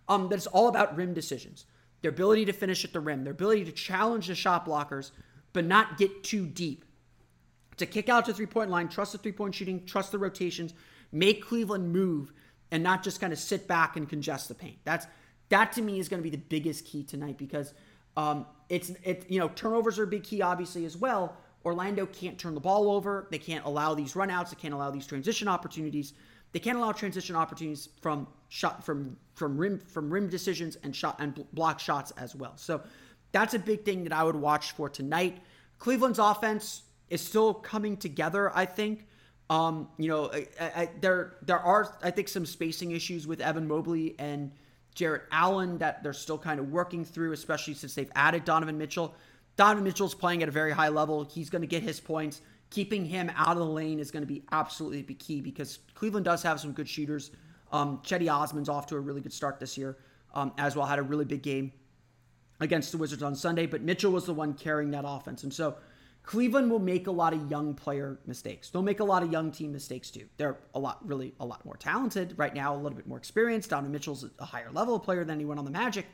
Um, 0.07 0.31
it's 0.31 0.47
all 0.47 0.67
about 0.67 0.97
rim 0.97 1.13
decisions, 1.13 1.65
their 2.01 2.11
ability 2.11 2.45
to 2.45 2.53
finish 2.53 2.83
at 2.83 2.91
the 2.91 2.99
rim, 2.99 3.23
their 3.23 3.31
ability 3.31 3.65
to 3.65 3.71
challenge 3.71 4.27
the 4.27 4.35
shot 4.35 4.65
blockers, 4.65 5.11
but 5.53 5.65
not 5.65 5.97
get 5.97 6.23
too 6.23 6.45
deep. 6.45 6.83
To 7.77 7.85
kick 7.85 8.09
out 8.09 8.25
to 8.25 8.33
three 8.33 8.45
point 8.45 8.69
line, 8.69 8.89
trust 8.89 9.13
the 9.13 9.17
three 9.17 9.31
point 9.31 9.55
shooting, 9.55 9.85
trust 9.85 10.11
the 10.11 10.19
rotations, 10.19 10.73
make 11.11 11.45
Cleveland 11.45 11.93
move, 11.93 12.33
and 12.71 12.83
not 12.83 13.03
just 13.03 13.21
kind 13.21 13.31
of 13.31 13.39
sit 13.39 13.67
back 13.67 13.95
and 13.95 14.09
congest 14.09 14.49
the 14.49 14.55
paint. 14.55 14.79
That's 14.83 15.07
that 15.49 15.71
to 15.73 15.81
me 15.81 15.99
is 15.99 16.09
going 16.09 16.21
to 16.21 16.23
be 16.23 16.35
the 16.35 16.43
biggest 16.43 16.85
key 16.85 17.03
tonight 17.03 17.37
because 17.37 17.73
um, 18.17 18.45
it's 18.69 18.91
it 19.03 19.25
you 19.29 19.39
know 19.39 19.49
turnovers 19.49 19.99
are 19.99 20.03
a 20.03 20.07
big 20.07 20.23
key 20.23 20.41
obviously 20.41 20.85
as 20.85 20.97
well 20.97 21.37
Orlando 21.65 22.05
can't 22.05 22.37
turn 22.37 22.53
the 22.53 22.59
ball 22.59 22.91
over. 22.91 23.27
They 23.31 23.37
can't 23.37 23.65
allow 23.65 23.93
these 23.93 24.13
runouts. 24.13 24.49
They 24.49 24.61
can't 24.61 24.73
allow 24.73 24.91
these 24.91 25.07
transition 25.07 25.47
opportunities. 25.47 26.13
They 26.51 26.59
can't 26.59 26.77
allow 26.77 26.91
transition 26.91 27.35
opportunities 27.35 27.89
from 28.01 28.27
shot 28.49 28.83
from 28.83 29.17
from 29.33 29.57
rim 29.57 29.79
from 29.79 30.11
rim 30.11 30.29
decisions 30.29 30.77
and 30.83 30.95
shot 30.95 31.15
and 31.19 31.45
block 31.53 31.79
shots 31.79 32.11
as 32.17 32.35
well. 32.35 32.53
So 32.57 32.81
that's 33.31 33.53
a 33.53 33.59
big 33.59 33.85
thing 33.85 34.03
that 34.03 34.13
I 34.13 34.23
would 34.23 34.35
watch 34.35 34.73
for 34.73 34.89
tonight. 34.89 35.39
Cleveland's 35.79 36.19
offense 36.19 36.83
is 37.09 37.21
still 37.21 37.53
coming 37.53 37.97
together. 37.97 38.55
I 38.55 38.65
think. 38.65 39.07
Um, 39.49 39.89
you 39.97 40.07
know, 40.07 40.31
I, 40.31 40.47
I, 40.59 40.89
there 41.01 41.35
there 41.41 41.59
are 41.59 41.97
I 42.01 42.11
think 42.11 42.27
some 42.27 42.45
spacing 42.45 42.91
issues 42.91 43.27
with 43.27 43.41
Evan 43.41 43.67
Mobley 43.67 44.15
and 44.19 44.51
Jarrett 44.93 45.23
Allen 45.31 45.77
that 45.79 46.03
they're 46.03 46.13
still 46.13 46.37
kind 46.37 46.59
of 46.59 46.71
working 46.71 47.03
through, 47.03 47.33
especially 47.33 47.73
since 47.73 47.95
they've 47.95 48.11
added 48.15 48.45
Donovan 48.45 48.77
Mitchell. 48.77 49.15
Donovan 49.55 49.83
Mitchell's 49.83 50.15
playing 50.15 50.43
at 50.43 50.49
a 50.49 50.51
very 50.51 50.71
high 50.71 50.89
level. 50.89 51.23
He's 51.23 51.49
going 51.49 51.61
to 51.61 51.67
get 51.67 51.83
his 51.83 51.99
points. 51.99 52.41
Keeping 52.69 53.05
him 53.05 53.31
out 53.35 53.49
of 53.49 53.59
the 53.59 53.65
lane 53.65 53.99
is 53.99 54.09
going 54.09 54.23
to 54.23 54.27
be 54.27 54.43
absolutely 54.51 55.03
key 55.15 55.41
because 55.41 55.79
Cleveland 55.93 56.25
does 56.25 56.41
have 56.41 56.59
some 56.59 56.71
good 56.71 56.89
shooters. 56.89 57.31
Um, 57.71 57.99
Cedi 57.99 58.31
Osman's 58.31 58.69
off 58.69 58.87
to 58.87 58.95
a 58.95 58.99
really 58.99 59.21
good 59.21 59.33
start 59.33 59.59
this 59.59 59.77
year 59.77 59.97
um, 60.33 60.53
as 60.57 60.75
well. 60.75 60.85
Had 60.85 60.99
a 60.99 61.03
really 61.03 61.25
big 61.25 61.43
game 61.43 61.71
against 62.59 62.91
the 62.91 62.97
Wizards 62.97 63.21
on 63.21 63.35
Sunday, 63.35 63.65
but 63.65 63.81
Mitchell 63.81 64.11
was 64.11 64.25
the 64.25 64.33
one 64.33 64.53
carrying 64.53 64.91
that 64.91 65.05
offense. 65.05 65.43
And 65.43 65.53
so 65.53 65.75
Cleveland 66.23 66.71
will 66.71 66.79
make 66.79 67.07
a 67.07 67.11
lot 67.11 67.33
of 67.33 67.51
young 67.51 67.73
player 67.73 68.17
mistakes. 68.25 68.69
They'll 68.69 68.81
make 68.81 69.01
a 69.01 69.03
lot 69.03 69.23
of 69.23 69.31
young 69.31 69.51
team 69.51 69.73
mistakes 69.73 70.09
too. 70.09 70.25
They're 70.37 70.57
a 70.73 70.79
lot, 70.79 71.05
really 71.05 71.33
a 71.39 71.45
lot 71.45 71.63
more 71.65 71.75
talented 71.75 72.33
right 72.37 72.53
now, 72.53 72.73
a 72.73 72.77
little 72.77 72.97
bit 72.97 73.07
more 73.07 73.17
experienced. 73.17 73.69
Donovan 73.69 73.91
Mitchell's 73.91 74.25
a 74.39 74.45
higher 74.45 74.71
level 74.71 74.97
player 74.99 75.25
than 75.25 75.35
anyone 75.35 75.59
on 75.59 75.65
the 75.65 75.71
Magic, 75.71 76.05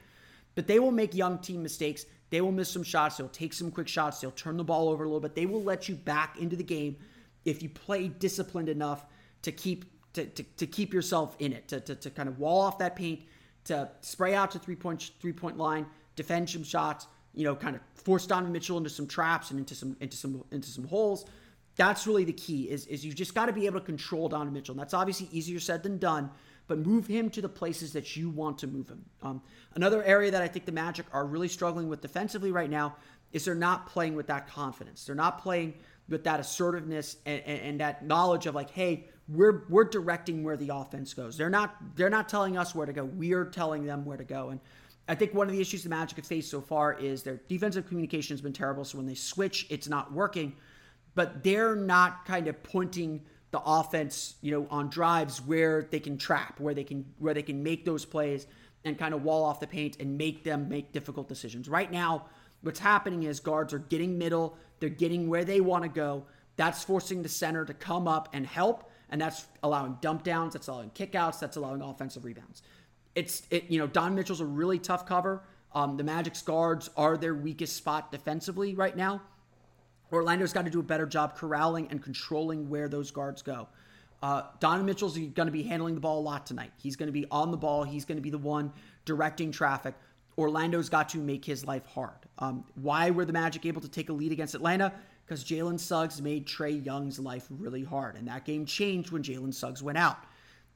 but 0.56 0.66
they 0.66 0.80
will 0.80 0.92
make 0.92 1.14
young 1.14 1.38
team 1.38 1.62
mistakes. 1.62 2.06
They 2.32 2.42
will 2.42 2.52
miss 2.52 2.72
some 2.72 2.84
shots. 2.84 3.18
They'll 3.18 3.30
take 3.30 3.54
some 3.54 3.70
quick 3.70 3.88
shots. 3.88 4.20
They'll 4.20 4.32
turn 4.32 4.58
the 4.58 4.64
ball 4.64 4.90
over 4.90 5.04
a 5.04 5.08
little 5.08 5.20
bit. 5.20 5.36
They 5.36 5.46
will 5.46 5.64
let 5.64 5.88
you 5.88 5.96
back 5.96 6.40
into 6.40 6.56
the 6.56 6.64
game 6.64 6.98
if 7.46 7.62
you 7.62 7.70
play 7.70 8.08
disciplined 8.08 8.70
enough 8.70 9.06
to 9.44 9.52
keep 9.52 9.86
to, 10.14 10.26
to, 10.26 10.44
to 10.44 10.66
keep 10.66 10.92
yourself 10.92 11.36
in 11.38 11.54
it, 11.54 11.68
to, 11.68 11.80
to, 11.82 11.94
to 11.96 12.10
kind 12.10 12.28
of 12.28 12.40
wall 12.40 12.62
off 12.62 12.80
that 12.80 12.96
paint, 12.96 13.22
to 13.66 13.90
spray 14.02 14.34
out 14.34 14.50
to 14.52 14.60
three 14.60 14.76
point 14.76 15.12
three 15.20 15.34
point 15.34 15.58
line, 15.58 15.86
defend 16.16 16.50
some 16.50 16.64
shots, 16.64 17.06
you 17.40 17.46
know, 17.46 17.56
kind 17.56 17.76
of 17.76 17.82
force 17.96 18.28
Donovan 18.28 18.52
Mitchell 18.52 18.78
into 18.78 18.90
some 18.90 19.08
traps 19.08 19.52
and 19.52 19.60
into 19.60 19.74
some 19.74 19.96
into 20.00 20.18
some 20.18 20.44
into 20.52 20.70
some 20.70 20.86
holes. 20.86 21.26
That's 21.76 22.06
really 22.06 22.26
the 22.26 22.34
key. 22.34 22.70
Is 22.70 22.86
is 22.88 23.06
you 23.06 23.14
just 23.14 23.34
got 23.34 23.46
to 23.46 23.54
be 23.54 23.66
able 23.66 23.80
to 23.80 23.86
control 23.86 24.28
Donovan 24.30 24.54
Mitchell. 24.54 24.74
And 24.74 24.80
that's 24.80 24.94
obviously 24.94 25.30
easier 25.32 25.60
said 25.60 25.84
than 25.84 25.98
done 25.98 26.30
but 26.70 26.78
move 26.78 27.08
him 27.08 27.32
to 27.32 27.42
the 27.42 27.50
places 27.50 27.92
that 27.94 28.16
you 28.16 28.30
want 28.30 28.60
to 28.60 28.68
move 28.68 28.88
him. 28.88 29.04
Um, 29.24 29.42
another 29.74 30.04
area 30.04 30.30
that 30.32 30.44
I 30.44 30.48
think 30.48 30.66
the 30.66 30.72
Magic 30.72 31.08
are 31.12 31.26
really 31.26 31.48
struggling 31.48 31.90
with 31.90 32.00
defensively 32.00 32.52
right 32.52 32.70
now 32.70 32.96
is 33.34 33.44
they're 33.44 33.56
not 33.56 33.88
playing 33.88 34.16
with 34.16 34.28
that 34.28 34.48
confidence. 34.48 35.04
They're 35.04 35.16
not 35.16 35.42
playing 35.42 35.74
with 36.08 36.24
that 36.24 36.40
assertiveness 36.40 37.18
and, 37.26 37.42
and, 37.46 37.62
and, 37.62 37.80
that 37.82 38.06
knowledge 38.06 38.46
of 38.46 38.56
like, 38.56 38.70
hey, 38.70 39.08
we're 39.28 39.64
we're 39.70 39.84
directing 39.84 40.44
where 40.44 40.58
the 40.58 40.70
offense 40.74 41.14
goes. 41.14 41.38
They're 41.38 41.50
not 41.50 41.76
they're 41.96 42.10
not 42.10 42.30
telling 42.30 42.58
us 42.58 42.74
where 42.74 42.86
to 42.86 42.94
go. 42.94 43.04
We're 43.04 43.46
telling 43.46 43.86
them 43.86 44.06
where 44.06 44.18
to 44.18 44.24
go. 44.24 44.50
And 44.50 44.60
I 45.10 45.16
think 45.16 45.34
one 45.34 45.48
of 45.48 45.54
the 45.54 45.60
issues 45.60 45.82
the 45.84 45.90
Magic 45.90 46.18
have 46.18 46.26
faced 46.28 46.52
so 46.52 46.62
far 46.62 46.94
is 46.94 47.24
their 47.24 47.42
defensive 47.48 47.88
communication 47.88 48.36
has 48.36 48.42
been 48.42 48.54
terrible. 48.54 48.86
So 48.86 49.00
when 49.00 49.08
they 49.08 49.16
switch, 49.16 49.66
it's 49.70 49.90
not 49.90 50.14
working. 50.14 50.56
But 51.16 51.44
they're 51.44 51.76
not 51.76 52.26
kind 52.26 52.48
of 52.48 52.62
pointing 52.62 53.26
the 53.50 53.60
offense, 53.66 54.36
you 54.42 54.52
know, 54.52 54.68
on 54.70 54.90
drives 54.90 55.42
where 55.42 55.88
they 55.90 56.00
can 56.00 56.20
trap, 56.20 56.60
where 56.60 56.76
they 56.76 56.84
can 56.84 57.06
where 57.18 57.34
they 57.34 57.42
can 57.42 57.64
make 57.64 57.84
those 57.84 58.06
plays 58.06 58.46
and 58.86 58.98
kind 58.98 59.16
of 59.16 59.24
wall 59.24 59.44
off 59.44 59.60
the 59.60 59.68
paint 59.68 60.00
and 60.00 60.16
make 60.16 60.44
them 60.44 60.70
make 60.70 60.92
difficult 60.94 61.28
decisions. 61.28 61.68
Right 61.68 61.92
now, 61.92 62.28
what's 62.62 62.80
happening 62.80 63.24
is 63.24 63.40
guards 63.40 63.74
are 63.74 63.80
getting 63.80 64.18
middle, 64.18 64.56
they're 64.80 64.90
getting 64.90 65.28
where 65.28 65.44
they 65.44 65.60
want 65.60 65.84
to 65.84 65.90
go. 65.90 66.26
That's 66.56 66.84
forcing 66.84 67.24
the 67.24 67.30
center 67.30 67.66
to 67.66 67.74
come 67.74 68.08
up 68.08 68.30
and 68.34 68.46
help, 68.46 68.92
and 69.10 69.20
that's 69.20 69.48
allowing 69.64 69.98
dump 70.02 70.24
downs, 70.24 70.54
that's 70.54 70.68
allowing 70.68 70.92
kickouts, 70.92 71.40
that's 71.40 71.58
allowing 71.58 71.82
offensive 71.82 72.26
rebounds. 72.26 72.62
It's 73.16 73.44
it, 73.50 73.66
you 73.70 73.80
know, 73.80 73.88
Don 73.88 74.16
Mitchell's 74.16 74.42
a 74.42 74.46
really 74.46 74.80
tough 74.80 75.06
cover. 75.06 75.44
Um, 75.74 75.98
the 75.98 76.04
Magic's 76.04 76.42
guards 76.42 76.90
are 76.98 77.18
their 77.18 77.36
weakest 77.36 77.76
spot 77.76 78.12
defensively 78.12 78.76
right 78.76 78.96
now. 78.96 79.22
Orlando's 80.12 80.54
got 80.54 80.66
to 80.66 80.72
do 80.72 80.80
a 80.80 80.84
better 80.84 81.06
job 81.06 81.36
corralling 81.36 81.88
and 81.92 82.02
controlling 82.02 82.70
where 82.70 82.88
those 82.88 83.12
guards 83.12 83.42
go. 83.42 83.68
Uh, 84.22 84.44
Donovan 84.60 84.86
Mitchell's 84.86 85.18
going 85.18 85.46
to 85.46 85.52
be 85.52 85.64
handling 85.64 85.96
the 85.96 86.02
ball 86.02 86.20
a 86.20 86.22
lot 86.22 86.46
tonight. 86.46 86.72
He's 86.78 86.96
going 86.96 87.08
to 87.08 87.14
be 87.14 87.26
on 87.32 87.52
the 87.52 87.58
ball. 87.58 87.84
He's 87.84 88.06
going 88.06 88.18
to 88.18 88.22
be 88.22 88.32
the 88.32 88.38
one 88.38 88.74
directing 89.06 89.52
traffic. 89.52 89.94
Orlando's 90.38 90.90
got 90.90 91.10
to 91.10 91.18
make 91.20 91.46
his 91.46 91.66
life 91.66 91.86
hard. 91.86 92.18
Um, 92.40 92.66
why 92.76 93.12
were 93.12 93.26
the 93.26 93.34
Magic 93.34 93.66
able 93.66 93.82
to 93.82 93.88
take 93.90 94.10
a 94.10 94.14
lead 94.14 94.32
against 94.32 94.56
Atlanta? 94.56 94.92
Because 95.26 95.44
Jalen 95.44 95.80
Suggs 95.80 96.22
made 96.22 96.48
Trae 96.48 96.84
Young's 96.84 97.20
life 97.20 97.46
really 97.50 97.84
hard, 97.84 98.16
and 98.16 98.28
that 98.28 98.46
game 98.46 98.66
changed 98.66 99.12
when 99.12 99.22
Jalen 99.22 99.54
Suggs 99.54 99.84
went 99.84 99.98
out. 99.98 100.18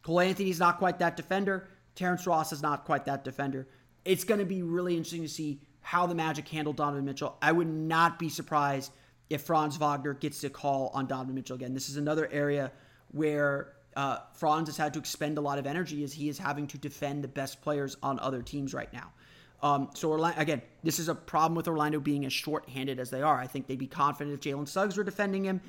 Cole 0.03 0.19
Anthony's 0.19 0.59
not 0.59 0.77
quite 0.77 0.99
that 0.99 1.17
defender. 1.17 1.67
Terrence 1.95 2.25
Ross 2.25 2.51
is 2.51 2.61
not 2.61 2.85
quite 2.85 3.05
that 3.05 3.23
defender. 3.23 3.67
It's 4.05 4.23
going 4.23 4.39
to 4.39 4.45
be 4.45 4.63
really 4.63 4.95
interesting 4.97 5.21
to 5.21 5.29
see 5.29 5.59
how 5.81 6.07
the 6.07 6.15
Magic 6.15 6.47
handle 6.47 6.73
Donovan 6.73 7.05
Mitchell. 7.05 7.37
I 7.41 7.51
would 7.51 7.67
not 7.67 8.17
be 8.17 8.29
surprised 8.29 8.91
if 9.29 9.41
Franz 9.41 9.77
Wagner 9.77 10.13
gets 10.13 10.41
to 10.41 10.49
call 10.49 10.91
on 10.93 11.07
Donovan 11.07 11.35
Mitchell 11.35 11.55
again. 11.55 11.73
This 11.73 11.89
is 11.89 11.97
another 11.97 12.29
area 12.31 12.71
where 13.11 13.73
uh, 13.95 14.19
Franz 14.33 14.67
has 14.67 14.77
had 14.77 14.93
to 14.93 14.99
expend 14.99 15.37
a 15.37 15.41
lot 15.41 15.59
of 15.59 15.67
energy 15.67 16.03
as 16.03 16.13
he 16.13 16.29
is 16.29 16.37
having 16.37 16.67
to 16.67 16.77
defend 16.77 17.23
the 17.23 17.27
best 17.27 17.61
players 17.61 17.95
on 18.01 18.19
other 18.19 18.41
teams 18.41 18.73
right 18.73 18.91
now. 18.91 19.11
Um, 19.61 19.89
so 19.93 20.11
Orlando, 20.11 20.39
again, 20.41 20.61
this 20.83 20.99
is 20.99 21.07
a 21.07 21.15
problem 21.15 21.55
with 21.55 21.67
Orlando 21.67 21.99
being 21.99 22.25
as 22.25 22.33
short-handed 22.33 22.99
as 22.99 23.09
they 23.09 23.21
are. 23.21 23.37
I 23.37 23.47
think 23.47 23.67
they'd 23.67 23.79
be 23.79 23.87
confident 23.87 24.33
if 24.33 24.41
Jalen 24.41 24.67
Suggs 24.67 24.97
were 24.97 25.05
defending 25.05 25.45
him. 25.45 25.61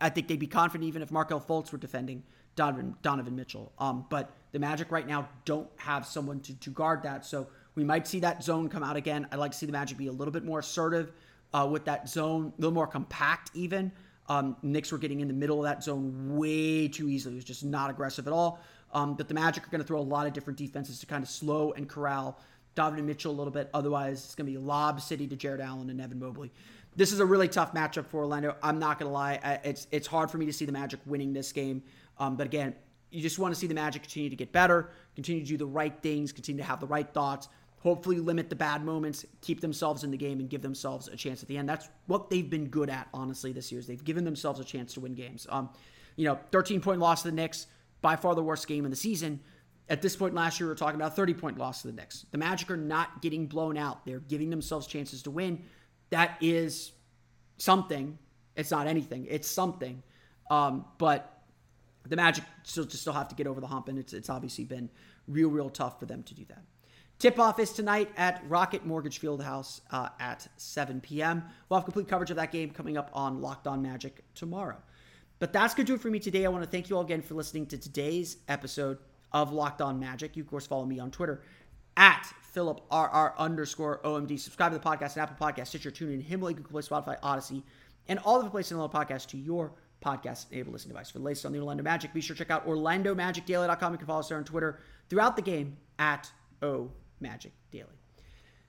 I 0.00 0.08
think 0.08 0.28
they'd 0.28 0.38
be 0.38 0.46
confident 0.46 0.86
even 0.86 1.02
if 1.02 1.10
Markelle 1.10 1.40
Fultz 1.40 1.72
were 1.72 1.78
defending 1.78 2.22
Donovan, 2.54 2.94
Donovan 3.02 3.34
Mitchell. 3.34 3.72
Um, 3.78 4.06
but 4.08 4.30
the 4.52 4.58
Magic 4.58 4.90
right 4.90 5.06
now 5.06 5.28
don't 5.44 5.68
have 5.76 6.06
someone 6.06 6.40
to, 6.40 6.54
to 6.60 6.70
guard 6.70 7.02
that. 7.02 7.24
So 7.24 7.46
we 7.74 7.84
might 7.84 8.06
see 8.06 8.20
that 8.20 8.42
zone 8.42 8.68
come 8.68 8.82
out 8.82 8.96
again. 8.96 9.26
I'd 9.30 9.38
like 9.38 9.52
to 9.52 9.58
see 9.58 9.66
the 9.66 9.72
Magic 9.72 9.96
be 9.96 10.08
a 10.08 10.12
little 10.12 10.32
bit 10.32 10.44
more 10.44 10.58
assertive 10.58 11.12
uh, 11.52 11.68
with 11.70 11.84
that 11.84 12.08
zone, 12.08 12.52
a 12.56 12.60
little 12.60 12.74
more 12.74 12.86
compact 12.86 13.50
even. 13.54 13.92
Um, 14.28 14.56
Knicks 14.62 14.92
were 14.92 14.98
getting 14.98 15.20
in 15.20 15.28
the 15.28 15.34
middle 15.34 15.58
of 15.58 15.64
that 15.64 15.82
zone 15.82 16.36
way 16.36 16.88
too 16.88 17.08
easily. 17.08 17.34
It 17.34 17.38
was 17.38 17.44
just 17.44 17.64
not 17.64 17.90
aggressive 17.90 18.26
at 18.26 18.32
all. 18.32 18.60
Um, 18.92 19.14
but 19.14 19.28
the 19.28 19.34
Magic 19.34 19.66
are 19.66 19.70
going 19.70 19.80
to 19.80 19.86
throw 19.86 20.00
a 20.00 20.02
lot 20.02 20.26
of 20.26 20.32
different 20.32 20.58
defenses 20.58 21.00
to 21.00 21.06
kind 21.06 21.22
of 21.22 21.28
slow 21.28 21.72
and 21.72 21.88
corral 21.88 22.38
Donovan 22.74 23.06
Mitchell 23.06 23.32
a 23.32 23.36
little 23.36 23.52
bit. 23.52 23.70
Otherwise, 23.74 24.24
it's 24.24 24.34
going 24.34 24.46
to 24.46 24.52
be 24.52 24.58
lob 24.58 25.00
city 25.00 25.26
to 25.26 25.36
Jarrett 25.36 25.60
Allen 25.60 25.90
and 25.90 26.00
Evan 26.00 26.18
Mobley. 26.18 26.52
This 26.96 27.12
is 27.12 27.20
a 27.20 27.26
really 27.26 27.48
tough 27.48 27.72
matchup 27.72 28.06
for 28.06 28.18
Orlando. 28.18 28.56
I'm 28.62 28.78
not 28.78 28.98
going 28.98 29.08
to 29.08 29.12
lie. 29.12 29.60
It's 29.64 29.86
it's 29.92 30.06
hard 30.06 30.30
for 30.30 30.38
me 30.38 30.46
to 30.46 30.52
see 30.52 30.64
the 30.64 30.72
Magic 30.72 31.00
winning 31.06 31.32
this 31.32 31.52
game. 31.52 31.82
Um, 32.18 32.36
but 32.36 32.46
again, 32.46 32.74
you 33.10 33.20
just 33.20 33.38
want 33.38 33.54
to 33.54 33.60
see 33.60 33.66
the 33.66 33.74
Magic 33.74 34.02
continue 34.02 34.30
to 34.30 34.36
get 34.36 34.52
better, 34.52 34.90
continue 35.14 35.42
to 35.42 35.48
do 35.48 35.56
the 35.56 35.66
right 35.66 35.94
things, 36.02 36.32
continue 36.32 36.62
to 36.62 36.68
have 36.68 36.80
the 36.80 36.86
right 36.86 37.12
thoughts, 37.12 37.48
hopefully 37.78 38.18
limit 38.18 38.48
the 38.48 38.56
bad 38.56 38.84
moments, 38.84 39.24
keep 39.40 39.60
themselves 39.60 40.04
in 40.04 40.10
the 40.10 40.16
game, 40.16 40.38
and 40.40 40.48
give 40.48 40.62
themselves 40.62 41.08
a 41.08 41.16
chance 41.16 41.42
at 41.42 41.48
the 41.48 41.56
end. 41.56 41.68
That's 41.68 41.88
what 42.06 42.30
they've 42.30 42.48
been 42.48 42.68
good 42.68 42.90
at, 42.90 43.08
honestly, 43.12 43.52
this 43.52 43.72
year. 43.72 43.80
Is 43.80 43.86
they've 43.86 44.04
given 44.04 44.24
themselves 44.24 44.60
a 44.60 44.64
chance 44.64 44.94
to 44.94 45.00
win 45.00 45.14
games. 45.14 45.46
Um, 45.50 45.70
you 46.16 46.26
know, 46.26 46.38
13 46.52 46.80
point 46.80 47.00
loss 47.00 47.22
to 47.22 47.28
the 47.28 47.34
Knicks, 47.34 47.66
by 48.02 48.16
far 48.16 48.34
the 48.34 48.42
worst 48.42 48.66
game 48.66 48.84
in 48.84 48.90
the 48.90 48.96
season. 48.96 49.40
At 49.88 50.02
this 50.02 50.14
point 50.14 50.34
last 50.34 50.60
year, 50.60 50.66
we 50.68 50.70
were 50.70 50.76
talking 50.76 50.96
about 50.96 51.16
30 51.16 51.34
point 51.34 51.58
loss 51.58 51.82
to 51.82 51.88
the 51.88 51.92
Knicks. 51.92 52.26
The 52.30 52.38
Magic 52.38 52.70
are 52.70 52.76
not 52.76 53.22
getting 53.22 53.46
blown 53.46 53.76
out. 53.76 54.04
They're 54.04 54.20
giving 54.20 54.50
themselves 54.50 54.86
chances 54.86 55.22
to 55.24 55.30
win. 55.30 55.62
That 56.10 56.36
is 56.40 56.92
something. 57.58 58.18
It's 58.56 58.70
not 58.70 58.86
anything. 58.86 59.26
It's 59.28 59.48
something. 59.48 60.02
Um, 60.50 60.84
but 60.98 61.39
the 62.06 62.16
Magic 62.16 62.44
still 62.62 62.84
just 62.84 63.02
still 63.02 63.12
have 63.12 63.28
to 63.28 63.34
get 63.34 63.46
over 63.46 63.60
the 63.60 63.66
hump, 63.66 63.88
and 63.88 63.98
it's 63.98 64.12
it's 64.12 64.30
obviously 64.30 64.64
been 64.64 64.88
real, 65.28 65.48
real 65.48 65.70
tough 65.70 65.98
for 65.98 66.06
them 66.06 66.22
to 66.24 66.34
do 66.34 66.44
that. 66.48 66.62
Tip 67.18 67.38
off 67.38 67.58
is 67.58 67.70
tonight 67.70 68.10
at 68.16 68.42
Rocket 68.48 68.86
Mortgage 68.86 69.20
Fieldhouse 69.20 69.82
uh, 69.90 70.08
at 70.18 70.48
7 70.56 71.02
p.m. 71.02 71.44
We'll 71.68 71.78
have 71.78 71.84
complete 71.84 72.08
coverage 72.08 72.30
of 72.30 72.36
that 72.36 72.50
game 72.50 72.70
coming 72.70 72.96
up 72.96 73.10
on 73.12 73.42
Locked 73.42 73.66
On 73.66 73.82
Magic 73.82 74.24
tomorrow. 74.34 74.78
But 75.38 75.52
that's 75.52 75.74
going 75.74 75.84
to 75.84 75.92
do 75.92 75.96
it 75.96 76.00
for 76.00 76.08
me 76.08 76.18
today. 76.18 76.46
I 76.46 76.48
want 76.48 76.64
to 76.64 76.70
thank 76.70 76.88
you 76.88 76.96
all 76.96 77.02
again 77.02 77.20
for 77.20 77.34
listening 77.34 77.66
to 77.66 77.78
today's 77.78 78.38
episode 78.48 78.98
of 79.32 79.52
Locked 79.52 79.82
On 79.82 80.00
Magic. 80.00 80.34
You, 80.34 80.42
of 80.44 80.48
course, 80.48 80.66
follow 80.66 80.86
me 80.86 80.98
on 80.98 81.10
Twitter 81.10 81.42
at 81.98 82.26
PhilipRR 82.54 83.36
underscore 83.36 84.00
OMD. 84.02 84.40
Subscribe 84.40 84.72
to 84.72 84.78
the 84.78 84.84
podcast 84.84 85.18
on 85.18 85.22
Apple 85.22 85.46
Podcasts, 85.46 85.68
Stitcher, 85.68 85.90
TuneIn, 85.90 86.22
Himalaya, 86.22 86.56
Google 86.56 86.70
Play, 86.70 86.82
Spotify, 86.82 87.20
Audacy, 87.20 87.62
and 88.08 88.18
all 88.20 88.38
of 88.38 88.44
the 88.44 88.50
places 88.50 88.72
in 88.72 88.78
the 88.78 88.88
podcast 88.88 89.26
to 89.28 89.36
your 89.36 89.72
podcast-enabled 90.04 90.72
listening 90.72 90.94
device. 90.94 91.10
For 91.10 91.18
the 91.18 91.24
latest 91.24 91.46
on 91.46 91.52
the 91.52 91.58
Orlando 91.58 91.82
Magic, 91.82 92.12
be 92.12 92.20
sure 92.20 92.34
to 92.34 92.38
check 92.38 92.50
out 92.50 92.66
OrlandoMagicDaily.com. 92.66 93.92
You 93.92 93.98
can 93.98 94.06
follow 94.06 94.20
us 94.20 94.28
there 94.28 94.38
on 94.38 94.44
Twitter 94.44 94.80
throughout 95.08 95.36
the 95.36 95.42
game 95.42 95.76
at 95.98 96.30
O 96.62 96.90
Magic 97.20 97.52
Daily. 97.70 97.86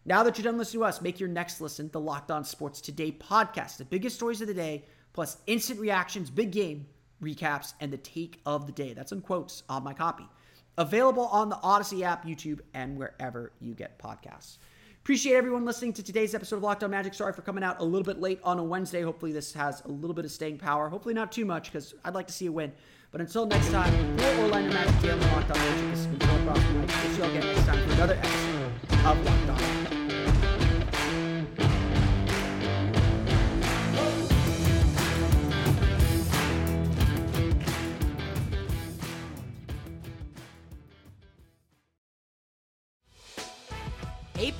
Now 0.06 0.24
that 0.24 0.38
you're 0.38 0.44
done 0.44 0.58
listening 0.58 0.82
to 0.82 0.86
us, 0.86 1.02
make 1.02 1.20
your 1.20 1.30
next 1.30 1.62
listen 1.62 1.90
the 1.92 2.00
Locked 2.00 2.32
On 2.32 2.44
Sports 2.44 2.82
Today 2.82 3.12
podcast. 3.12 3.78
The 3.78 3.86
biggest 3.86 4.16
stories 4.16 4.42
of 4.42 4.48
the 4.48 4.54
day, 4.54 4.86
plus 5.14 5.38
instant 5.46 5.80
reactions, 5.80 6.30
big 6.30 6.52
game 6.52 6.88
recaps, 7.22 7.74
and 7.80 7.94
the 7.94 7.98
take 7.98 8.42
of 8.46 8.66
the 8.66 8.72
day. 8.72 8.94
That's 8.94 9.12
in 9.12 9.22
quotes 9.22 9.64
on 9.70 9.84
my 9.84 9.94
copy. 9.94 10.28
Available 10.78 11.28
on 11.28 11.50
the 11.50 11.58
Audacy 11.58 12.02
app, 12.02 12.26
YouTube, 12.26 12.62
and 12.74 12.98
wherever 12.98 13.52
you 13.60 13.76
get 13.76 14.00
podcasts. 14.00 14.58
Appreciate 15.04 15.34
everyone 15.34 15.66
listening 15.66 15.94
to 15.94 16.04
today's 16.04 16.36
episode 16.36 16.58
of 16.58 16.62
Locked 16.62 16.84
On 16.84 16.92
Magic. 16.92 17.16
Sorry 17.16 17.34
for 17.34 17.42
coming 17.42 17.64
out 17.64 17.80
a 17.80 17.84
little 17.84 18.06
bit 18.06 18.22
late 18.22 18.40
on 18.44 18.60
a 18.60 18.64
Wednesday. 18.64 19.02
Hopefully, 19.02 19.32
this 19.32 19.52
has 19.54 19.82
a 19.86 19.88
little 19.88 20.14
bit 20.14 20.26
of 20.26 20.32
staying 20.32 20.60
power. 20.60 20.90
Hopefully, 20.90 21.16
not 21.16 21.32
too 21.32 21.44
much 21.44 21.72
because 21.72 21.96
I'd 22.06 22.14
like 22.14 22.28
to 22.28 22.34
see 22.34 22.46
a 22.46 22.52
win. 22.52 22.72
But 23.12 23.20
until 23.20 23.48
next 23.48 23.72
time, 23.72 23.92
for 24.20 24.42
Orlando 24.42 24.72
Magic, 24.72 25.02
Daily 25.02 25.20
Locked 25.20 25.50
On 25.50 25.58
Magic, 25.58 25.90
this 25.90 26.06
has 26.06 26.06
been 26.06 26.20
Phil 26.20 26.46
Cross. 26.46 26.64
We'll 26.74 26.88
see 26.88 27.18
you 27.18 27.24
all 27.24 27.30
again 27.32 27.46
next 27.48 27.66
time 27.66 27.88
for 27.88 27.94
another 27.96 28.14
episode 28.14 28.72
of 28.92 29.26
Locked 29.26 29.50
On 29.50 29.84
Magic. 29.84 30.01